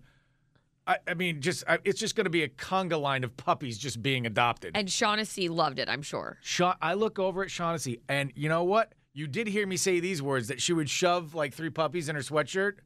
I, 0.86 0.96
I 1.08 1.14
mean, 1.14 1.40
just 1.40 1.64
I, 1.68 1.78
it's 1.84 1.98
just 2.00 2.16
going 2.16 2.24
to 2.24 2.30
be 2.30 2.42
a 2.42 2.48
conga 2.48 3.00
line 3.00 3.22
of 3.24 3.34
puppies 3.36 3.78
just 3.78 4.02
being 4.02 4.26
adopted. 4.26 4.72
and 4.76 4.88
Shawnessy 4.88 5.48
loved 5.48 5.78
it. 5.78 5.88
I'm 5.88 6.02
sure. 6.02 6.38
Sha- 6.42 6.74
I 6.82 6.94
look 6.94 7.18
over 7.20 7.42
at 7.44 7.48
Shawnessy, 7.50 8.00
and 8.08 8.32
you 8.34 8.48
know 8.48 8.64
what? 8.64 8.92
You 9.14 9.26
did 9.28 9.46
hear 9.46 9.66
me 9.66 9.76
say 9.76 10.00
these 10.00 10.20
words 10.20 10.48
that 10.48 10.60
she 10.60 10.72
would 10.72 10.90
shove 10.90 11.34
like 11.34 11.54
three 11.54 11.70
puppies 11.70 12.08
in 12.08 12.16
her 12.16 12.22
sweatshirt. 12.22 12.78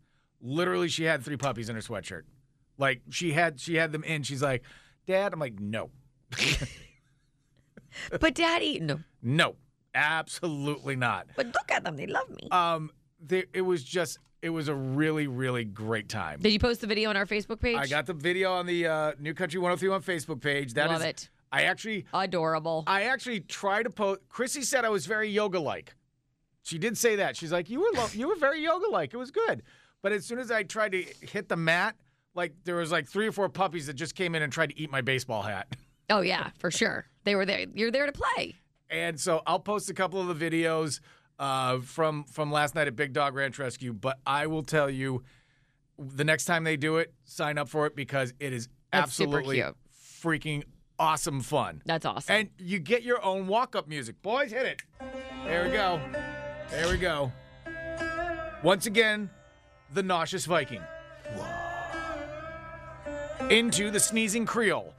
Literally, 0.43 0.89
she 0.89 1.05
had 1.05 1.25
three 1.25 1.37
puppies 1.39 1.69
in 1.71 1.75
her 1.75 1.81
sweatshirt. 1.81 2.23
Like 2.79 3.01
she 3.11 3.33
had, 3.33 3.59
she 3.59 3.77
had 3.77 3.91
them 3.93 4.05
in. 4.05 4.23
She's 4.23 4.43
like, 4.43 4.63
"Dad," 5.07 5.33
I'm 5.33 5.41
like, 5.41 5.59
"No, 5.59 5.89
But 8.21 8.35
Daddy, 8.35 8.81
no. 8.81 9.01
no, 9.23 9.57
absolutely 9.95 10.97
not." 10.97 11.27
But 11.37 11.47
look 11.47 11.71
at 11.71 11.85
them. 11.85 11.97
They 11.97 12.07
love 12.07 12.29
me. 12.31 12.49
Um, 12.51 12.91
there, 13.21 13.45
it 13.53 13.63
was 13.63 13.83
just, 13.83 14.19
it 14.43 14.51
was 14.51 14.69
a 14.69 14.75
really, 14.75 15.27
really 15.27 15.65
great 15.65 16.09
time. 16.09 16.41
Did 16.41 16.53
you 16.53 16.59
post 16.59 16.81
the 16.81 16.87
video 16.87 17.11
on 17.11 17.17
our 17.17 17.27
Facebook 17.27 17.61
page? 17.61 17.77
I 17.77 17.87
got 17.87 18.07
the 18.07 18.15
video 18.15 18.53
on 18.53 18.67
the 18.67 18.87
uh, 18.87 19.13
New 19.19 19.35
Country 19.35 19.59
103 19.59 19.89
on 19.91 20.03
Facebook 20.03 20.41
page. 20.41 20.75
That 20.75 20.87
is, 20.91 20.93
Love 20.93 21.03
it. 21.03 21.31
I 21.53 21.63
actually, 21.63 22.05
Adorable. 22.13 22.85
I 22.87 23.05
actually 23.05 23.41
tried 23.41 23.85
to 23.85 23.91
post. 23.91 24.21
Chrissy 24.29 24.63
said 24.63 24.85
I 24.85 24.89
was 24.91 25.07
very 25.07 25.29
yoga 25.31 25.61
like. 25.61 25.95
She 26.63 26.79
did 26.79 26.99
say 26.99 27.17
that. 27.17 27.37
She's 27.37 27.53
like, 27.53 27.71
you 27.71 27.81
were 27.81 27.91
lo- 27.95 28.09
you 28.13 28.29
were 28.29 28.35
very 28.37 28.61
yoga 28.63 28.89
like. 28.91 29.15
It 29.15 29.17
was 29.17 29.31
good. 29.31 29.63
But 30.03 30.13
as 30.13 30.27
soon 30.27 30.39
as 30.39 30.51
I 30.51 30.65
tried 30.65 30.93
to 30.93 31.03
hit 31.23 31.49
the 31.49 31.57
mat, 31.57 31.97
like 32.35 32.53
there 32.65 32.77
was 32.77 32.91
like 32.93 33.09
three 33.09 33.27
or 33.27 33.33
four 33.33 33.49
puppies 33.49 33.87
that 33.87 33.95
just 33.95 34.15
came 34.15 34.35
in 34.35 34.43
and 34.43 34.53
tried 34.53 34.71
to 34.71 34.79
eat 34.79 34.91
my 34.91 35.01
baseball 35.01 35.43
hat. 35.43 35.75
oh 36.11 36.21
yeah, 36.21 36.51
for 36.59 36.71
sure. 36.71 37.07
They 37.25 37.35
were 37.35 37.47
there. 37.47 37.67
You're 37.75 37.91
there 37.91 38.07
to 38.07 38.13
play. 38.13 38.55
And 38.89 39.19
so 39.19 39.43
I'll 39.47 39.59
post 39.59 39.91
a 39.91 39.95
couple 39.95 40.21
of 40.21 40.39
the 40.39 40.51
videos 40.51 41.01
uh, 41.39 41.79
from 41.81 42.25
from 42.25 42.53
last 42.53 42.75
night 42.75 42.87
at 42.87 42.97
Big 42.97 43.13
Dog 43.13 43.35
Ranch 43.35 43.59
Rescue. 43.59 43.93
But 43.93 44.19
I 44.27 44.47
will 44.47 44.63
tell 44.63 44.89
you, 44.89 45.25
the 45.99 46.25
next 46.25 46.45
time 46.45 46.65
they 46.65 46.77
do 46.77 46.99
it, 46.99 47.13
sign 47.25 47.59
up 47.59 47.69
for 47.69 47.87
it 47.87 47.97
because 47.97 48.33
it 48.39 48.53
is 48.53 48.69
That's 48.93 49.05
absolutely 49.05 49.63
freaking 50.23 50.63
awesome 50.99 51.41
fun. 51.41 51.83
That's 51.85 52.07
awesome. 52.07 52.35
And 52.35 52.51
you 52.59 52.79
get 52.79 53.03
your 53.03 53.23
own 53.25 53.47
walk 53.47 53.77
up 53.77 53.89
music. 53.89 54.23
Boys, 54.23 54.53
hit 54.53 54.67
it. 54.67 54.83
There 55.45 55.65
we 55.65 55.71
go. 55.71 56.01
There 56.71 56.89
we 56.89 56.97
go. 56.97 57.33
Once 58.63 58.87
again, 58.87 59.31
the 59.93 60.03
nauseous 60.03 60.47
Viking. 60.47 60.83
Into 63.51 63.91
the 63.91 64.01
sneezing 64.01 64.47
Creole. 64.47 64.95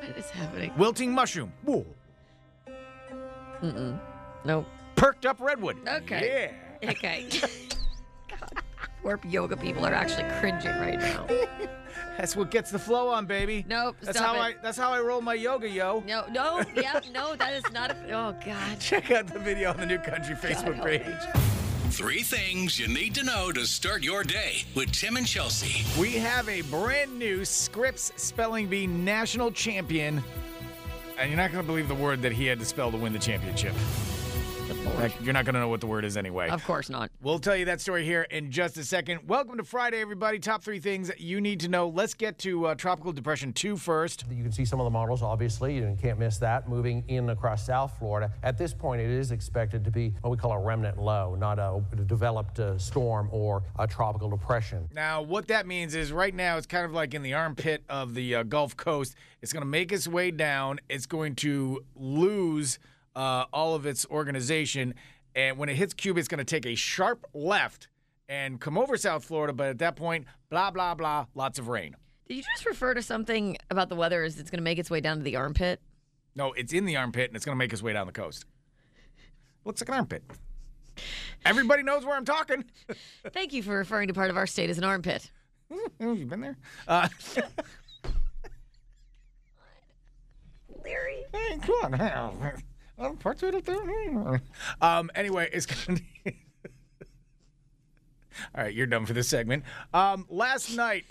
What 0.00 0.16
is 0.16 0.30
happening? 0.30 0.72
Wilting 0.76 1.12
mushroom. 1.12 1.52
Whoa. 1.64 1.84
Nope. 4.44 4.66
Perked 4.96 5.26
up 5.26 5.40
redwood. 5.40 5.76
Okay. 5.86 6.52
Yeah. 6.82 6.90
Okay. 6.90 7.26
God, 8.28 8.62
poor 9.02 9.20
yoga 9.28 9.56
people 9.56 9.84
are 9.84 9.94
actually 9.94 10.28
cringing 10.38 10.78
right 10.80 10.98
now. 10.98 11.26
That's 12.18 12.34
what 12.34 12.50
gets 12.50 12.70
the 12.70 12.78
flow 12.78 13.08
on, 13.08 13.26
baby. 13.26 13.64
Nope. 13.68 13.96
That's 14.02 14.18
stop 14.18 14.36
how 14.36 14.42
it. 14.42 14.44
I 14.44 14.54
that's 14.60 14.76
how 14.76 14.92
I 14.92 15.00
roll 15.00 15.20
my 15.20 15.34
yoga, 15.34 15.68
yo. 15.68 16.02
No, 16.06 16.26
no, 16.30 16.64
yeah, 16.74 17.00
no, 17.12 17.36
that 17.36 17.52
is 17.54 17.72
not 17.72 17.92
a. 17.92 17.96
Oh 18.10 18.34
God. 18.44 18.80
Check 18.80 19.10
out 19.12 19.28
the 19.28 19.38
video 19.38 19.70
on 19.70 19.76
the 19.78 19.86
New 19.86 19.98
Country 19.98 20.34
Facebook 20.34 20.74
help 20.74 20.86
page. 20.86 21.57
Three 21.98 22.22
things 22.22 22.78
you 22.78 22.86
need 22.86 23.12
to 23.16 23.24
know 23.24 23.50
to 23.50 23.66
start 23.66 24.04
your 24.04 24.22
day 24.22 24.62
with 24.76 24.92
Tim 24.92 25.16
and 25.16 25.26
Chelsea. 25.26 25.84
We 26.00 26.12
have 26.12 26.48
a 26.48 26.60
brand 26.62 27.18
new 27.18 27.44
Scripps 27.44 28.12
Spelling 28.14 28.68
Bee 28.68 28.86
national 28.86 29.50
champion. 29.50 30.22
And 31.18 31.28
you're 31.28 31.36
not 31.36 31.50
going 31.50 31.64
to 31.64 31.66
believe 31.66 31.88
the 31.88 31.96
word 31.96 32.22
that 32.22 32.30
he 32.30 32.46
had 32.46 32.60
to 32.60 32.64
spell 32.64 32.92
to 32.92 32.96
win 32.96 33.12
the 33.12 33.18
championship. 33.18 33.74
Like, 34.96 35.12
you're 35.22 35.32
not 35.32 35.44
going 35.44 35.54
to 35.54 35.60
know 35.60 35.68
what 35.68 35.80
the 35.80 35.86
word 35.86 36.04
is 36.04 36.16
anyway. 36.16 36.48
Of 36.48 36.64
course 36.64 36.90
not. 36.90 37.10
We'll 37.22 37.38
tell 37.38 37.54
you 37.54 37.66
that 37.66 37.80
story 37.80 38.04
here 38.04 38.22
in 38.22 38.50
just 38.50 38.76
a 38.78 38.84
second. 38.84 39.28
Welcome 39.28 39.56
to 39.58 39.64
Friday, 39.64 40.00
everybody. 40.00 40.38
Top 40.38 40.62
three 40.62 40.80
things 40.80 41.10
you 41.18 41.40
need 41.40 41.60
to 41.60 41.68
know. 41.68 41.88
Let's 41.88 42.14
get 42.14 42.38
to 42.38 42.66
uh, 42.66 42.74
Tropical 42.74 43.12
Depression 43.12 43.52
2 43.52 43.76
first. 43.76 44.24
You 44.30 44.42
can 44.42 44.50
see 44.50 44.64
some 44.64 44.80
of 44.80 44.84
the 44.84 44.90
models, 44.90 45.22
obviously. 45.22 45.76
You 45.76 45.96
can't 46.00 46.18
miss 46.18 46.38
that. 46.38 46.68
Moving 46.68 47.04
in 47.08 47.30
across 47.30 47.64
South 47.64 47.92
Florida. 47.98 48.32
At 48.42 48.58
this 48.58 48.74
point, 48.74 49.00
it 49.00 49.10
is 49.10 49.30
expected 49.30 49.84
to 49.84 49.90
be 49.90 50.14
what 50.22 50.30
we 50.30 50.36
call 50.36 50.52
a 50.52 50.58
remnant 50.58 50.98
low, 50.98 51.36
not 51.36 51.58
a 51.58 51.80
developed 52.06 52.58
uh, 52.58 52.76
storm 52.78 53.28
or 53.30 53.62
a 53.78 53.86
tropical 53.86 54.28
depression. 54.28 54.88
Now, 54.92 55.22
what 55.22 55.46
that 55.48 55.66
means 55.66 55.94
is 55.94 56.12
right 56.12 56.34
now 56.34 56.56
it's 56.56 56.66
kind 56.66 56.84
of 56.84 56.92
like 56.92 57.14
in 57.14 57.22
the 57.22 57.34
armpit 57.34 57.84
of 57.88 58.14
the 58.14 58.34
uh, 58.34 58.42
Gulf 58.42 58.76
Coast. 58.76 59.14
It's 59.42 59.52
going 59.52 59.62
to 59.62 59.68
make 59.68 59.92
its 59.92 60.08
way 60.08 60.30
down. 60.32 60.80
It's 60.88 61.06
going 61.06 61.36
to 61.36 61.84
lose 61.94 62.78
uh, 63.18 63.46
all 63.52 63.74
of 63.74 63.84
its 63.84 64.06
organization. 64.06 64.94
And 65.34 65.58
when 65.58 65.68
it 65.68 65.74
hits 65.74 65.92
Cuba, 65.92 66.20
it's 66.20 66.28
going 66.28 66.38
to 66.38 66.44
take 66.44 66.64
a 66.64 66.76
sharp 66.76 67.26
left 67.34 67.88
and 68.28 68.60
come 68.60 68.78
over 68.78 68.96
South 68.96 69.24
Florida. 69.24 69.52
But 69.52 69.68
at 69.68 69.78
that 69.78 69.96
point, 69.96 70.26
blah, 70.50 70.70
blah, 70.70 70.94
blah, 70.94 71.26
lots 71.34 71.58
of 71.58 71.68
rain. 71.68 71.96
Did 72.28 72.36
you 72.36 72.42
just 72.54 72.64
refer 72.64 72.94
to 72.94 73.02
something 73.02 73.56
about 73.70 73.88
the 73.88 73.96
weather 73.96 74.22
as 74.22 74.38
it's 74.38 74.50
going 74.50 74.58
to 74.58 74.64
make 74.64 74.78
its 74.78 74.88
way 74.90 75.00
down 75.00 75.16
to 75.18 75.22
the 75.24 75.34
armpit? 75.36 75.80
No, 76.36 76.52
it's 76.52 76.72
in 76.72 76.84
the 76.84 76.96
armpit 76.96 77.28
and 77.30 77.36
it's 77.36 77.44
going 77.44 77.56
to 77.56 77.58
make 77.58 77.72
its 77.72 77.82
way 77.82 77.92
down 77.92 78.06
the 78.06 78.12
coast. 78.12 78.44
Looks 79.64 79.80
like 79.80 79.88
an 79.88 79.94
armpit. 79.96 80.22
Everybody 81.44 81.82
knows 81.82 82.04
where 82.04 82.16
I'm 82.16 82.24
talking. 82.24 82.64
Thank 83.32 83.52
you 83.52 83.62
for 83.62 83.76
referring 83.76 84.08
to 84.08 84.14
part 84.14 84.30
of 84.30 84.36
our 84.36 84.46
state 84.46 84.70
as 84.70 84.78
an 84.78 84.84
armpit. 84.84 85.30
Oh, 86.00 86.12
You've 86.12 86.28
been 86.28 86.40
there? 86.40 86.56
Uh, 86.86 87.08
Larry. 90.84 91.24
Hey, 91.32 91.58
come 91.60 91.94
on. 92.00 92.62
Hey, 92.98 93.04
oh, 93.04 93.08
well, 93.08 93.16
parts 93.16 93.42
of 93.42 93.50
it 93.50 93.54
up 93.54 93.64
there. 93.64 94.42
Um, 94.80 95.10
anyway, 95.14 95.48
it's 95.52 95.66
gonna. 95.66 96.00
All 98.54 98.64
right, 98.64 98.74
you're 98.74 98.86
done 98.86 99.04
for 99.06 99.12
this 99.14 99.28
segment. 99.28 99.64
Um, 99.92 100.26
last 100.28 100.74
night, 100.76 101.04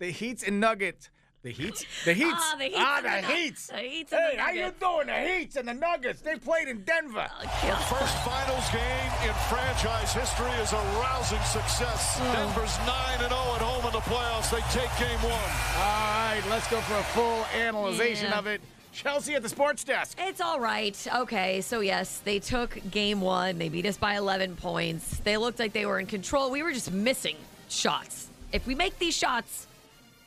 the 0.00 0.10
Heats 0.10 0.42
and 0.42 0.58
Nuggets 0.60 1.08
The 1.42 1.50
Heats? 1.50 1.84
The 2.04 2.14
Heats. 2.14 2.34
Ah, 2.36 2.56
the 2.58 2.64
Heats 2.64 2.76
Ah, 2.80 3.00
the 3.00 3.08
the 3.08 3.20
Nu- 3.28 3.34
Heats. 3.34 3.66
the 3.68 3.76
Heats 3.78 4.12
and 4.12 4.20
Hey, 4.22 4.36
the 4.36 4.42
how 4.42 4.50
you 4.50 4.60
Nuggets. 4.62 4.80
doing? 4.80 5.06
The 5.06 5.20
Heats 5.38 5.56
and 5.56 5.68
the 5.68 5.74
Nuggets. 5.74 6.20
They 6.22 6.34
played 6.36 6.66
in 6.68 6.82
Denver. 6.82 7.28
The 7.40 7.76
First 7.86 8.16
finals 8.24 8.68
game 8.72 9.12
in 9.28 9.34
franchise 9.48 10.12
history 10.14 10.50
is 10.62 10.72
a 10.72 10.82
rousing 10.98 11.42
success. 11.42 12.18
Denver's 12.18 12.76
9 12.86 13.18
0 13.18 13.30
at 13.30 13.60
home 13.62 13.84
in 13.86 13.92
the 13.92 14.00
playoffs. 14.00 14.50
They 14.50 14.62
take 14.74 14.90
game 14.98 15.20
one. 15.22 15.32
All 15.32 16.32
right, 16.32 16.42
let's 16.50 16.68
go 16.68 16.80
for 16.80 16.94
a 16.94 17.04
full 17.14 17.44
analyzation 17.54 18.30
Yeah. 18.30 18.38
of 18.38 18.46
it. 18.48 18.60
Chelsea 18.94 19.34
at 19.34 19.42
the 19.42 19.48
sports 19.48 19.82
desk. 19.84 20.16
It's 20.20 20.40
all 20.40 20.60
right. 20.60 20.96
Okay, 21.14 21.60
so 21.60 21.80
yes, 21.80 22.18
they 22.24 22.38
took 22.38 22.78
game 22.90 23.20
one. 23.20 23.58
They 23.58 23.68
beat 23.68 23.86
us 23.86 23.96
by 23.96 24.14
11 24.16 24.56
points. 24.56 25.18
They 25.18 25.36
looked 25.36 25.58
like 25.58 25.72
they 25.72 25.84
were 25.84 25.98
in 25.98 26.06
control. 26.06 26.50
We 26.50 26.62
were 26.62 26.72
just 26.72 26.92
missing 26.92 27.36
shots. 27.68 28.28
If 28.52 28.66
we 28.66 28.74
make 28.74 28.98
these 28.98 29.16
shots, 29.16 29.66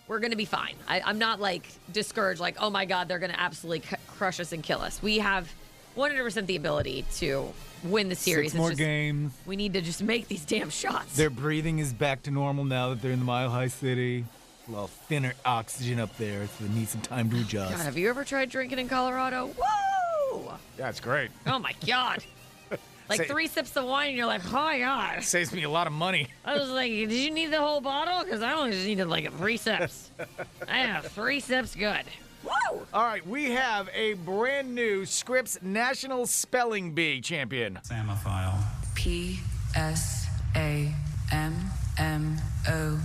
we're 0.08 0.20
going 0.20 0.32
to 0.32 0.38
be 0.38 0.46
fine. 0.46 0.76
I, 0.88 1.02
I'm 1.02 1.18
not 1.18 1.40
like 1.40 1.64
discouraged, 1.94 2.42
like, 2.42 2.58
oh 2.60 2.70
my 2.70 2.86
God, 2.86 3.08
they're 3.08 3.20
going 3.20 3.32
to 3.32 3.40
absolutely 3.40 3.88
c- 3.88 3.96
crush 4.08 4.40
us 4.40 4.52
and 4.52 4.62
kill 4.62 4.82
us. 4.82 5.02
We 5.02 5.20
have 5.20 5.50
100% 5.96 6.46
the 6.46 6.58
ability 6.58 7.06
to 7.16 7.52
win 7.84 8.10
the 8.10 8.16
series. 8.16 8.52
Six 8.52 8.54
It's 8.54 8.58
more 8.60 8.70
just- 8.72 8.80
games. 8.80 9.34
We 9.46 9.56
need 9.56 9.74
to 9.74 9.82
just 9.82 10.04
make 10.04 10.28
these 10.28 10.44
damn 10.46 10.70
shots. 10.70 11.16
Their 11.16 11.30
breathing 11.30 11.80
is 11.80 11.94
back 11.94 12.24
to 12.24 12.32
normal 12.32 12.66
now 12.66 12.90
that 12.90 13.02
they're 13.02 13.12
in 13.12 13.20
the 13.20 13.26
Mile 13.26 13.50
High 13.50 13.68
City. 13.70 14.26
A 14.68 14.72
little 14.72 14.88
thinner 14.88 15.34
oxygen 15.46 16.00
up 16.00 16.16
there, 16.18 16.46
so 16.48 16.66
they 16.66 16.74
need 16.74 16.90
some 16.90 17.02
time 17.02 17.30
to 17.30 17.38
adjust. 17.40 17.74
God, 17.76 17.84
have 17.84 17.98
you 17.98 18.10
ever 18.10 18.24
tried 18.26 18.50
drinking 18.50 18.80
in 18.80 18.90
Colorado? 18.90 19.48
Woo! 19.48 20.52
That's 20.76 21.00
great. 21.00 21.32
Oh 21.46 21.60
my 21.60 21.74
God. 21.86 22.24
Like 23.10 23.22
Say- 23.22 23.28
three 23.30 23.48
sips 23.48 23.74
of 23.78 23.86
wine, 23.86 24.10
and 24.10 24.18
you're 24.18 24.26
like, 24.26 24.42
oh 24.48 24.52
my 24.52 24.80
God. 24.80 25.24
Saves 25.24 25.54
me 25.54 25.64
a 25.64 25.70
lot 25.70 25.88
of 25.88 25.94
money. 25.94 26.28
I 26.44 26.58
was 26.58 26.70
like, 26.70 26.92
did 26.92 27.14
you 27.14 27.32
need 27.32 27.52
the 27.54 27.58
whole 27.62 27.80
bottle? 27.80 28.22
Because 28.26 28.42
I 28.42 28.52
only 28.52 28.72
just 28.72 28.86
needed 28.86 29.08
like 29.08 29.32
three 29.38 29.56
sips. 29.56 30.12
I 30.68 30.80
have 30.80 31.06
three 31.06 31.40
sips 31.40 31.74
good. 31.74 32.04
Woo! 32.44 32.82
All 32.94 33.04
right, 33.06 33.26
we 33.26 33.52
have 33.52 33.88
a 33.96 34.16
brand 34.16 34.76
new 34.76 35.06
Scripps 35.06 35.58
National 35.62 36.26
Spelling 36.28 36.92
Bee 36.94 37.22
champion. 37.22 37.80
Psammophile. 37.90 38.62
P 38.94 39.40
S 39.74 40.28
A 40.58 40.94
M 41.32 41.56
M 41.98 42.36
O 42.68 43.00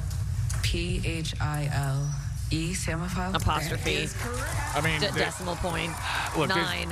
P 0.73 1.03
H 1.05 1.35
I 1.39 1.69
L 1.75 2.11
E 2.51 2.73
Psammophile. 2.73 3.35
Apostrophe, 3.35 4.09
I 4.75 4.81
mean, 4.81 5.01
de- 5.01 5.13
there- 5.13 5.27
decimal 5.27 5.57
point, 5.57 5.93
Look, 6.35 6.49
nine, 6.49 6.89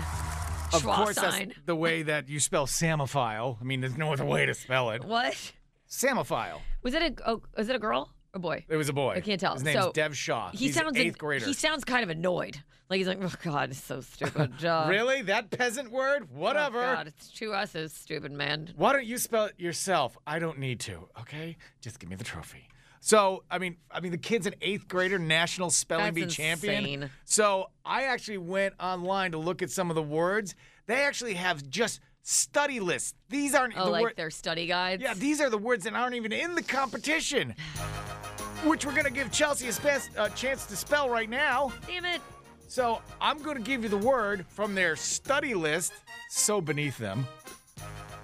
of 0.74 0.82
schwa 0.82 0.96
course, 0.96 1.16
sign. 1.16 1.48
that's 1.48 1.60
the 1.64 1.74
way 1.74 2.02
that 2.02 2.28
you 2.28 2.40
spell 2.40 2.66
Psammophile. 2.66 3.56
I 3.58 3.64
mean, 3.64 3.80
there's 3.80 3.96
no 3.96 4.12
other 4.12 4.26
way 4.26 4.44
to 4.44 4.52
spell 4.52 4.90
it. 4.90 5.02
What? 5.02 5.52
Psammophile. 5.88 6.60
Was 6.82 6.92
it 6.92 7.02
a 7.02 7.14
oh, 7.30 7.40
was 7.56 7.70
it 7.70 7.76
a 7.76 7.78
girl 7.78 8.12
or 8.34 8.40
boy? 8.40 8.66
It 8.68 8.76
was 8.76 8.90
a 8.90 8.92
boy. 8.92 9.14
I 9.16 9.20
can't 9.20 9.40
tell. 9.40 9.54
His 9.54 9.62
name's 9.64 9.82
So, 9.82 9.92
Dev 9.92 10.14
Shah. 10.14 10.50
He 10.50 10.66
He's 10.66 10.74
sounds 10.74 10.90
an 10.96 11.00
an- 11.00 11.06
eighth 11.06 11.16
grader. 11.18 11.46
He 11.46 11.54
sounds 11.54 11.82
kind 11.84 12.02
of 12.02 12.10
annoyed. 12.10 12.62
Like 12.90 12.98
he's 12.98 13.08
like, 13.08 13.18
oh 13.22 13.32
God, 13.42 13.70
it's 13.70 13.82
so 13.82 14.02
stupid. 14.02 14.52
Uh, 14.64 14.88
really? 14.90 15.22
That 15.22 15.50
peasant 15.50 15.90
word? 15.90 16.24
oh, 16.24 16.38
Whatever. 16.38 16.80
God, 16.82 17.06
it's 17.06 17.30
two 17.30 17.54
S's, 17.54 17.94
stupid 17.94 18.30
man. 18.32 18.74
Why 18.76 18.92
don't 18.92 19.06
you 19.06 19.16
spell 19.16 19.46
it 19.46 19.54
yourself? 19.58 20.18
I 20.26 20.38
don't 20.38 20.58
need 20.58 20.80
to. 20.80 21.08
Okay, 21.20 21.56
just 21.80 21.98
give 21.98 22.10
me 22.10 22.16
the 22.16 22.24
trophy. 22.24 22.68
So, 23.00 23.44
I 23.50 23.58
mean, 23.58 23.76
I 23.90 24.00
mean, 24.00 24.12
the 24.12 24.18
kid's 24.18 24.46
an 24.46 24.54
eighth 24.60 24.86
grader 24.86 25.18
national 25.18 25.70
spelling 25.70 26.12
That's 26.14 26.26
bee 26.36 26.42
champion. 26.42 26.84
insane. 26.84 27.10
So, 27.24 27.70
I 27.84 28.04
actually 28.04 28.38
went 28.38 28.74
online 28.78 29.32
to 29.32 29.38
look 29.38 29.62
at 29.62 29.70
some 29.70 29.90
of 29.90 29.96
the 29.96 30.02
words. 30.02 30.54
They 30.86 31.02
actually 31.02 31.34
have 31.34 31.68
just 31.70 32.00
study 32.22 32.78
lists. 32.78 33.14
These 33.30 33.54
aren't 33.54 33.74
Oh, 33.76 33.86
the 33.86 33.90
like 33.90 34.02
word- 34.02 34.16
their 34.16 34.30
study 34.30 34.66
guides. 34.66 35.02
Yeah, 35.02 35.14
these 35.14 35.40
are 35.40 35.48
the 35.48 35.56
words 35.58 35.84
that 35.84 35.94
aren't 35.94 36.14
even 36.14 36.32
in 36.32 36.54
the 36.54 36.62
competition. 36.62 37.54
Which 38.64 38.84
we're 38.84 38.94
gonna 38.94 39.10
give 39.10 39.32
Chelsea 39.32 39.68
a 39.68 40.00
a 40.22 40.28
chance 40.30 40.66
to 40.66 40.76
spell 40.76 41.08
right 41.08 41.30
now. 41.30 41.72
Damn 41.86 42.04
it. 42.04 42.20
So 42.68 43.02
I'm 43.20 43.38
going 43.42 43.56
to 43.56 43.62
give 43.64 43.82
you 43.82 43.88
the 43.88 43.96
word 43.98 44.46
from 44.46 44.76
their 44.76 44.94
study 44.94 45.54
list, 45.54 45.92
so 46.28 46.60
beneath 46.60 46.96
them. 46.98 47.26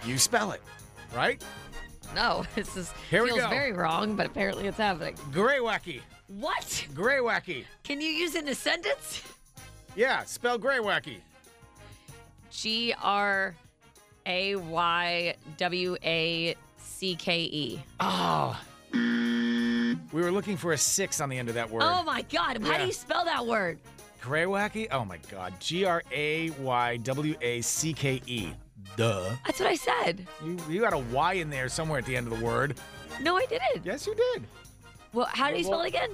You 0.05 0.19
spell 0.19 0.53
it, 0.53 0.63
right? 1.13 1.43
No, 2.15 2.45
this 2.55 2.77
is 2.77 2.93
Here 3.11 3.23
we 3.23 3.29
feels 3.31 3.41
go. 3.43 3.49
very 3.49 3.73
wrong, 3.73 4.17
but 4.17 4.27
apparently 4.27 4.67
it's 4.67 4.79
happening. 4.79 5.15
Graywacke. 5.33 6.01
What? 6.29 6.87
Graywacke. 6.95 7.65
Can 7.85 8.01
you 8.01 8.09
use 8.09 8.35
it 8.35 8.45
in 8.45 8.49
a 8.51 8.55
sentence? 8.55 9.23
Yeah, 9.95 10.25
spell 10.25 10.59
graywacke. 10.59 11.19
G 12.51 12.95
R 13.03 13.55
A 14.27 14.57
Y 14.57 15.35
W 15.57 15.97
A 16.03 16.55
C 16.79 17.15
K 17.17 17.41
E. 17.43 17.81
Oh. 18.01 18.59
We 20.13 20.23
were 20.23 20.31
looking 20.31 20.57
for 20.57 20.73
a 20.73 20.79
six 20.79 21.21
on 21.21 21.29
the 21.29 21.39
end 21.39 21.49
of 21.49 21.55
that 21.57 21.71
word. 21.71 21.83
Oh 21.85 22.03
my 22.05 22.23
God! 22.23 22.63
How 22.63 22.73
Yeah. 22.73 22.79
do 22.79 22.87
you 22.87 22.93
spell 22.93 23.25
that 23.25 23.45
word? 23.47 23.79
Graywacke? 24.23 24.89
Oh 24.91 25.05
my 25.05 25.19
God. 25.31 25.55
G 25.61 25.85
R 25.85 26.03
A 26.13 26.51
Y 26.51 26.97
W 26.99 27.35
A 27.41 27.61
C 27.61 27.93
K 27.93 28.21
E. 28.27 28.53
Duh. 28.97 29.31
That's 29.45 29.61
what 29.61 29.69
I 29.69 29.75
said. 29.75 30.27
You, 30.45 30.57
you 30.69 30.81
got 30.81 30.93
a 30.93 30.99
Y 30.99 31.35
in 31.35 31.51
there 31.51 31.69
somewhere 31.69 31.99
at 31.99 32.07
the 32.07 32.17
end 32.17 32.31
of 32.31 32.39
the 32.39 32.45
word. 32.45 32.77
No, 33.21 33.37
I 33.37 33.47
didn't. 33.47 33.85
Yes, 33.85 34.07
you 34.07 34.15
did. 34.15 34.43
Well, 35.13 35.27
how 35.31 35.51
do 35.51 35.57
you 35.59 35.65
spell 35.65 35.83
it 35.83 35.89
again? 35.89 36.11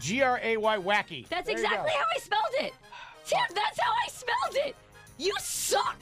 G 0.00 0.22
R 0.22 0.40
A 0.42 0.56
Y 0.56 0.76
wacky. 0.78 1.28
That's 1.28 1.46
There 1.46 1.56
you 1.56 1.62
go. 1.62 1.68
exactly 1.68 1.92
how 1.92 2.04
I 2.14 2.18
spelled 2.18 2.54
it. 2.66 2.72
Tim, 3.26 3.38
that's 3.54 3.78
how 3.80 3.90
I 3.92 4.08
spelled 4.08 4.66
it. 4.66 4.76
You 5.18 5.32
suck. 5.40 5.98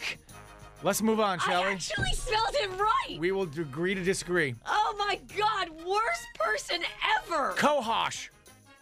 Let's 0.82 1.02
move 1.02 1.20
on, 1.20 1.38
shall 1.40 1.62
I 1.62 1.66
we? 1.68 1.72
actually 1.74 2.12
spelled 2.12 2.54
it 2.54 2.70
right. 2.78 3.18
We 3.18 3.32
will 3.32 3.42
agree 3.42 3.94
to 3.94 4.02
disagree. 4.02 4.54
oh 4.66 4.94
my 4.98 5.20
God! 5.36 5.68
Worst 5.86 6.26
person 6.34 6.80
ever. 7.18 7.52
Cohosh. 7.52 8.28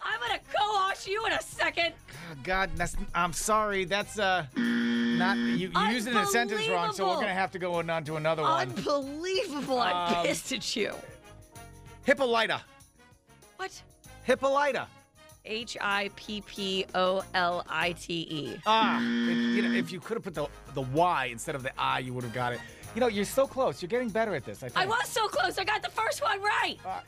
I'm 0.00 0.20
gonna 0.20 0.38
co-wash 0.56 1.08
you 1.08 1.24
in 1.26 1.32
a 1.32 1.42
second. 1.42 1.92
Oh, 2.30 2.36
God, 2.44 2.70
that's. 2.76 2.96
I'm 3.14 3.32
sorry. 3.32 3.84
That's 3.84 4.18
uh, 4.18 4.46
not 5.18 5.36
you. 5.36 5.70
You 5.74 5.80
used 5.90 6.06
it 6.08 6.12
in 6.12 6.16
a 6.16 6.26
sentence 6.26 6.68
wrong, 6.68 6.92
so 6.92 7.06
we're 7.08 7.14
gonna 7.16 7.28
have 7.34 7.50
to 7.52 7.58
go 7.58 7.74
on 7.74 8.04
to 8.04 8.16
another 8.16 8.42
one. 8.42 8.68
Unbelievable! 8.68 9.80
I'm 9.80 10.14
Um, 10.16 10.26
pissed 10.26 10.52
at 10.52 10.76
you. 10.76 10.94
Hippolyta. 12.04 12.62
What? 13.56 13.82
Hippolyta. 14.24 14.86
H 15.44 15.76
I 15.80 16.10
P 16.16 16.42
P 16.46 16.86
O 16.94 17.24
L 17.34 17.64
I 17.68 17.92
T 17.92 18.26
E. 18.30 18.60
Ah, 18.66 18.98
it- 19.00 19.02
you 19.04 19.62
know, 19.62 19.72
if 19.72 19.90
you 19.90 20.00
could 20.00 20.16
have 20.16 20.24
put 20.24 20.34
the 20.34 20.46
the 20.74 20.82
Y 20.82 21.26
instead 21.26 21.54
of 21.54 21.62
the 21.62 21.72
I, 21.80 21.98
you 22.00 22.12
would 22.14 22.24
have 22.24 22.34
got 22.34 22.52
it. 22.52 22.60
You 22.94 23.00
know, 23.00 23.06
you're 23.08 23.24
so 23.24 23.46
close. 23.46 23.80
You're 23.82 23.88
getting 23.88 24.08
better 24.08 24.34
at 24.34 24.44
this. 24.44 24.62
I 24.62 24.68
think. 24.68 24.78
I 24.78 24.86
was 24.86 25.08
so 25.08 25.28
close. 25.28 25.58
I 25.58 25.64
got 25.64 25.82
the 25.82 25.90
first 25.90 26.22
one 26.22 26.40
right. 26.40 26.78
Uh, 26.84 27.00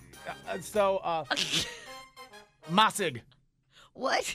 uh, 0.48 0.58
so, 0.60 0.98
uh, 0.98 1.24
Masig. 2.70 3.20
What? 3.94 4.34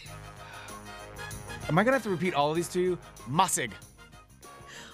Am 1.67 1.79
I 1.79 1.83
gonna 1.83 1.95
have 1.95 2.03
to 2.03 2.09
repeat 2.09 2.33
all 2.33 2.51
of 2.51 2.55
these 2.55 2.67
to 2.69 2.79
you? 2.79 2.97
Masig. 3.29 3.71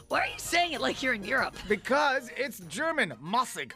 Why 0.07 0.21
are 0.21 0.27
you 0.27 0.37
saying 0.37 0.73
it 0.73 0.81
like 0.81 1.03
you're 1.03 1.13
in 1.13 1.23
Europe? 1.23 1.55
Because 1.67 2.29
it's 2.37 2.59
German. 2.61 3.13
Masig. 3.23 3.71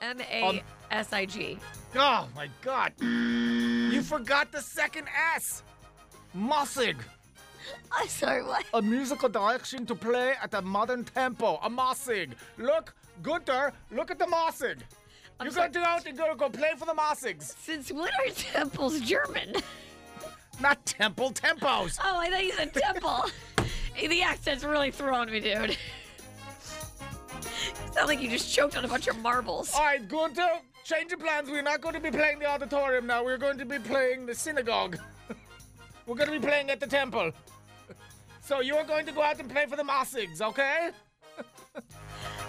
M 0.00 0.20
A 0.20 0.62
S 0.90 1.12
I 1.12 1.24
G. 1.26 1.58
Oh 1.96 2.28
my 2.34 2.48
God. 2.62 2.92
You 3.00 4.02
forgot 4.02 4.52
the 4.52 4.60
second 4.60 5.08
S. 5.34 5.62
Masig. 6.36 6.96
I'm 7.90 8.08
sorry. 8.08 8.44
What? 8.44 8.64
A 8.74 8.82
musical 8.82 9.28
direction 9.28 9.86
to 9.86 9.94
play 9.94 10.34
at 10.40 10.54
a 10.54 10.62
modern 10.62 11.04
tempo. 11.04 11.56
A 11.62 11.70
Masig. 11.70 12.32
Look, 12.58 12.94
Gunther, 13.22 13.72
look 13.90 14.10
at 14.12 14.18
the 14.18 14.26
Masig. 14.26 14.78
I'm 15.38 15.46
You're 15.46 15.52
sorry. 15.52 15.70
going 15.70 15.72
to 15.72 15.78
go 15.80 15.84
out 15.84 16.06
and 16.06 16.18
go, 16.18 16.34
go 16.34 16.48
play 16.48 16.70
for 16.78 16.86
the 16.86 16.94
Masigs. 16.94 17.54
Since 17.58 17.92
when 17.92 18.08
are 18.08 18.30
temples 18.30 19.00
German? 19.00 19.54
Not 20.60 20.84
temple, 20.86 21.32
tempos. 21.32 21.98
Oh, 22.04 22.18
I 22.18 22.30
thought 22.30 22.44
you 22.44 22.52
said 22.52 22.74
temple. 22.74 23.24
the 24.08 24.22
accent's 24.22 24.64
really 24.64 24.90
throwing 24.90 25.30
me, 25.30 25.40
dude. 25.40 25.76
Sound 27.92 28.08
like 28.08 28.20
you 28.20 28.28
just 28.28 28.54
choked 28.54 28.76
on 28.76 28.84
a 28.84 28.88
bunch 28.88 29.08
of 29.08 29.16
marbles. 29.18 29.72
All 29.74 29.82
right, 29.82 30.06
Gunther, 30.06 30.60
change 30.84 31.12
of 31.12 31.20
plans. 31.20 31.50
We're 31.50 31.62
not 31.62 31.80
going 31.80 31.94
to 31.94 32.00
be 32.00 32.10
playing 32.10 32.38
the 32.38 32.46
auditorium 32.46 33.06
now. 33.06 33.24
We're 33.24 33.38
going 33.38 33.58
to 33.58 33.64
be 33.64 33.78
playing 33.78 34.26
the 34.26 34.34
synagogue. 34.34 34.98
We're 36.06 36.14
going 36.14 36.30
to 36.30 36.38
be 36.38 36.46
playing 36.46 36.70
at 36.70 36.78
the 36.78 36.86
temple. 36.86 37.32
So 38.40 38.60
you're 38.60 38.84
going 38.84 39.06
to 39.06 39.12
go 39.12 39.22
out 39.22 39.40
and 39.40 39.50
play 39.50 39.66
for 39.66 39.76
the 39.76 39.82
Masigs, 39.82 40.40
okay? 40.40 40.90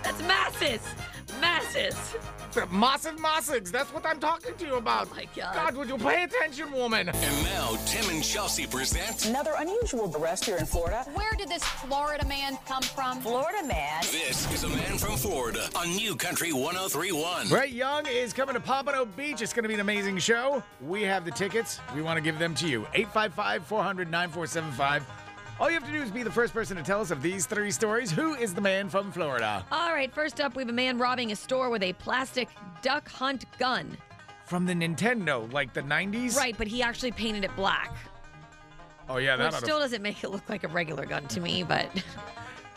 That's 0.04 0.22
masses. 0.24 0.82
Masses. 1.58 2.16
The 2.54 2.68
massive 2.68 3.16
Masigs. 3.18 3.72
That's 3.72 3.92
what 3.92 4.06
I'm 4.06 4.20
talking 4.20 4.56
to 4.56 4.66
you 4.66 4.76
about. 4.76 5.08
Oh 5.12 5.16
my 5.16 5.28
God. 5.36 5.56
God, 5.56 5.76
would 5.76 5.90
you 5.90 5.98
pay 5.98 6.24
attention, 6.24 6.72
woman? 6.72 7.10
And 7.10 7.44
now, 7.46 7.76
Tim 7.86 8.10
and 8.10 8.24
Chelsea 8.24 8.68
present 8.68 9.26
Another 9.26 9.54
unusual 9.58 10.16
arrest 10.16 10.46
here 10.46 10.58
in 10.58 10.66
Florida. 10.66 11.04
Where 11.14 11.34
did 11.36 11.50
this 11.50 11.64
Florida 11.64 12.26
man 12.28 12.58
come 12.68 12.84
from? 12.84 13.22
Florida 13.22 13.66
man. 13.68 14.02
This 14.02 14.52
is 14.54 14.64
a 14.64 14.70
Man 14.70 14.98
from 14.98 15.18
Florida 15.18 15.68
on 15.76 15.96
New 15.96 16.16
Country 16.16 16.54
1031. 16.54 17.50
Brett 17.50 17.72
Young 17.72 18.06
is 18.06 18.34
coming 18.34 18.54
to 18.54 18.62
Pompano 18.62 19.06
Beach. 19.06 19.42
It's 19.42 19.54
going 19.54 19.64
to 19.64 19.70
be 19.70 19.74
an 19.74 19.80
amazing 19.80 20.20
show. 20.20 20.62
We 20.82 21.02
have 21.04 21.26
the 21.26 21.32
tickets. 21.32 21.80
We 21.96 22.04
want 22.04 22.18
to 22.18 22.22
give 22.22 22.38
them 22.38 22.54
to 22.56 22.68
you. 22.68 22.82
855 22.94 23.66
400 23.66 24.12
9475. 24.12 25.27
All 25.60 25.70
you 25.70 25.74
have 25.74 25.86
to 25.86 25.92
do 25.92 26.02
is 26.02 26.12
be 26.12 26.22
the 26.22 26.32
first 26.32 26.54
person 26.54 26.78
to 26.78 26.84
tell 26.84 27.02
us 27.02 27.10
of 27.10 27.22
these 27.24 27.48
three 27.48 27.72
stories. 27.72 28.12
Who 28.12 28.36
is 28.36 28.54
the 28.54 28.62
man 28.62 28.90
from 28.90 29.12
Florida? 29.12 29.66
All 29.72 29.92
right, 29.92 30.14
first 30.14 30.40
up, 30.40 30.56
we 30.56 30.62
have 30.62 30.70
a 30.70 30.74
man 30.74 31.00
robbing 31.00 31.32
a 31.32 31.36
store 31.36 31.70
with 31.72 31.82
a 31.82 31.94
plastic 31.94 32.48
duck 32.84 33.10
hunt 33.10 33.46
gun. 33.58 33.98
from 34.46 34.66
the 34.66 34.74
Nintendo, 34.74 35.52
like 35.52 35.74
the 35.74 35.82
90s. 35.82 36.38
Right, 36.38 36.56
but 36.58 36.68
he 36.68 36.82
actually 36.82 37.12
painted 37.12 37.44
it 37.44 37.54
black. 37.56 37.92
Oh 39.10 39.18
yeah, 39.18 39.36
that 39.36 39.46
Which 39.46 39.56
oughta- 39.56 39.66
still 39.66 39.80
doesn't 39.80 40.02
make 40.02 40.24
it 40.24 40.30
look 40.30 40.48
like 40.48 40.64
a 40.64 40.68
regular 40.70 41.06
gun 41.06 41.28
to 41.30 41.40
me, 41.42 41.64
but. 41.64 41.90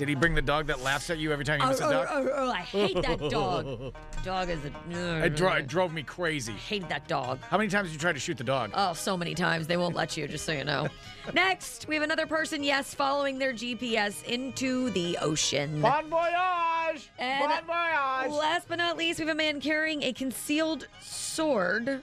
Did 0.01 0.09
he 0.09 0.15
bring 0.15 0.35
the 0.35 0.41
dog 0.41 0.69
that 0.69 0.81
laughs 0.81 1.11
at 1.11 1.19
you 1.19 1.31
every 1.31 1.45
time 1.45 1.61
you 1.61 1.67
Oh, 1.67 1.69
miss 1.69 1.81
a 1.81 1.85
oh, 1.85 1.91
duck? 1.91 2.09
oh, 2.11 2.29
oh, 2.35 2.51
I 2.51 2.61
hate 2.61 3.03
that 3.03 3.19
dog. 3.31 3.93
Dog 4.25 4.49
is 4.49 4.59
a. 4.65 5.27
It, 5.27 5.37
dro- 5.37 5.53
it 5.53 5.67
drove 5.67 5.93
me 5.93 6.03
crazy. 6.03 6.55
Hate 6.55 6.89
that 6.89 7.07
dog. 7.07 7.39
How 7.43 7.59
many 7.59 7.69
times 7.69 7.89
did 7.89 7.93
you 7.93 7.99
try 8.01 8.15
to 8.15 8.19
shoot 8.19 8.39
the 8.39 8.45
dog? 8.45 8.71
Oh, 8.73 8.95
so 8.95 9.15
many 9.15 9.35
times. 9.35 9.67
They 9.67 9.77
won't 9.77 9.95
let 9.95 10.17
you, 10.17 10.27
just 10.27 10.47
so 10.47 10.53
you 10.53 10.65
know. 10.65 10.89
Next, 11.35 11.87
we 11.87 11.97
have 11.97 12.03
another 12.03 12.27
person, 12.27 12.65
yes, 12.65 12.95
following 12.95 13.39
their 13.39 13.53
GPS 13.53 14.25
into 14.25 14.89
the 14.89 15.19
ocean. 15.21 15.83
Bon 15.83 16.09
voyage! 16.09 17.11
And 17.19 17.45
bon 17.47 17.67
voyage! 17.67 18.31
Last 18.33 18.69
but 18.69 18.79
not 18.79 18.97
least, 18.97 19.19
we 19.21 19.27
have 19.27 19.35
a 19.35 19.37
man 19.37 19.61
carrying 19.61 20.03
a 20.05 20.15
concealed 20.15 20.89
sword 21.03 22.03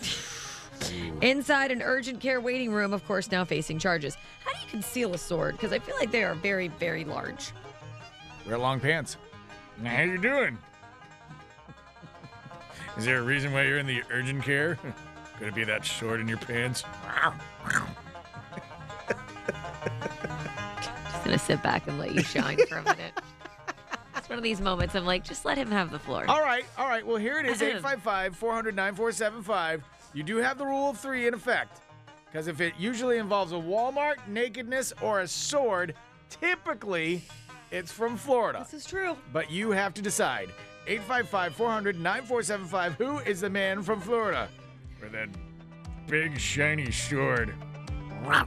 inside 1.20 1.70
an 1.70 1.82
urgent 1.82 2.20
care 2.20 2.40
waiting 2.40 2.72
room, 2.72 2.94
of 2.94 3.06
course, 3.06 3.30
now 3.30 3.44
facing 3.44 3.78
charges. 3.78 4.16
How 4.74 4.80
do 4.80 4.82
you 4.82 4.82
conceal 4.82 5.14
a 5.14 5.18
sword? 5.18 5.52
Because 5.54 5.72
I 5.72 5.78
feel 5.78 5.94
like 6.00 6.10
they 6.10 6.24
are 6.24 6.34
very, 6.34 6.66
very 6.66 7.04
large. 7.04 7.52
Wear 8.44 8.58
long 8.58 8.80
pants. 8.80 9.16
How 9.84 10.02
you 10.02 10.18
doing? 10.18 10.58
Is 12.96 13.04
there 13.04 13.18
a 13.18 13.22
reason 13.22 13.52
why 13.52 13.62
you're 13.62 13.78
in 13.78 13.86
the 13.86 14.02
urgent 14.10 14.42
care? 14.42 14.76
Could 15.38 15.48
it 15.48 15.54
be 15.54 15.62
that 15.64 15.84
short 15.84 16.20
in 16.20 16.26
your 16.26 16.38
pants? 16.38 16.82
Just 20.82 21.24
gonna 21.24 21.38
sit 21.38 21.62
back 21.62 21.86
and 21.86 21.98
let 21.98 22.12
you 22.12 22.22
shine 22.22 22.58
for 22.66 22.78
a 22.78 22.82
minute. 22.82 23.12
It's 24.16 24.30
one 24.30 24.38
of 24.38 24.44
these 24.44 24.62
moments 24.62 24.94
I'm 24.94 25.04
like, 25.04 25.22
just 25.22 25.44
let 25.44 25.58
him 25.58 25.70
have 25.70 25.90
the 25.90 25.98
floor. 25.98 26.24
All 26.28 26.40
right, 26.40 26.64
all 26.78 26.88
right. 26.88 27.06
Well, 27.06 27.18
here 27.18 27.38
it 27.40 27.44
is 27.44 27.60
855 27.60 28.34
400 28.34 28.74
9475. 28.74 29.84
You 30.14 30.22
do 30.22 30.38
have 30.38 30.56
the 30.56 30.64
rule 30.64 30.88
of 30.88 30.98
three 30.98 31.26
in 31.26 31.34
effect. 31.34 31.82
Because 32.34 32.48
if 32.48 32.60
it 32.60 32.74
usually 32.76 33.18
involves 33.18 33.52
a 33.52 33.54
Walmart, 33.54 34.16
nakedness, 34.26 34.92
or 35.00 35.20
a 35.20 35.28
sword, 35.28 35.94
typically 36.28 37.22
it's 37.70 37.92
from 37.92 38.16
Florida. 38.16 38.58
This 38.58 38.82
is 38.82 38.84
true. 38.84 39.16
But 39.32 39.52
you 39.52 39.70
have 39.70 39.94
to 39.94 40.02
decide. 40.02 40.50
855 40.88 41.54
400 41.54 42.00
9475. 42.00 42.94
Who 42.94 43.18
is 43.18 43.40
the 43.40 43.50
man 43.50 43.84
from 43.84 44.00
Florida? 44.00 44.48
With 45.00 45.12
that 45.12 45.28
big 46.08 46.40
shiny 46.40 46.90
sword. 46.90 47.54
Yeah, 48.24 48.46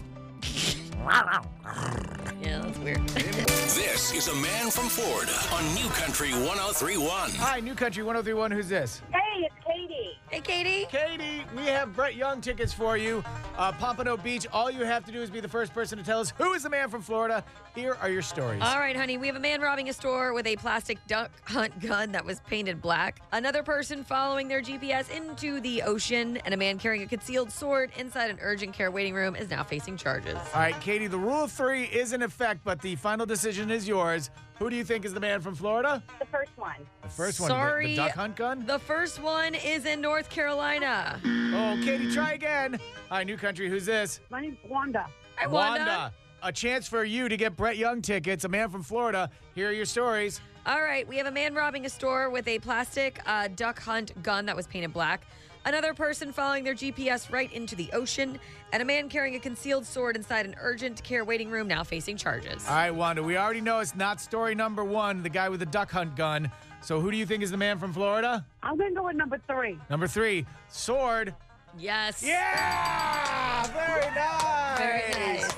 that's 2.60 2.80
weird. 2.80 3.08
This 3.08 4.14
is 4.14 4.28
a 4.28 4.36
man 4.36 4.70
from 4.70 4.90
Florida 4.90 5.32
on 5.54 5.64
New 5.74 5.88
Country 5.92 6.34
1031. 6.34 7.30
Hi, 7.36 7.62
New 7.62 7.74
Country 7.74 8.04
1031. 8.04 8.52
Who's 8.52 8.68
this? 8.68 9.02
Hey, 9.14 9.46
it's 9.46 9.56
Katie. 9.66 10.20
Hey, 10.30 10.42
Katie. 10.42 10.86
Katie, 10.90 11.46
we 11.56 11.66
have 11.68 11.96
Brett 11.96 12.16
Young 12.16 12.42
tickets 12.42 12.74
for 12.74 12.98
you. 12.98 13.24
Uh, 13.58 13.72
Pompano 13.72 14.18
Beach. 14.18 14.46
All 14.52 14.70
you 14.70 14.84
have 14.84 15.06
to 15.06 15.12
do 15.12 15.22
is 15.22 15.30
be 15.30 15.40
the 15.40 15.48
first 15.48 15.74
person 15.74 15.98
to 15.98 16.04
tell 16.04 16.20
us 16.20 16.34
who 16.38 16.52
is 16.52 16.64
the 16.64 16.70
man 16.70 16.90
from 16.90 17.02
Florida. 17.02 17.46
Here 17.74 17.98
are 18.02 18.10
your 18.10 18.22
stories. 18.22 18.62
All 18.62 18.78
right, 18.78 18.96
honey. 18.96 19.18
We 19.18 19.28
have 19.28 19.38
a 19.38 19.40
man 19.40 19.62
robbing 19.62 19.88
a 19.88 19.94
store 19.94 20.34
with 20.34 20.46
a 20.46 20.58
plastic 20.58 20.98
duck 21.08 21.32
hunt 21.46 21.80
gun 21.80 22.12
that 22.12 22.26
was 22.26 22.42
painted 22.42 22.82
black. 22.82 23.22
Another 23.32 23.64
person 23.64 24.04
following 24.04 24.50
their 24.50 24.62
GPS 24.62 25.10
into 25.10 25.62
the 25.62 25.82
ocean, 25.84 26.36
and 26.44 26.54
a 26.54 26.58
man 26.58 26.78
carrying 26.78 27.04
a 27.04 27.08
concealed 27.08 27.50
sword 27.50 27.92
inside 27.98 28.30
an 28.30 28.38
urgent 28.42 28.74
care 28.74 28.92
waiting 28.92 29.14
room 29.14 29.34
is 29.34 29.50
now 29.50 29.64
facing 29.64 29.96
charges. 29.96 30.36
All 30.54 30.60
right, 30.60 30.80
Katie, 30.82 31.08
the 31.08 31.18
rule 31.18 31.46
of 31.46 31.54
three 31.54 31.84
is 31.86 32.12
in 32.12 32.22
effect, 32.22 32.62
but 32.66 32.82
the 32.82 32.98
final 32.98 33.26
decision 33.26 33.72
is 33.72 33.88
yours. 33.88 34.30
Who 34.60 34.72
do 34.72 34.76
you 34.76 34.84
think 34.84 35.06
is 35.06 35.14
the 35.14 35.20
man 35.20 35.40
from 35.42 35.54
Florida? 35.54 36.02
The 36.20 36.26
first 36.26 36.52
one. 36.56 36.76
The 37.04 37.10
first 37.10 37.40
one, 37.40 37.50
the- 37.50 37.54
Sorry. 37.56 37.88
the, 37.92 37.96
duck 37.98 38.12
hunt 38.12 38.36
gun? 38.36 38.66
The 38.66 38.80
first 38.80 39.22
one 39.22 39.54
is 39.54 39.86
in 39.86 40.02
North 40.02 40.30
Carolina. 40.32 41.20
Oh, 41.26 41.80
Katie, 41.84 42.12
try 42.12 42.34
again. 42.34 42.80
Hi, 43.10 43.24
New 43.24 43.38
Country. 43.38 43.70
Who's 43.70 43.86
this? 43.86 44.20
My 44.32 44.42
name's 44.42 44.58
Wanda. 44.68 45.06
Hi, 45.36 45.46
Wanda. 45.48 46.12
A 46.42 46.52
chance 46.52 46.88
for 46.88 47.04
you 47.04 47.30
to 47.30 47.38
get 47.38 47.56
Brett 47.56 47.78
Young 47.78 48.02
tickets, 48.02 48.46
a 48.46 48.50
man 48.50 48.70
from 48.70 48.82
Florida. 48.82 49.30
Here 49.54 49.70
are 49.70 49.74
your 49.74 49.86
stories. 49.86 50.42
All 50.66 50.82
right, 50.82 51.08
we 51.08 51.18
have 51.18 51.28
a 51.28 51.32
man 51.32 51.54
robbing 51.54 51.86
a 51.86 51.90
store 51.90 52.30
with 52.30 52.48
a 52.48 52.58
plastic 52.60 53.22
uh, 53.26 53.48
duck 53.56 53.80
hunt 53.80 54.22
gun 54.24 54.46
that 54.48 54.56
was 54.56 54.66
painted 54.68 54.92
black. 54.92 55.26
Another 55.68 55.94
person 55.94 56.32
following 56.32 56.64
their 56.64 56.74
GPS 56.74 57.30
right 57.30 57.52
into 57.52 57.76
the 57.76 57.92
ocean, 57.92 58.40
and 58.72 58.82
a 58.82 58.86
man 58.86 59.10
carrying 59.10 59.36
a 59.36 59.40
concealed 59.40 59.86
sword 59.86 60.16
inside 60.16 60.46
an 60.46 60.56
urgent 60.62 61.04
care 61.04 61.26
waiting 61.26 61.50
room 61.50 61.68
now 61.68 61.84
facing 61.84 62.16
charges. 62.16 62.66
All 62.70 62.74
right, 62.74 62.90
Wanda, 62.90 63.22
we 63.22 63.36
already 63.36 63.60
know 63.60 63.80
it's 63.80 63.94
not 63.94 64.22
story 64.22 64.56
number 64.56 64.86
one, 64.86 65.24
the 65.24 65.30
guy 65.30 65.50
with 65.50 65.60
the 65.60 65.66
duck 65.66 65.92
hunt 65.92 66.16
gun. 66.16 66.50
So 66.80 67.02
who 67.02 67.12
do 67.12 67.18
you 67.18 67.26
think 67.26 67.44
is 67.44 67.52
the 67.52 67.58
man 67.58 67.80
from 67.80 67.92
Florida? 67.92 68.46
I'm 68.64 68.78
going 68.78 68.92
to 68.92 68.96
go 68.96 69.08
with 69.08 69.18
number 69.18 69.42
three. 69.46 69.78
Number 69.90 70.08
three, 70.08 70.46
sword. 70.70 71.36
Yes. 71.78 72.24
Yeah! 72.24 73.68
Very 73.68 74.16
nice. 74.16 74.78
Very 74.78 75.34
nice. 75.34 75.54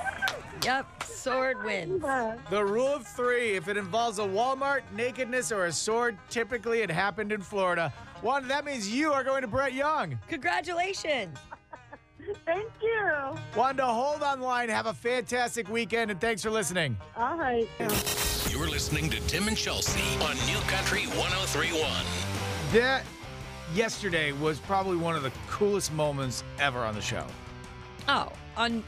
Yep, 0.63 1.03
sword 1.03 1.63
wins. 1.63 2.01
The 2.49 2.63
rule 2.63 2.87
of 2.87 3.07
three 3.07 3.51
if 3.55 3.67
it 3.67 3.77
involves 3.77 4.19
a 4.19 4.23
Walmart, 4.23 4.81
nakedness, 4.95 5.51
or 5.51 5.65
a 5.65 5.71
sword, 5.71 6.17
typically 6.29 6.81
it 6.81 6.91
happened 6.91 7.31
in 7.31 7.41
Florida. 7.41 7.93
Wanda, 8.21 8.49
that 8.49 8.65
means 8.65 8.93
you 8.93 9.13
are 9.13 9.23
going 9.23 9.41
to 9.41 9.47
Brett 9.47 9.73
Young. 9.73 10.19
Congratulations. 10.27 11.37
Thank 12.45 12.69
you. 12.81 13.37
Wanda, 13.55 13.85
hold 13.85 14.21
on 14.21 14.39
the 14.39 14.45
line. 14.45 14.69
Have 14.69 14.87
a 14.87 14.93
fantastic 14.93 15.69
weekend, 15.69 16.11
and 16.11 16.19
thanks 16.19 16.43
for 16.43 16.51
listening. 16.51 16.97
All 17.15 17.35
right. 17.37 17.67
You're 18.49 18.69
listening 18.69 19.09
to 19.11 19.19
Tim 19.21 19.47
and 19.47 19.55
Chelsea 19.57 20.01
on 20.21 20.35
New 20.45 20.59
Country 20.67 21.03
1031. 21.17 21.89
That 22.73 23.03
yesterday 23.73 24.31
was 24.33 24.59
probably 24.59 24.97
one 24.97 25.15
of 25.15 25.23
the 25.23 25.31
coolest 25.47 25.93
moments 25.93 26.43
ever 26.59 26.79
on 26.79 26.93
the 26.93 27.01
show. 27.01 27.25
Oh, 28.07 28.31
un- 28.57 28.83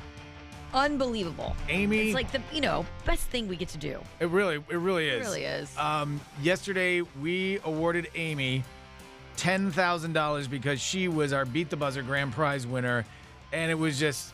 unbelievable. 0.74 1.56
Amy, 1.70 2.08
It's 2.08 2.14
like 2.16 2.32
the, 2.32 2.42
you 2.54 2.62
know, 2.62 2.86
best 3.06 3.28
thing 3.28 3.48
we 3.48 3.56
get 3.56 3.70
to 3.70 3.78
do. 3.78 4.00
it 4.20 4.28
really, 4.30 4.56
it 4.56 4.78
really 4.78 5.08
It 5.08 5.22
is. 5.22 5.28
really 5.28 5.44
is. 5.44 5.78
Um, 5.78 6.20
yesterday 6.42 7.02
we 7.22 7.60
awarded 7.64 8.08
Amy 8.16 8.64
ten 9.38 9.72
thousand 9.72 10.14
dollars 10.14 10.48
because 10.48 10.80
she 10.82 11.08
was 11.08 11.34
our 11.34 11.46
Beat 11.46 11.70
the 11.70 11.78
Buzzer 11.78 12.04
grand 12.04 12.34
prize 12.34 12.68
winner, 12.68 13.06
and 13.52 13.72
it 13.72 13.76
was 13.76 13.98
just, 14.00 14.34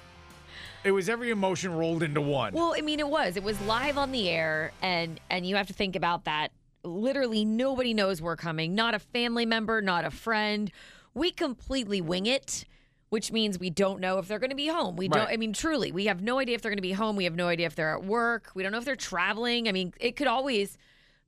it 0.83 0.91
was 0.91 1.09
every 1.09 1.29
emotion 1.29 1.73
rolled 1.73 2.03
into 2.03 2.21
one. 2.21 2.53
Well, 2.53 2.73
I 2.77 2.81
mean, 2.81 2.99
it 2.99 3.07
was. 3.07 3.37
It 3.37 3.43
was 3.43 3.59
live 3.61 3.97
on 3.97 4.11
the 4.11 4.29
air, 4.29 4.71
and 4.81 5.19
and 5.29 5.45
you 5.45 5.55
have 5.55 5.67
to 5.67 5.73
think 5.73 5.95
about 5.95 6.25
that. 6.25 6.51
Literally, 6.83 7.43
nobody 7.45 7.93
knows 7.93 8.21
we're 8.21 8.35
coming. 8.37 8.73
Not 8.75 8.93
a 8.93 8.99
family 8.99 9.45
member, 9.45 9.81
not 9.81 10.05
a 10.05 10.11
friend. 10.11 10.71
We 11.13 11.31
completely 11.31 11.99
wing 11.99 12.25
it, 12.27 12.63
which 13.09 13.31
means 13.31 13.57
we 13.59 13.69
don't 13.69 13.99
know 13.99 14.17
if 14.17 14.27
they're 14.27 14.39
going 14.39 14.49
to 14.49 14.55
be 14.55 14.67
home. 14.67 14.95
We 14.95 15.07
don't. 15.07 15.29
I 15.29 15.37
mean, 15.37 15.53
truly, 15.53 15.91
we 15.91 16.05
have 16.05 16.21
no 16.21 16.39
idea 16.39 16.55
if 16.55 16.61
they're 16.61 16.71
going 16.71 16.77
to 16.77 16.81
be 16.81 16.91
home. 16.91 17.15
We 17.15 17.23
have 17.23 17.35
no 17.35 17.47
idea 17.47 17.65
if 17.65 17.75
they're 17.75 17.95
at 17.95 18.03
work. 18.03 18.51
We 18.53 18.63
don't 18.63 18.71
know 18.71 18.77
if 18.77 18.85
they're 18.85 18.95
traveling. 18.95 19.67
I 19.67 19.71
mean, 19.71 19.93
it 19.99 20.15
could 20.15 20.27
always. 20.27 20.77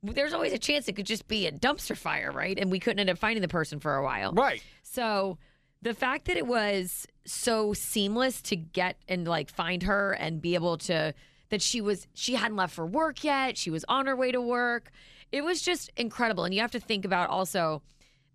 There's 0.02 0.32
always 0.32 0.54
a 0.54 0.58
chance 0.58 0.88
it 0.88 0.96
could 0.96 1.06
just 1.06 1.28
be 1.28 1.46
a 1.46 1.52
dumpster 1.52 1.96
fire, 1.96 2.32
right? 2.32 2.58
And 2.58 2.70
we 2.70 2.80
couldn't 2.80 3.00
end 3.00 3.10
up 3.10 3.18
finding 3.18 3.42
the 3.42 3.48
person 3.48 3.80
for 3.80 3.96
a 3.96 4.02
while. 4.02 4.32
Right. 4.32 4.62
So 4.82 5.36
the 5.82 5.92
fact 5.92 6.26
that 6.26 6.38
it 6.38 6.46
was 6.46 7.06
so 7.26 7.74
seamless 7.74 8.40
to 8.42 8.56
get 8.56 8.96
and 9.08 9.26
like 9.28 9.50
find 9.50 9.82
her 9.82 10.12
and 10.12 10.40
be 10.40 10.54
able 10.54 10.78
to 10.78 11.14
that 11.50 11.60
she 11.60 11.80
was 11.80 12.06
she 12.14 12.34
hadn't 12.34 12.56
left 12.56 12.74
for 12.74 12.86
work 12.86 13.24
yet, 13.24 13.58
she 13.58 13.70
was 13.70 13.84
on 13.88 14.06
her 14.06 14.16
way 14.16 14.32
to 14.32 14.40
work. 14.40 14.90
It 15.32 15.44
was 15.44 15.60
just 15.62 15.90
incredible. 15.96 16.44
And 16.44 16.54
you 16.54 16.60
have 16.60 16.72
to 16.72 16.80
think 16.80 17.04
about 17.04 17.28
also 17.28 17.82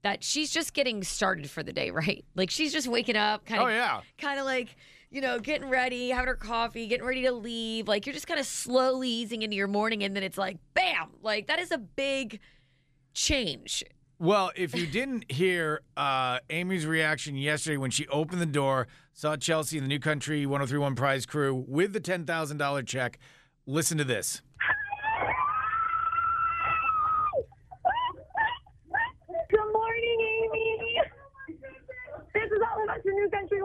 that 0.06 0.24
she's 0.24 0.52
just 0.52 0.74
getting 0.76 1.04
started 1.04 1.50
for 1.50 1.64
the 1.64 1.74
day, 1.74 1.90
right? 2.02 2.24
Like 2.36 2.50
she's 2.52 2.72
just 2.72 2.88
waking 2.88 3.18
up 3.18 3.44
kind 3.46 3.60
of 3.62 3.68
Oh, 3.68 3.72
yeah. 3.72 4.02
kind 4.18 4.40
of 4.40 4.46
like 4.46 4.76
you 5.12 5.22
know, 5.22 5.40
getting 5.40 5.70
ready, 5.70 6.10
having 6.10 6.28
her 6.28 6.36
coffee, 6.36 6.88
getting 6.88 7.06
ready 7.06 7.22
to 7.22 7.32
leave. 7.32 7.88
Like 7.88 8.06
you're 8.06 8.14
just 8.14 8.28
kind 8.28 8.40
of 8.40 8.46
slowly 8.46 9.08
easing 9.10 9.44
into 9.44 9.56
your 9.56 9.68
morning, 9.68 10.04
and 10.04 10.16
then 10.16 10.24
it's 10.24 10.38
like, 10.38 10.58
bam! 10.74 11.10
Like 11.22 11.48
that 11.48 11.58
is 11.60 11.72
a 11.72 11.78
big 11.78 12.40
change. 13.14 13.84
Well, 14.20 14.52
if 14.56 14.76
you 14.76 14.88
didn't 14.88 15.32
hear 15.32 15.82
uh, 15.98 16.40
Amy's 16.50 16.86
reaction 16.86 17.36
yesterday 17.36 17.78
when 17.78 17.92
she 17.92 18.08
opened 18.08 18.42
the 18.42 18.46
door, 18.46 18.88
saw 19.14 19.36
Chelsea 19.38 19.78
and 19.78 19.86
the 19.86 19.90
New 19.90 20.00
Country 20.00 20.46
1031 20.46 20.96
prize 20.96 21.26
crew 21.26 21.66
with 21.68 21.94
the 21.94 22.00
$10,000 22.00 22.86
check, 22.88 23.20
listen 23.66 23.98
to 23.98 24.04
this. 24.06 24.42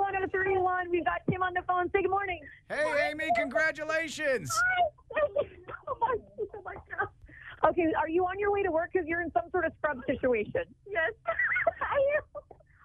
One 0.01 0.13
zero 0.15 0.27
three 0.33 0.57
one. 0.57 0.91
We've 0.91 1.05
got 1.05 1.21
Tim 1.31 1.43
on 1.43 1.53
the 1.53 1.61
phone. 1.69 1.91
Say 1.93 2.01
good 2.01 2.11
morning. 2.11 2.41
Hey, 2.71 2.81
Hi. 2.81 3.11
Amy, 3.11 3.29
congratulations. 3.37 4.51
Hi. 4.51 4.83
Oh 5.89 5.97
my, 6.01 6.17
oh 6.55 6.63
my 6.65 6.75
God. 6.75 7.09
Okay, 7.69 7.85
are 8.01 8.09
you 8.09 8.25
on 8.25 8.39
your 8.39 8.51
way 8.51 8.63
to 8.63 8.71
work? 8.71 8.91
Because 8.93 9.07
you're 9.07 9.21
in 9.21 9.31
some 9.33 9.51
sort 9.51 9.67
of 9.67 9.73
scrub 9.77 9.99
situation. 10.07 10.65
Yes, 10.91 11.13
I 11.83 12.01
am. 12.17 12.23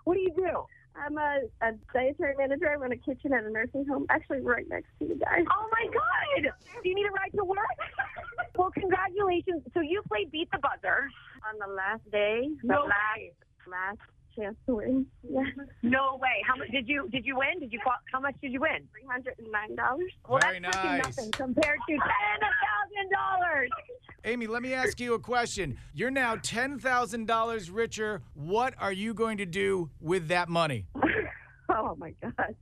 What 0.04 0.16
do 0.16 0.20
you 0.20 0.34
do? 0.36 0.66
I'm 0.94 1.18
a, 1.18 1.40
a 1.62 1.72
dietary 1.94 2.36
manager. 2.38 2.70
I 2.70 2.76
run 2.76 2.92
a 2.92 2.98
kitchen 2.98 3.32
at 3.32 3.46
a 3.46 3.50
nursing 3.50 3.86
home, 3.88 4.06
actually 4.10 4.42
right 4.42 4.68
next 4.68 4.90
to 5.00 5.06
you 5.08 5.16
guys. 5.16 5.46
Oh 5.50 5.70
my 5.72 5.88
God! 5.94 6.52
Do 6.84 6.90
you 6.90 6.96
need 6.96 7.06
a 7.06 7.12
ride 7.12 7.32
to 7.38 7.46
work? 7.46 7.80
well, 8.58 8.72
congratulations. 8.72 9.64
So 9.74 9.80
you 9.80 10.02
played 10.10 10.32
Beat 10.32 10.50
the 10.52 10.60
Buzzer 10.60 11.08
on 11.48 11.60
the 11.66 11.74
last 11.74 12.04
day. 12.12 12.50
The 12.62 12.68
no 12.68 12.82
last, 12.84 13.32
last 13.68 14.00
chance 14.36 14.56
to 14.68 14.76
win. 14.76 15.06
Yeah. 15.30 15.42
No 15.84 16.18
way. 16.22 16.44
How 16.48 16.56
much 16.56 16.70
did 16.72 16.88
you 16.88 17.10
did 17.12 17.26
you 17.26 17.38
win? 17.38 17.60
Did 17.60 17.72
you 17.72 17.80
how 18.12 18.20
much 18.20 18.36
did 18.42 18.52
you 18.52 18.62
win? 18.62 18.88
Three 18.92 19.08
hundred 19.10 19.36
and 19.40 19.52
nine 19.52 19.76
dollars. 19.76 20.12
Well, 20.28 20.40
Very 20.42 20.60
that's 20.60 20.78
freaking 20.78 20.98
nice. 20.98 21.04
nothing 21.06 21.32
compared 21.32 21.80
to 21.88 21.94
ten 21.94 22.40
thousand 22.42 23.12
dollars. 23.12 23.70
Amy, 24.26 24.48
let 24.48 24.64
me 24.64 24.74
ask 24.74 25.00
you 25.00 25.14
a 25.14 25.20
question. 25.20 25.78
You're 25.94 26.10
now 26.10 26.36
$10,000 26.36 27.70
richer. 27.72 28.24
What 28.34 28.74
are 28.80 28.92
you 28.92 29.14
going 29.14 29.38
to 29.38 29.46
do 29.46 29.92
with 30.02 30.30
that 30.30 30.50
money? 30.50 30.88
Oh 31.68 31.96
my 31.98 32.14
god. 32.22 32.56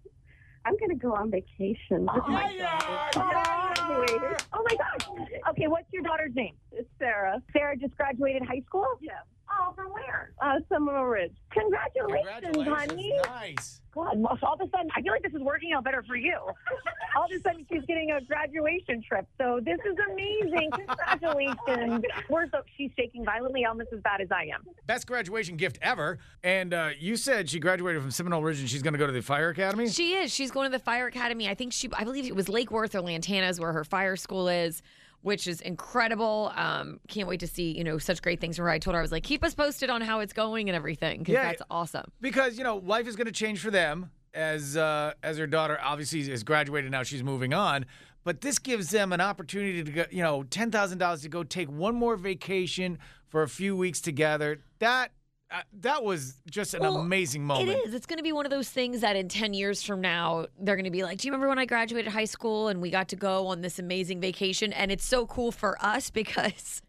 I'm 0.66 0.78
gonna 0.78 0.96
go 0.96 1.14
on 1.14 1.30
vacation. 1.30 2.02
with 2.02 2.10
oh, 2.10 2.28
my 2.30 2.58
daughter. 2.58 3.10
Oh, 3.18 4.36
oh 4.54 4.66
my 4.70 4.76
gosh. 4.76 5.08
Okay, 5.50 5.68
what's 5.68 5.92
your 5.92 6.04
daughter's 6.04 6.34
name? 6.36 6.56
It's 6.72 6.88
Sarah. 6.98 7.42
Sarah 7.52 7.76
just 7.78 7.96
graduated 7.98 8.44
high 8.44 8.62
school. 8.66 8.88
Yeah. 9.02 9.12
Oh, 9.60 9.74
from 9.76 9.92
where? 9.92 10.32
Uh, 10.42 10.60
Seminole 10.70 11.06
Ridge. 11.06 11.34
Congratulations, 11.52 12.68
honey. 12.68 13.14
Nice. 13.26 13.82
God, 13.94 14.18
well, 14.18 14.38
all 14.42 14.54
of 14.54 14.62
a 14.62 14.70
sudden, 14.72 14.90
I 14.96 15.02
feel 15.02 15.12
like 15.12 15.22
this 15.22 15.34
is 15.34 15.42
working 15.42 15.72
out 15.74 15.84
better 15.84 16.04
for 16.08 16.16
you. 16.16 16.36
All 17.16 17.26
of 17.26 17.32
a 17.32 17.40
sudden, 17.42 17.64
she's 17.72 17.84
getting 17.86 18.10
a 18.10 18.22
graduation 18.22 19.04
trip. 19.08 19.28
So 19.40 19.60
this 19.64 19.78
is 19.86 19.96
amazing. 20.12 20.72
Congratulations. 20.72 22.04
We're 22.30 22.50
so 22.50 22.62
she's 22.76 22.90
shaking 22.98 23.24
violently, 23.24 23.66
almost 23.66 23.90
as 23.94 24.00
bad 24.00 24.20
as 24.20 24.30
I 24.32 24.46
am. 24.46 24.64
Best 24.88 25.06
graduation 25.06 25.56
gift 25.56 25.78
ever. 25.84 26.18
And 26.44 26.74
uh, 26.74 26.90
you 27.00 27.16
said 27.16 27.52
she 27.52 27.60
graduated 27.60 28.02
from 28.02 28.10
Seminole 28.10 28.42
Ridge 28.42 28.62
and 28.62 28.68
she's 28.70 28.82
going 28.82 28.94
to 28.94 28.98
go 28.98 29.06
to 29.06 29.14
the 29.14 29.22
fire 29.22 29.50
academy? 29.50 29.90
She 29.90 30.14
is. 30.16 30.34
She's 30.34 30.50
going 30.50 30.72
to 30.72 30.76
the 30.76 30.84
fire 30.84 31.06
academy. 31.06 31.48
I 31.48 31.54
think 31.54 31.72
she, 31.72 31.88
I 31.94 32.04
believe 32.04 32.26
it 32.26 32.36
was 32.36 32.50
Lake 32.50 32.72
Worth 32.72 32.96
or 32.96 33.02
Lantana 33.02 33.48
is 33.48 33.60
where 33.60 33.74
her 33.74 33.84
fire 33.84 34.16
school 34.16 34.48
is, 34.48 34.82
which 35.24 35.48
is 35.48 35.60
incredible. 35.62 36.52
Um, 36.56 37.00
can't 37.08 37.28
wait 37.28 37.40
to 37.40 37.48
see, 37.48 37.76
you 37.76 37.84
know, 37.84 37.98
such 37.98 38.22
great 38.22 38.40
things 38.40 38.56
from 38.58 38.66
her. 38.66 38.70
I 38.72 38.78
told 38.80 38.94
her, 38.94 39.00
I 39.00 39.02
was 39.02 39.12
like, 39.12 39.24
keep 39.24 39.44
us 39.44 39.56
posted 39.56 39.90
on 39.90 40.02
how 40.02 40.20
it's 40.20 40.34
going 40.34 40.70
and 40.70 40.76
everything 40.76 41.20
because 41.20 41.34
Yeah. 41.34 41.44
that's 41.46 41.62
awesome. 41.72 42.12
because 42.22 42.58
you 42.58 42.64
know 42.64 42.78
life 42.78 43.08
is 43.08 43.16
going 43.16 43.26
to 43.28 43.32
change 43.34 43.60
for 43.60 43.72
them 43.72 44.12
as 44.34 44.78
uh, 44.78 45.14
as 45.24 45.38
her 45.38 45.48
daughter 45.48 45.80
obviously 45.84 46.20
is 46.32 46.44
graduated 46.44 46.92
now 46.92 47.04
she's 47.04 47.24
moving 47.24 47.54
on 47.54 47.86
but 48.24 48.42
this 48.42 48.58
gives 48.60 48.90
them 48.90 49.12
an 49.14 49.22
opportunity 49.22 49.84
to 49.84 49.92
go 49.92 50.06
you 50.12 50.24
know 50.24 50.44
$10,000 50.44 51.22
to 51.22 51.30
go 51.30 51.44
take 51.44 51.70
one 51.70 51.96
more 51.96 52.16
vacation 52.16 52.98
for 53.28 53.44
a 53.44 53.48
few 53.50 53.76
weeks 53.76 54.02
together 54.02 54.62
that 54.80 55.12
uh, 55.54 55.62
that 55.82 56.04
was 56.04 56.36
just 56.50 56.74
an 56.74 56.82
Well, 56.82 56.98
amazing 56.98 57.44
moment 57.44 57.70
It 57.70 57.88
is. 57.88 57.94
It's 57.94 58.08
going 58.08 58.18
to 58.18 58.24
be 58.24 58.32
one 58.32 58.46
of 58.46 58.50
those 58.50 58.70
things 58.70 59.02
that 59.02 59.16
in 59.16 59.30
10 59.30 59.54
years 59.54 59.84
from 59.84 60.02
now, 60.02 60.48
they're 60.60 60.76
going 60.76 60.86
to 60.86 60.92
be 60.92 61.04
like, 61.04 61.20
Do 61.20 61.28
you 61.28 61.32
remember 61.32 61.48
when 61.48 61.60
I 61.60 61.66
graduated 61.66 62.12
high 62.12 62.26
school 62.26 62.68
and 62.70 62.82
we 62.82 62.90
got 62.90 63.08
to 63.10 63.16
go 63.16 63.48
on 63.48 63.62
this 63.62 63.78
amazing 63.78 64.20
vacation? 64.20 64.74
And 64.74 64.92
it's 64.92 65.06
so 65.06 65.28
cool 65.28 65.52
for 65.52 65.78
us 65.84 66.10
because, 66.22 66.82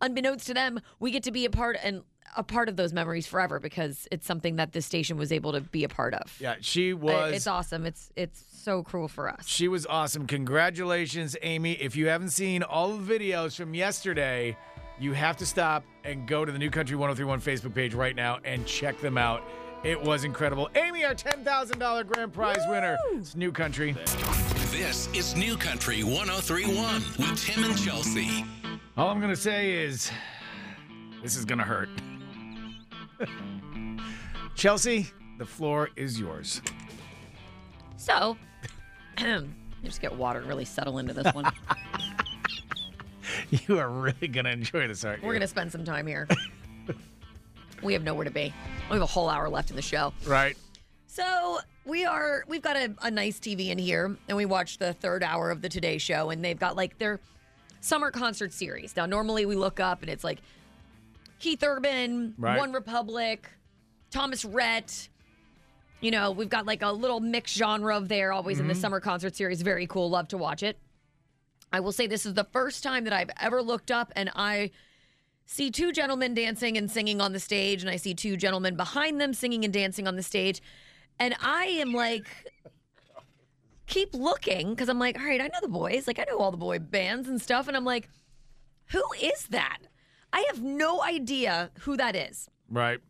unbeknownst 0.00 0.46
to 0.48 0.54
them, 0.54 0.80
we 1.00 1.10
get 1.10 1.22
to 1.24 1.32
be 1.32 1.44
a 1.46 1.50
part 1.50 1.76
and 1.82 2.02
a 2.36 2.42
part 2.42 2.68
of 2.68 2.76
those 2.76 2.92
memories 2.92 3.26
forever 3.26 3.60
because 3.60 4.08
it's 4.10 4.26
something 4.26 4.56
that 4.56 4.72
this 4.72 4.84
station 4.84 5.16
was 5.16 5.30
able 5.30 5.52
to 5.52 5.60
be 5.60 5.84
a 5.84 5.88
part 5.88 6.14
of. 6.14 6.36
yeah 6.40 6.56
she 6.60 6.92
was 6.92 7.32
It's 7.32 7.46
awesome. 7.46 7.86
It's 7.86 8.10
it's 8.16 8.42
so 8.62 8.82
cool 8.82 9.08
for 9.08 9.28
us. 9.28 9.46
She 9.46 9.68
was 9.68 9.86
awesome. 9.86 10.26
Congratulations, 10.26 11.36
Amy. 11.42 11.72
If 11.72 11.96
you 11.96 12.08
haven't 12.08 12.30
seen 12.30 12.62
all 12.62 12.96
the 12.96 13.18
videos 13.18 13.56
from 13.56 13.74
yesterday, 13.74 14.56
you 14.98 15.12
have 15.12 15.36
to 15.38 15.46
stop 15.46 15.84
and 16.04 16.26
go 16.26 16.44
to 16.44 16.52
the 16.52 16.58
New 16.58 16.70
Country 16.70 16.96
1031 16.96 17.40
Facebook 17.40 17.74
page 17.74 17.94
right 17.94 18.14
now 18.14 18.38
and 18.44 18.66
check 18.66 19.00
them 19.00 19.18
out. 19.18 19.42
It 19.82 20.00
was 20.00 20.24
incredible. 20.24 20.70
Amy, 20.76 21.04
our 21.04 21.14
$10,000 21.14 22.06
grand 22.06 22.32
prize 22.32 22.62
winner. 22.68 22.96
It's 23.12 23.34
New 23.34 23.52
Country. 23.52 23.94
This 24.70 25.08
is 25.12 25.36
New 25.36 25.56
Country 25.56 26.02
1031 26.02 27.02
with 27.18 27.36
Tim 27.38 27.64
and 27.64 27.78
Chelsea. 27.78 28.44
All 28.96 29.08
I'm 29.08 29.18
going 29.18 29.30
to 29.30 29.40
say 29.40 29.72
is 29.72 30.10
this 31.22 31.36
is 31.36 31.44
going 31.44 31.58
to 31.58 31.64
hurt. 31.64 31.88
Chelsea, 34.54 35.10
the 35.38 35.44
floor 35.44 35.90
is 35.96 36.18
yours. 36.18 36.62
So, 37.96 38.36
just 39.84 40.00
get 40.00 40.14
water 40.14 40.38
and 40.38 40.48
really 40.48 40.64
settle 40.64 40.98
into 40.98 41.12
this 41.12 41.32
one. 41.34 41.50
You 43.68 43.78
are 43.78 43.88
really 43.88 44.28
going 44.28 44.44
to 44.44 44.50
enjoy 44.52 44.88
this, 44.88 45.04
aren't 45.04 45.22
you? 45.22 45.26
We're 45.28 45.34
going 45.34 45.42
to 45.42 45.48
spend 45.48 45.70
some 45.72 45.84
time 45.84 46.06
here. 46.06 46.26
we 47.82 47.92
have 47.92 48.02
nowhere 48.02 48.24
to 48.24 48.30
be. 48.30 48.52
We 48.90 48.94
have 48.94 49.02
a 49.02 49.06
whole 49.06 49.28
hour 49.28 49.48
left 49.48 49.70
in 49.70 49.76
the 49.76 49.82
show. 49.82 50.12
Right. 50.26 50.56
So 51.06 51.58
we 51.84 52.04
are 52.04 52.44
we've 52.48 52.62
got 52.62 52.76
a, 52.76 52.94
a 53.02 53.10
nice 53.10 53.38
TV 53.38 53.68
in 53.68 53.78
here, 53.78 54.16
and 54.28 54.36
we 54.36 54.44
watched 54.46 54.78
the 54.80 54.92
third 54.94 55.22
hour 55.22 55.50
of 55.50 55.62
the 55.62 55.68
Today 55.68 55.98
Show, 55.98 56.30
and 56.30 56.44
they've 56.44 56.58
got 56.58 56.76
like 56.76 56.98
their 56.98 57.20
summer 57.80 58.10
concert 58.10 58.52
series. 58.52 58.96
Now, 58.96 59.06
normally 59.06 59.46
we 59.46 59.54
look 59.56 59.78
up 59.80 60.00
and 60.02 60.10
it's 60.10 60.24
like 60.24 60.40
Keith 61.38 61.62
Urban, 61.62 62.34
Right. 62.38 62.58
One 62.58 62.72
Republic, 62.72 63.48
Thomas 64.10 64.44
Rhett. 64.44 65.08
You 66.00 66.10
know, 66.10 66.32
we've 66.32 66.48
got 66.48 66.66
like 66.66 66.82
a 66.82 66.90
little 66.90 67.20
mixed 67.20 67.54
genre 67.56 67.96
of 67.96 68.08
there 68.08 68.32
always 68.32 68.58
in 68.60 68.66
the 68.68 68.74
Mhm. 68.74 68.78
summer 68.80 69.00
concert 69.00 69.36
series. 69.36 69.62
Very 69.62 69.86
cool. 69.86 70.10
Love 70.10 70.28
to 70.28 70.36
watch 70.38 70.62
it. 70.62 70.78
I 71.74 71.80
will 71.80 71.90
say 71.90 72.06
this 72.06 72.24
is 72.24 72.34
the 72.34 72.44
first 72.44 72.84
time 72.84 73.02
that 73.02 73.12
I've 73.12 73.30
ever 73.40 73.60
looked 73.60 73.90
up 73.90 74.12
and 74.14 74.30
I 74.36 74.70
see 75.44 75.72
two 75.72 75.90
gentlemen 75.90 76.32
dancing 76.32 76.78
and 76.78 76.88
singing 76.88 77.20
on 77.20 77.32
the 77.32 77.40
stage, 77.40 77.82
and 77.82 77.90
I 77.90 77.96
see 77.96 78.14
two 78.14 78.36
gentlemen 78.36 78.76
behind 78.76 79.20
them 79.20 79.34
singing 79.34 79.64
and 79.64 79.74
dancing 79.74 80.06
on 80.06 80.14
the 80.14 80.22
stage. 80.22 80.62
And 81.18 81.34
I 81.40 81.64
am 81.64 81.92
like, 81.92 82.26
keep 83.88 84.14
looking 84.14 84.70
because 84.70 84.88
I'm 84.88 85.00
like, 85.00 85.18
all 85.18 85.26
right, 85.26 85.40
I 85.40 85.48
know 85.48 85.58
the 85.60 85.68
boys. 85.68 86.06
Like, 86.06 86.20
I 86.20 86.24
know 86.28 86.38
all 86.38 86.52
the 86.52 86.56
boy 86.56 86.78
bands 86.78 87.28
and 87.28 87.42
stuff. 87.42 87.66
And 87.66 87.76
I'm 87.76 87.84
like, 87.84 88.08
who 88.86 89.02
is 89.20 89.48
that? 89.48 89.78
I 90.32 90.44
have 90.48 90.62
no 90.62 91.02
idea 91.02 91.72
who 91.80 91.96
that 91.96 92.14
is. 92.14 92.48
Right. 92.70 93.00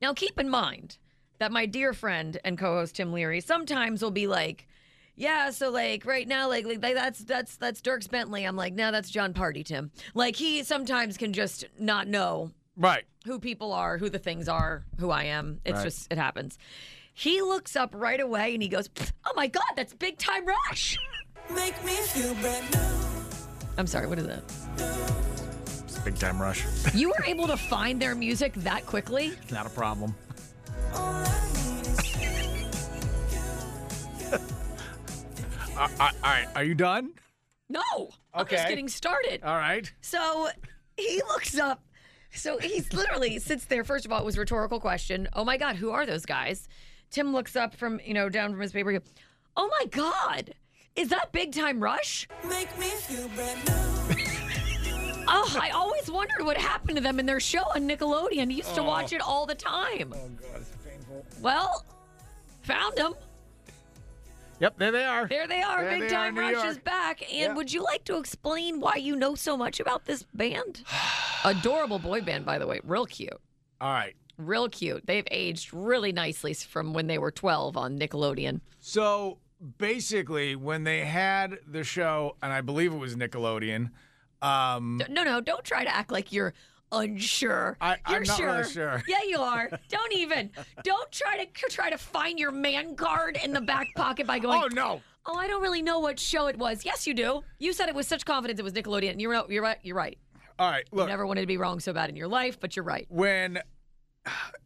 Now, 0.00 0.14
keep 0.14 0.38
in 0.38 0.48
mind 0.48 0.98
that 1.38 1.50
my 1.50 1.66
dear 1.66 1.92
friend 1.92 2.38
and 2.44 2.56
co-host 2.56 2.94
Tim 2.94 3.12
Leary 3.12 3.40
sometimes 3.40 4.02
will 4.02 4.12
be 4.12 4.28
like, 4.28 4.68
"Yeah, 5.16 5.50
so 5.50 5.70
like 5.70 6.04
right 6.06 6.28
now, 6.28 6.48
like, 6.48 6.64
like 6.66 6.80
that's 6.80 7.20
that's 7.20 7.56
that's 7.56 7.80
Dierks 7.80 8.08
Bentley." 8.10 8.44
I'm 8.44 8.56
like, 8.56 8.74
"No, 8.74 8.92
that's 8.92 9.10
Jon 9.10 9.34
Pardi, 9.34 9.64
Tim." 9.64 9.90
Like 10.14 10.36
he 10.36 10.62
sometimes 10.62 11.16
can 11.16 11.32
just 11.32 11.64
not 11.78 12.06
know 12.06 12.52
Right. 12.76 13.04
who 13.24 13.38
people 13.40 13.72
are, 13.72 13.98
who 13.98 14.08
the 14.10 14.18
things 14.18 14.48
are, 14.48 14.84
who 14.98 15.10
I 15.10 15.24
am. 15.24 15.60
It's 15.64 15.76
Right. 15.76 15.84
just 15.84 16.12
it 16.12 16.18
happens. 16.18 16.58
He 17.14 17.40
looks 17.40 17.76
up 17.76 17.94
right 17.94 18.20
away 18.20 18.52
and 18.54 18.62
he 18.62 18.68
goes, 18.68 18.90
"Oh 19.24 19.32
my 19.34 19.46
God, 19.46 19.62
that's 19.74 19.94
Big 19.94 20.18
Time 20.18 20.44
Rush." 20.46 20.98
Make 21.54 21.82
me 21.84 21.92
feel 21.94 22.34
brand 22.36 22.70
new. 22.74 22.80
I'm 23.78 23.86
sorry, 23.86 24.06
what 24.06 24.18
is 24.18 24.26
that? 24.26 24.42
It's 25.84 25.98
Big 26.00 26.18
Time 26.18 26.40
Rush. 26.42 26.64
You 26.94 27.08
were 27.08 27.24
able 27.24 27.46
to 27.46 27.56
find 27.56 28.00
their 28.02 28.14
music 28.14 28.52
that 28.54 28.84
quickly? 28.86 29.32
Not 29.50 29.64
a 29.66 29.70
problem. 29.70 30.14
All 35.78 35.88
right. 36.22 36.46
Are 36.54 36.64
you 36.64 36.74
done? 36.74 37.12
No. 37.68 38.10
I'm 38.34 38.46
just 38.46 38.68
getting 38.68 38.88
started. 38.88 39.42
All 39.42 39.56
right. 39.56 39.90
So 40.00 40.48
he 40.96 41.20
looks 41.28 41.58
up. 41.58 41.82
So 42.32 42.58
he's 42.58 42.92
literally 42.92 43.38
sits 43.38 43.64
there. 43.64 43.82
First 43.84 44.04
of 44.04 44.12
all, 44.12 44.20
it 44.20 44.24
was 44.24 44.36
a 44.36 44.40
rhetorical 44.40 44.78
question. 44.80 45.28
Oh 45.32 45.44
my 45.44 45.56
God, 45.56 45.76
who 45.76 45.90
are 45.90 46.04
those 46.06 46.26
guys? 46.26 46.68
Tim 47.10 47.32
looks 47.32 47.56
up 47.56 47.74
from, 47.74 48.00
you 48.04 48.14
know, 48.14 48.28
down 48.28 48.50
from 48.52 48.60
his 48.60 48.72
paper. 48.72 48.90
he 48.90 48.98
goes, 48.98 49.08
Oh 49.56 49.70
my 49.80 49.86
God, 49.86 50.52
is 50.96 51.08
that 51.08 51.32
Big 51.32 51.52
Time 51.54 51.80
Rush? 51.80 52.28
Make 52.48 52.76
me 52.78 52.86
feel 52.86 53.28
brand 53.28 53.64
new. 53.66 54.24
Oh, 55.28 55.56
I 55.60 55.70
always 55.70 56.08
wondered 56.10 56.44
what 56.44 56.56
happened 56.56 56.96
to 56.98 57.02
them 57.02 57.18
in 57.18 57.26
their 57.26 57.40
show 57.40 57.62
on 57.74 57.88
Nickelodeon. 57.88 58.48
I 58.48 58.54
used 58.54 58.74
to 58.76 58.80
Oh. 58.82 58.84
watch 58.84 59.12
it 59.12 59.20
all 59.20 59.44
the 59.46 59.54
time. 59.56 60.12
Oh, 60.14 60.28
God, 60.28 60.60
it's 60.60 60.70
painful. 60.88 61.26
Well, 61.40 61.84
found 62.62 62.96
them. 62.96 63.14
Yep, 64.58 64.78
there 64.78 64.90
they 64.92 65.04
are. 65.04 65.28
There 65.28 65.46
they 65.46 65.60
are. 65.62 65.82
There 65.82 65.90
Big 65.98 66.08
they 66.08 66.14
Time 66.14 66.36
in 66.38 66.46
New 66.46 66.56
Rush 66.56 66.66
is 66.70 66.78
back. 66.78 67.22
And 67.22 67.30
Yeah. 67.32 67.54
would 67.54 67.72
you 67.72 67.82
like 67.82 68.04
to 68.04 68.16
explain 68.16 68.80
why 68.80 68.96
you 68.96 69.14
know 69.16 69.34
so 69.34 69.56
much 69.56 69.80
about 69.80 70.06
this 70.06 70.24
band? 70.34 70.82
Adorable 71.44 71.98
boy 71.98 72.22
band, 72.22 72.46
by 72.46 72.58
the 72.58 72.66
way. 72.66 72.80
Real 72.84 73.06
cute. 73.06 73.38
All 73.80 73.92
right. 73.92 74.14
Real 74.38 74.68
cute. 74.68 75.06
They've 75.06 75.26
aged 75.30 75.72
really 75.72 76.12
nicely 76.12 76.54
from 76.54 76.92
when 76.94 77.06
they 77.06 77.18
were 77.18 77.30
12 77.30 77.76
on 77.76 77.98
Nickelodeon. 77.98 78.60
So 78.80 79.38
basically, 79.78 80.56
when 80.56 80.84
they 80.84 81.00
had 81.04 81.58
the 81.66 81.84
show, 81.84 82.36
and 82.42 82.52
I 82.52 82.60
believe 82.60 82.92
it 82.92 82.98
was 82.98 83.16
Nickelodeon. 83.16 83.90
Um, 84.42 85.00
No, 85.08 85.22
no, 85.22 85.40
don't 85.40 85.64
try 85.64 85.84
to 85.84 85.94
act 85.94 86.10
like 86.12 86.32
you're 86.32 86.52
unsure. 86.92 87.76
I- 87.80 87.96
I'm 88.04 88.12
you're 88.14 88.24
not 88.24 88.36
sure. 88.36 88.46
really 88.46 88.70
sure. 88.70 89.02
Yeah, 89.08 89.22
you 89.26 89.38
are. 89.38 89.70
don't 89.88 90.12
even. 90.12 90.50
Don't 90.82 91.10
try 91.12 91.44
to 91.44 91.46
try 91.68 91.90
to 91.90 91.98
find 91.98 92.38
your 92.38 92.50
man 92.52 92.96
card 92.96 93.38
in 93.42 93.52
the 93.52 93.60
back 93.60 93.86
pocket 93.96 94.26
by 94.26 94.38
going. 94.38 94.62
Oh, 94.62 94.68
no. 94.72 95.00
Oh, 95.26 95.36
I 95.36 95.48
don't 95.48 95.60
really 95.62 95.82
know 95.82 95.98
what 95.98 96.20
show 96.20 96.46
it 96.46 96.56
was. 96.56 96.84
Yes, 96.84 97.06
you 97.06 97.12
do. 97.14 97.42
You 97.58 97.72
said 97.72 97.88
it 97.88 97.94
with 97.94 98.06
such 98.06 98.24
confidence 98.24 98.60
it 98.60 98.62
was 98.62 98.72
Nickelodeon. 98.74 99.20
You're 99.20 99.32
right. 99.32 99.48
You're 99.50 99.62
right. 99.62 99.78
You're 99.82 99.96
right. 99.96 100.18
all 100.58 100.70
right. 100.70 100.84
You 100.92 101.04
never 101.06 101.26
wanted 101.26 101.40
to 101.40 101.46
be 101.48 101.56
wrong 101.56 101.80
so 101.80 101.92
bad 101.92 102.08
in 102.10 102.16
your 102.16 102.28
life, 102.28 102.60
but 102.60 102.76
you're 102.76 102.84
right. 102.84 103.06
when 103.08 103.58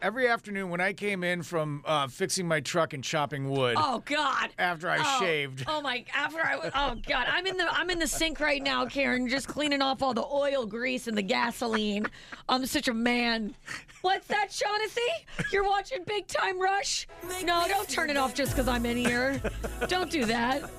every 0.02 0.28
afternoon 0.28 0.70
when 0.70 0.80
I 0.80 0.92
came 0.92 1.22
in 1.24 1.42
from 1.42 1.82
uh, 1.84 2.08
fixing 2.08 2.46
my 2.46 2.60
truck 2.60 2.92
and 2.92 3.02
chopping 3.02 3.50
wood. 3.50 3.76
Oh 3.78 4.02
God! 4.04 4.50
After 4.58 4.90
I 4.90 4.98
oh, 5.00 5.20
shaved. 5.20 5.64
Oh 5.66 5.80
my! 5.80 6.04
After 6.14 6.40
I 6.40 6.56
was. 6.56 6.70
Oh 6.74 6.96
God! 7.06 7.26
I'm 7.28 7.46
in 7.46 7.56
the 7.56 7.66
I'm 7.70 7.90
in 7.90 7.98
the 7.98 8.06
sink 8.06 8.40
right 8.40 8.62
now, 8.62 8.86
Karen, 8.86 9.28
just 9.28 9.48
cleaning 9.48 9.82
off 9.82 10.02
all 10.02 10.14
the 10.14 10.24
oil, 10.24 10.66
grease, 10.66 11.06
and 11.06 11.16
the 11.16 11.22
gasoline. 11.22 12.06
I'm 12.48 12.66
such 12.66 12.88
a 12.88 12.94
man. 12.94 13.54
What's 14.02 14.26
that, 14.28 14.48
Shawnessy? 14.48 15.52
You're 15.52 15.64
watching 15.64 16.04
Big 16.04 16.26
Time 16.26 16.60
Rush? 16.60 17.06
No, 17.44 17.66
don't 17.68 17.88
turn 17.88 18.08
it 18.10 18.16
off 18.16 18.34
just 18.34 18.52
because 18.52 18.66
I'm 18.68 18.86
in 18.86 18.96
here. 18.96 19.40
Don't 19.88 20.10
do 20.10 20.24
that. 20.24 20.70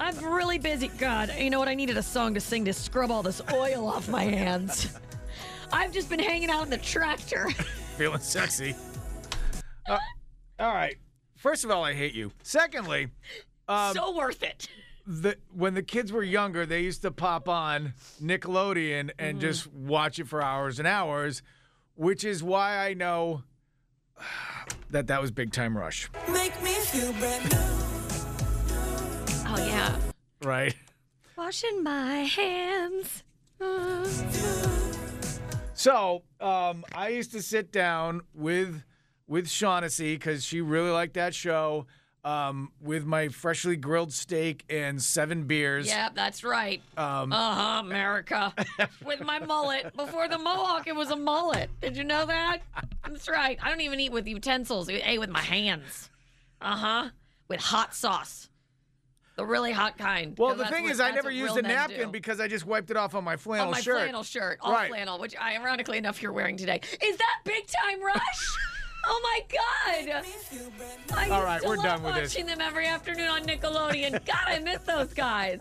I'm 0.00 0.16
really 0.24 0.58
busy. 0.58 0.88
God, 0.88 1.32
you 1.38 1.50
know 1.50 1.58
what? 1.58 1.68
I 1.68 1.74
needed 1.74 1.96
a 1.96 2.02
song 2.02 2.34
to 2.34 2.40
sing 2.40 2.64
to 2.64 2.72
scrub 2.72 3.10
all 3.10 3.22
this 3.22 3.42
oil 3.52 3.86
off 3.86 4.08
my 4.08 4.24
hands. 4.24 4.98
I've 5.72 5.92
just 5.92 6.10
been 6.10 6.18
hanging 6.18 6.50
out 6.50 6.64
in 6.64 6.70
the 6.70 6.78
tractor. 6.78 7.48
Feeling 8.02 8.18
sexy. 8.20 8.74
Uh, 9.88 9.96
all 10.58 10.74
right. 10.74 10.96
First 11.36 11.62
of 11.64 11.70
all, 11.70 11.84
I 11.84 11.94
hate 11.94 12.14
you. 12.14 12.32
Secondly, 12.42 13.10
um, 13.68 13.94
so 13.94 14.16
worth 14.16 14.42
it. 14.42 14.66
the 15.06 15.36
when 15.54 15.74
the 15.74 15.84
kids 15.84 16.10
were 16.10 16.24
younger, 16.24 16.66
they 16.66 16.80
used 16.80 17.02
to 17.02 17.12
pop 17.12 17.48
on 17.48 17.94
Nickelodeon 18.20 19.12
and 19.20 19.38
Mhm. 19.38 19.40
just 19.40 19.68
watch 19.72 20.18
it 20.18 20.26
for 20.26 20.42
hours 20.42 20.80
and 20.80 20.88
hours, 20.88 21.42
which 21.94 22.24
is 22.24 22.42
why 22.42 22.76
I 22.84 22.94
know 22.94 23.44
that 24.90 25.06
that 25.06 25.20
was 25.22 25.30
Big 25.30 25.52
Time 25.52 25.78
Rush, 25.78 26.10
Make 26.28 26.60
me 26.60 26.72
feel 26.74 27.12
brand 27.12 27.50
new. 27.52 27.58
Oh 29.46 29.64
yeah. 29.64 29.96
right? 30.42 30.74
Washing 31.36 31.84
my 31.84 32.22
hands. 32.24 33.22
So 35.82 36.22
um, 36.40 36.84
I 36.94 37.08
used 37.08 37.32
to 37.32 37.42
sit 37.42 37.72
down 37.72 38.20
with 38.34 38.84
with 39.26 39.46
Shawnessy 39.46 40.14
because 40.14 40.44
she 40.44 40.60
really 40.60 40.90
liked 40.90 41.14
that 41.14 41.34
show. 41.34 41.86
Um, 42.24 42.70
with 42.80 43.04
my 43.04 43.26
freshly 43.26 43.74
grilled 43.74 44.12
steak 44.12 44.64
and 44.70 45.02
seven 45.02 45.42
beers. 45.48 45.88
Yep, 45.88 46.14
that's 46.14 46.44
right. 46.44 46.80
Um, 46.96 47.32
uh 47.32 47.54
huh, 47.54 47.80
America. 47.80 48.54
With 49.04 49.22
my 49.24 49.40
mullet. 49.40 49.96
Before 49.96 50.28
the 50.28 50.38
mohawk, 50.38 50.86
it 50.86 50.94
was 50.94 51.10
a 51.10 51.16
mullet. 51.16 51.68
Did 51.80 51.96
you 51.96 52.04
know 52.04 52.24
that? 52.26 52.58
That's 53.04 53.28
right. 53.28 53.58
I 53.60 53.68
don't 53.68 53.80
even 53.80 53.98
eat 53.98 54.12
with 54.12 54.28
utensils. 54.28 54.88
I 54.88 55.02
ate 55.04 55.18
with 55.18 55.30
my 55.30 55.40
hands. 55.40 56.10
Uh 56.60 56.76
huh. 56.76 57.08
With 57.48 57.58
hot 57.58 57.92
sauce. 57.92 58.48
The 59.34 59.46
really 59.46 59.72
hot 59.72 59.96
kind. 59.96 60.36
Well, 60.38 60.54
the 60.54 60.66
thing 60.66 60.82
what- 60.84 60.92
is, 60.92 61.00
I 61.00 61.10
never 61.10 61.30
used 61.30 61.56
a 61.56 61.62
napkin 61.62 62.10
because 62.10 62.38
I 62.40 62.48
just 62.48 62.66
wiped 62.66 62.90
it 62.90 62.96
off 62.96 63.14
on 63.14 63.24
my 63.24 63.36
flannel 63.36 63.66
shirt. 63.66 63.66
on 63.66 63.72
my 63.72 63.80
shirt. 63.80 64.02
flannel 64.02 64.22
shirt, 64.22 64.58
all 64.60 64.72
Right. 64.72 64.90
flannel, 64.90 65.18
which 65.18 65.34
I 65.36 65.56
ironically 65.56 65.98
enough 65.98 66.20
you're 66.22 66.32
wearing 66.32 66.56
today. 66.56 66.80
Is 67.02 67.16
that 67.16 67.40
Big 67.44 67.66
Time 67.66 68.02
Rush? 68.02 68.18
oh 69.06 69.20
my 69.22 69.40
God! 69.48 70.22
I 71.16 71.30
All 71.30 71.42
right, 71.44 71.62
we're 71.64 71.76
done 71.76 72.02
with 72.02 72.14
this. 72.14 72.34
watching 72.34 72.46
them 72.46 72.60
every 72.60 72.86
afternoon 72.86 73.28
on 73.28 73.42
Nickelodeon. 73.44 74.12
God, 74.26 74.44
I 74.46 74.58
miss 74.58 74.82
those 74.82 75.14
guys. 75.14 75.60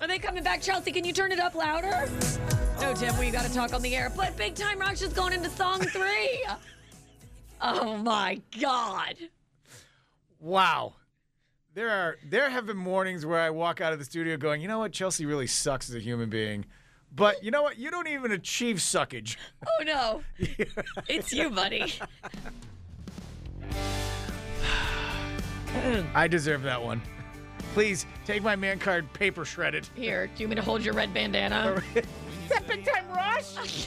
Are 0.00 0.08
they 0.08 0.18
coming 0.18 0.42
back, 0.42 0.62
Chelsea? 0.62 0.90
Can 0.90 1.04
you 1.04 1.12
turn 1.12 1.32
it 1.32 1.38
up 1.38 1.54
louder? 1.54 2.08
No, 2.80 2.94
Tim, 2.94 3.16
we 3.18 3.30
got 3.30 3.44
to 3.44 3.52
talk 3.52 3.74
on 3.74 3.82
the 3.82 3.94
air. 3.94 4.10
But 4.16 4.34
Big 4.38 4.54
Time 4.54 4.78
Rush 4.78 5.02
is 5.02 5.12
going 5.12 5.34
into 5.34 5.50
song 5.50 5.80
three. 5.80 6.42
oh 7.60 7.98
my 7.98 8.40
God! 8.58 9.16
Wow. 10.40 10.94
There 11.72 11.88
are 11.88 12.16
there 12.28 12.50
have 12.50 12.66
been 12.66 12.76
mornings 12.76 13.24
where 13.24 13.38
I 13.38 13.50
walk 13.50 13.80
out 13.80 13.92
of 13.92 14.00
the 14.00 14.04
studio 14.04 14.36
going, 14.36 14.60
you 14.60 14.66
know 14.66 14.80
what, 14.80 14.90
Chelsea 14.90 15.24
really 15.24 15.46
sucks 15.46 15.88
as 15.88 15.94
a 15.94 16.00
human 16.00 16.28
being. 16.28 16.64
But 17.14 17.44
you 17.44 17.52
know 17.52 17.62
what? 17.62 17.78
You 17.78 17.92
don't 17.92 18.08
even 18.08 18.32
achieve 18.32 18.76
suckage. 18.78 19.36
Oh 19.64 19.84
no, 19.84 20.22
it's 21.08 21.32
you, 21.32 21.48
buddy. 21.50 21.94
I 26.12 26.26
deserve 26.26 26.62
that 26.64 26.82
one. 26.82 27.00
Please 27.72 28.04
take 28.24 28.42
my 28.42 28.56
man 28.56 28.80
card 28.80 29.12
paper 29.12 29.44
shredded. 29.44 29.88
Here, 29.94 30.26
do 30.26 30.42
you 30.42 30.48
want 30.48 30.50
me 30.50 30.56
to 30.56 30.62
hold 30.62 30.84
your 30.84 30.94
red 30.94 31.14
bandana? 31.14 31.80
that 32.48 32.66
big 32.66 32.84
time 32.84 33.08
rush? 33.12 33.86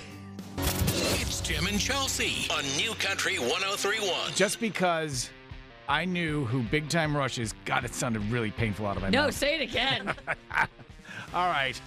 It's 0.57 1.41
Tim 1.41 1.67
and 1.67 1.77
Chelsea 1.77 2.47
on 2.49 2.63
New 2.77 2.93
Country 2.93 3.39
1031. 3.39 4.31
Just 4.36 4.61
because 4.61 5.29
I 5.88 6.05
knew 6.05 6.45
who 6.45 6.63
Big 6.63 6.89
Time 6.89 7.15
Rush 7.15 7.38
is, 7.38 7.53
God, 7.65 7.84
it 7.84 7.93
sounded 7.93 8.21
really 8.31 8.51
painful 8.51 8.88
out 8.88 8.95
of 8.95 9.03
my 9.03 9.09
No, 9.09 9.19
mouth. 9.23 9.27
No, 9.27 9.31
say 9.31 9.55
it 9.55 9.61
again. 9.61 10.13
All 11.34 11.47
right. 11.49 11.79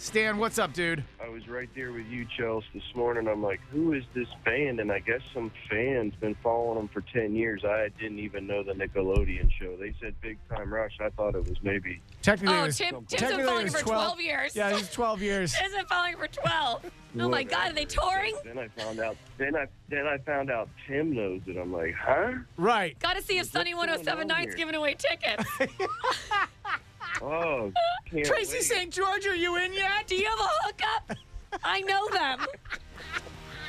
Stan, 0.00 0.38
what's 0.38 0.60
up, 0.60 0.72
dude? 0.72 1.02
I 1.20 1.28
was 1.28 1.48
right 1.48 1.68
there 1.74 1.90
with 1.90 2.06
you, 2.06 2.24
Chels, 2.38 2.62
this 2.72 2.84
morning. 2.94 3.26
I'm 3.26 3.42
like, 3.42 3.58
who 3.72 3.94
is 3.94 4.04
this 4.14 4.28
band? 4.44 4.78
And 4.78 4.92
I 4.92 5.00
guess 5.00 5.20
some 5.34 5.50
fans 5.68 6.14
been 6.20 6.36
following 6.36 6.76
them 6.78 6.88
for 6.88 7.00
10 7.00 7.34
years. 7.34 7.64
I 7.64 7.88
didn't 8.00 8.20
even 8.20 8.46
know 8.46 8.62
the 8.62 8.74
Nickelodeon 8.74 9.50
show. 9.60 9.76
They 9.76 9.92
said 10.00 10.14
Big 10.20 10.38
Time 10.48 10.72
Rush. 10.72 10.96
I 11.00 11.10
thought 11.10 11.34
it 11.34 11.48
was 11.48 11.60
maybe. 11.64 12.00
Technically, 12.22 12.54
Oh, 12.56 12.62
it 12.62 12.66
was, 12.66 12.78
Tim- 12.78 12.94
Tim's 12.94 13.08
been 13.10 13.18
technically 13.18 13.42
it 13.42 13.46
following 13.46 13.64
was 13.64 13.74
for 13.74 13.82
12 13.82 14.20
years. 14.20 14.56
Yeah, 14.56 14.76
he's 14.76 14.88
12 14.90 15.20
years. 15.20 15.52
Tim's 15.58 15.74
been 15.74 15.86
following 15.86 16.16
for 16.16 16.28
12. 16.28 16.90
Oh 17.20 17.28
my 17.28 17.42
God, 17.42 17.72
are 17.72 17.74
they 17.74 17.84
touring? 17.84 18.34
Then 18.44 18.58
I 18.58 18.68
found 18.68 19.00
out. 19.00 19.16
Then 19.36 19.56
I 19.56 19.66
then 19.88 20.06
I 20.06 20.18
found 20.18 20.50
out 20.50 20.68
Tim 20.86 21.12
knows 21.12 21.40
it. 21.46 21.56
I'm 21.56 21.72
like, 21.72 21.94
huh? 21.94 22.34
Right. 22.56 22.96
Got 23.00 23.16
to 23.16 23.22
see 23.22 23.38
if 23.38 23.46
Sunny 23.50 23.72
going 23.72 23.88
107 23.88 24.30
on 24.30 24.30
oh 24.30 24.34
Nights 24.34 24.54
giving 24.54 24.76
away 24.76 24.94
tickets. 24.94 25.44
Oh, 27.22 27.72
Tracy 28.10 28.54
wait. 28.54 28.62
St. 28.62 28.92
George, 28.92 29.26
are 29.26 29.34
you 29.34 29.56
in 29.56 29.72
yet? 29.72 30.06
Do 30.06 30.16
you 30.16 30.26
have 30.26 30.38
a 30.38 30.48
hookup? 30.64 31.16
I 31.64 31.80
know 31.82 32.08
them. 32.10 32.46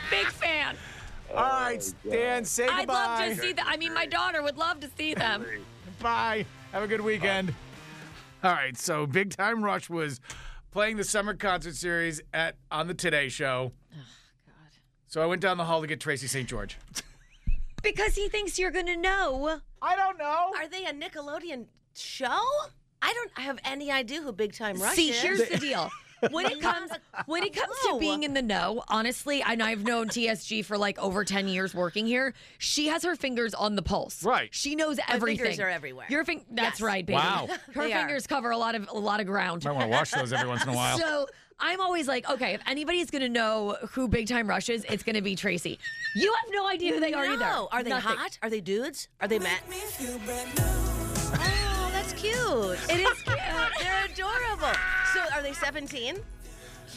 Big 0.10 0.28
fan. 0.28 0.76
All 1.32 1.44
right, 1.44 1.82
Stan, 1.82 2.44
say 2.46 2.66
goodbye. 2.66 2.82
I'd 2.82 2.88
love 2.88 3.36
to 3.36 3.42
see 3.42 3.54
them. 3.54 3.66
I 3.68 3.78
mean, 3.78 3.94
my 3.94 4.06
daughter 4.06 4.42
would 4.42 4.58
love 4.58 4.80
to 4.80 4.90
see 4.98 5.14
them. 5.14 5.46
Bye. 6.02 6.46
Have 6.72 6.84
a 6.84 6.88
good 6.88 7.02
weekend. 7.02 7.54
All 8.44 8.52
right, 8.52 8.78
so 8.78 9.06
Big 9.06 9.36
Time 9.36 9.64
Rush 9.64 9.90
was 9.90 10.20
playing 10.72 10.98
the 10.98 11.04
summer 11.04 11.34
concert 11.34 11.76
series 11.76 12.22
at 12.34 12.56
on 12.72 12.88
the 12.88 12.94
Today 12.94 13.30
Show. 13.30 13.74
Oh, 13.94 13.98
God. 14.46 14.78
So 15.08 15.22
I 15.22 15.26
went 15.26 15.42
down 15.42 15.58
the 15.58 15.66
hall 15.66 15.82
to 15.82 15.88
get 15.88 16.00
Tracy 16.00 16.28
St. 16.28 16.48
George. 16.48 16.78
Because 17.84 18.16
he 18.16 18.30
thinks 18.30 18.58
you're 18.58 18.72
going 18.72 18.86
to 18.86 18.98
know. 18.98 19.60
I 19.82 19.96
don't 19.96 20.18
know. 20.18 20.52
Are 20.58 20.68
they 20.68 20.86
a 20.86 20.94
Nickelodeon 20.94 21.66
show? 21.96 22.40
I 23.02 23.14
don't 23.14 23.32
have 23.46 23.60
any 23.66 23.92
idea 23.92 24.22
who 24.22 24.32
Big 24.32 24.54
Time 24.54 24.82
Rush 24.82 24.96
See, 24.96 25.10
is. 25.12 25.22
here's 25.22 25.48
the 25.50 25.58
deal. 25.58 25.90
When 26.32 26.48
it 26.48 26.60
comes 26.60 26.92
when 27.28 27.44
it 27.44 27.56
comes 27.56 27.74
to 27.88 27.98
being 27.98 28.24
in 28.24 28.34
the 28.34 28.42
know, 28.42 28.84
honestly, 28.90 29.42
and 29.42 29.64
I've 29.64 29.86
known 29.86 30.10
TSG 30.10 30.66
for 30.66 30.78
like 30.78 31.00
over 31.00 31.24
10 31.24 31.48
years 31.48 31.74
working 31.74 32.06
here, 32.06 32.34
she 32.58 32.88
has 32.88 33.04
her 33.06 33.16
fingers 33.16 33.54
on 33.54 33.78
the 33.78 33.82
pulse. 33.82 34.22
Right. 34.22 34.50
She 34.52 34.76
knows 34.76 34.98
My 34.98 35.04
everything. 35.16 35.46
fingers 35.46 35.62
are 35.62 35.70
everywhere. 35.70 36.08
Your 36.10 36.26
fing- 36.26 36.44
that's 36.52 36.82
Yes. 36.82 36.86
right, 36.86 37.06
baby. 37.06 37.16
Wow. 37.16 37.48
Her 37.74 37.84
They 37.88 37.94
are. 37.94 38.00
fingers 38.00 38.28
cover 38.28 38.50
a 38.52 38.58
lot 38.58 38.76
of 38.76 38.90
a 38.90 38.98
lot 39.00 39.22
of 39.22 39.28
ground. 39.28 39.64
Might 39.64 39.72
want 39.72 39.86
to 39.86 39.92
wash 39.92 40.12
those 40.12 40.34
every 40.34 40.50
once 40.50 40.62
in 40.64 40.68
a 40.68 40.74
while. 40.74 40.98
So 41.00 41.28
I'm 41.58 41.80
always 41.80 42.06
like, 42.10 42.30
okay, 42.30 42.54
if 42.54 42.62
anybody's 42.68 43.10
gonna 43.10 43.30
know 43.30 43.78
who 43.92 44.10
Big 44.10 44.28
Time 44.28 44.50
Rush 44.50 44.68
is, 44.68 44.86
it's 44.90 45.04
gonna 45.04 45.22
be 45.22 45.38
Tracy. 45.38 45.80
You 46.18 46.34
have 46.34 46.52
no 46.52 46.68
idea 46.68 46.96
who 46.96 47.00
they 47.00 47.14
are 47.14 47.26
either. 47.28 47.38
No. 47.46 47.70
Are 47.72 47.82
they 47.82 47.92
Nothing. 47.92 48.18
hot? 48.18 48.38
Are 48.44 48.50
they 48.50 48.60
dudes? 48.60 49.08
Are 49.22 49.28
they 49.30 49.40
men? 49.40 49.58
That's 52.22 52.88
cute. 52.88 52.98
It 53.00 53.02
is 53.02 53.22
cute. 53.24 53.38
They're 53.80 54.06
adorable. 54.06 54.74
So 55.14 55.22
are 55.34 55.42
they 55.42 55.54
17? 55.54 56.16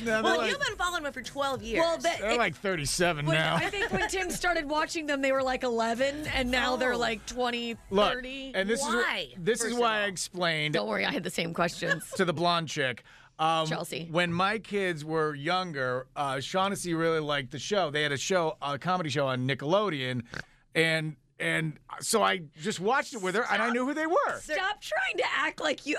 No, 0.04 0.22
well, 0.22 0.38
like- 0.38 0.50
you've 0.50 0.58
been 0.60 0.76
following 0.76 1.02
them 1.02 1.12
for 1.12 1.20
12 1.22 1.62
years. 1.62 1.80
Well, 1.80 1.98
that- 1.98 2.20
They're 2.20 2.36
like 2.38 2.56
37 2.56 3.26
When- 3.26 3.36
now. 3.36 3.56
I 3.56 3.68
think 3.68 3.92
when 3.92 4.08
Tim 4.08 4.30
started 4.30 4.68
watching 4.68 5.06
them, 5.06 5.20
they 5.20 5.32
were 5.32 5.42
like 5.42 5.62
11, 5.64 6.26
and 6.28 6.50
now 6.50 6.76
they're 6.76 6.94
Oh. 6.94 6.98
like 6.98 7.24
20, 7.26 7.76
Look, 7.90 8.12
30. 8.12 8.52
and 8.54 8.68
this 8.68 8.80
Why, 8.80 9.28
is 9.32 9.38
this 9.38 9.58
is 9.58 9.64
first 9.64 9.74
of 9.74 9.78
why 9.80 9.98
I 10.00 10.04
explained 10.04 10.74
Don't 10.74 10.88
worry, 10.88 11.04
I 11.04 11.12
had 11.12 11.22
the 11.24 11.30
same 11.30 11.52
questions. 11.52 12.02
to 12.16 12.24
the 12.24 12.32
blonde 12.32 12.68
chick. 12.68 13.04
Um, 13.38 13.66
Chelsea. 13.66 14.08
When 14.10 14.32
my 14.32 14.58
kids 14.58 15.04
were 15.04 15.34
younger, 15.34 16.06
uh, 16.16 16.36
Shawnessy 16.36 16.96
really 16.98 17.20
liked 17.20 17.50
the 17.50 17.58
show. 17.58 17.90
They 17.90 18.02
had 18.02 18.12
a 18.12 18.16
show, 18.18 18.56
a 18.62 18.78
comedy 18.78 19.10
show 19.10 19.26
on 19.26 19.46
Nickelodeon, 19.46 20.22
and 20.74 21.16
and 21.42 21.78
so 22.00 22.22
I 22.22 22.42
just 22.60 22.80
watched 22.80 23.12
it 23.14 23.20
with 23.20 23.34
her, 23.34 23.44
and 23.50 23.60
I 23.60 23.70
knew 23.70 23.84
who 23.86 23.92
they 23.94 24.06
were. 24.06 24.38
Stop 24.40 24.80
trying 24.80 25.16
to 25.18 25.24
act 25.36 25.60
like 25.60 25.84
you 25.86 25.96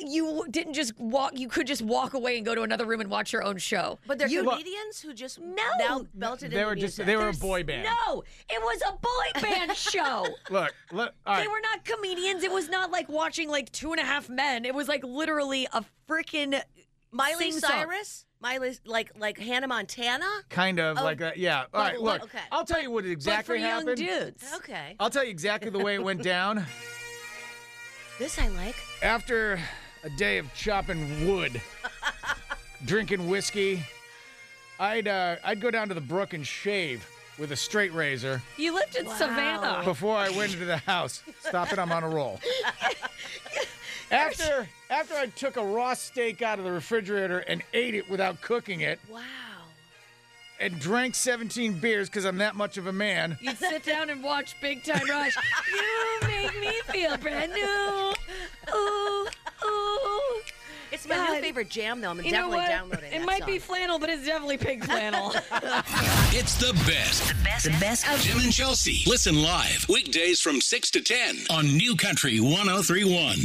you 0.00 0.46
didn't 0.50 0.72
just 0.72 0.98
walk. 0.98 1.38
You 1.38 1.46
could 1.46 1.66
just 1.66 1.82
walk 1.82 2.14
away 2.14 2.36
and 2.38 2.46
go 2.46 2.54
to 2.54 2.62
another 2.62 2.86
room 2.86 3.02
and 3.02 3.10
watch 3.10 3.32
your 3.34 3.42
own 3.42 3.58
show. 3.58 3.98
but 4.06 4.18
they're 4.18 4.28
you, 4.28 4.42
comedians 4.42 5.00
who 5.02 5.12
just 5.12 5.38
No. 5.40 5.62
now 5.78 6.06
belted 6.14 6.52
They 6.52 6.56
into 6.56 6.66
were 6.66 6.74
just 6.74 6.98
music. 6.98 7.06
they 7.06 7.16
were 7.16 7.28
a 7.28 7.32
boy 7.34 7.64
band. 7.64 7.84
No, 8.06 8.22
it 8.48 8.62
was 8.62 8.80
a 8.88 8.92
boy 8.92 9.40
band 9.46 9.76
show. 9.76 10.26
Look, 10.50 10.74
look. 10.90 11.12
All 11.26 11.36
They 11.38 11.46
were 11.48 11.60
not 11.60 11.84
comedians. 11.84 12.42
It 12.44 12.50
was 12.50 12.70
not 12.70 12.90
like 12.90 13.10
watching 13.10 13.50
like 13.50 13.70
Two 13.72 13.92
and 13.92 14.00
a 14.00 14.04
Half 14.04 14.30
Men. 14.30 14.64
It 14.64 14.74
was 14.74 14.88
like 14.88 15.04
literally 15.04 15.66
a 15.74 15.84
freaking 16.08 16.62
Miley 17.14 17.52
sing-song. 17.52 17.70
Cyrus? 17.70 18.26
Miley, 18.40 18.76
like 18.84 19.12
like 19.16 19.38
Hannah 19.38 19.68
Montana? 19.68 20.26
Kind 20.50 20.78
of 20.80 20.98
Oh, 20.98 21.04
like 21.04 21.18
that. 21.18 21.38
Yeah. 21.38 21.64
All 21.72 21.80
right. 21.80 21.98
Look, 22.00 22.24
okay. 22.24 22.40
I'll 22.52 22.64
tell 22.64 22.82
you 22.82 22.90
what 22.90 23.06
exactly 23.06 23.56
but 23.56 23.62
for 23.62 23.66
happened. 23.66 23.98
young 24.00 24.08
dudes. 24.24 24.44
Okay. 24.56 24.96
I'll 25.00 25.08
tell 25.10 25.24
you 25.24 25.30
exactly 25.30 25.70
the 25.70 25.78
way 25.78 25.94
it 25.94 26.02
went 26.02 26.22
down. 26.22 26.66
This 28.16 28.38
I 28.38 28.46
like. 28.46 28.76
After 29.02 29.58
a 30.04 30.10
day 30.10 30.38
of 30.38 30.52
chopping 30.54 31.26
wood, 31.26 31.60
drinking 32.84 33.28
whiskey, 33.28 33.82
I'd 34.78 35.08
uh, 35.08 35.36
I'd 35.42 35.60
go 35.60 35.68
down 35.72 35.88
to 35.88 35.94
the 35.94 36.00
brook 36.00 36.32
and 36.32 36.46
shave. 36.46 37.04
with 37.38 37.50
a 37.50 37.56
straight 37.56 37.92
razor 37.92 38.40
You 38.56 38.72
lived 38.72 38.94
in 38.94 39.08
Savannah. 39.08 39.82
before 39.84 40.16
I 40.16 40.28
went 40.30 40.52
into 40.52 40.64
the 40.64 40.76
house. 40.76 41.24
Stop 41.40 41.72
it, 41.72 41.78
I'm 41.80 41.90
on 41.90 42.04
a 42.04 42.08
roll. 42.08 42.38
After 44.10 44.68
after 44.90 45.14
I 45.14 45.26
took 45.26 45.56
a 45.56 45.64
raw 45.64 45.94
steak 45.94 46.42
out 46.42 46.58
of 46.58 46.64
the 46.64 46.72
refrigerator 46.72 47.38
and 47.40 47.62
ate 47.72 47.94
it 47.94 48.08
without 48.08 48.40
cooking 48.40 48.80
it. 48.80 49.00
Wow. 49.10 49.20
And 50.60 50.78
drank 50.78 51.16
17 51.16 51.74
beers 51.80 52.08
because 52.08 52.24
I'm 52.24 52.38
that 52.38 52.54
much 52.54 52.76
of 52.78 52.86
a 52.86 52.92
man. 52.92 53.36
You'd 53.40 53.58
sit 53.58 53.82
down 53.84 54.08
and 54.08 54.22
watch 54.22 54.54
Big 54.60 54.84
Time 54.84 55.02
Rush. 55.08 55.36
you 55.72 56.28
make 56.28 56.60
me 56.60 56.72
feel 56.92 57.16
brand 57.16 57.52
new. 57.52 58.12
Ooh, 58.74 59.26
ooh. 59.66 60.40
It's 60.92 61.08
my 61.08 61.16
God. 61.16 61.34
new 61.34 61.40
favorite 61.40 61.68
jam, 61.70 62.00
though. 62.00 62.10
I'm 62.10 62.18
You 62.18 62.30
know 62.30 62.30
definitely 62.30 62.56
what? 62.58 62.68
downloading 62.68 63.12
It 63.12 63.18
that 63.18 63.26
might 63.26 63.38
song. 63.40 63.46
be 63.50 63.58
flannel, 63.58 63.98
but 63.98 64.10
it's 64.10 64.24
definitely 64.24 64.58
pink 64.58 64.84
flannel. 64.84 65.32
It's 66.36 66.56
the 66.56 66.72
best. 66.86 67.28
The 67.28 67.34
best. 67.44 67.64
The 67.64 67.70
best 67.80 68.08
of 68.12 68.20
Jim 68.20 68.38
and 68.40 68.52
Chelsea. 68.52 69.02
Listen 69.08 69.40
live 69.42 69.86
weekdays 69.88 70.40
from 70.40 70.60
6 70.60 70.90
to 70.92 71.00
10 71.00 71.36
on 71.50 71.64
New 71.76 71.94
Country 71.96 72.38
1031. 72.40 73.36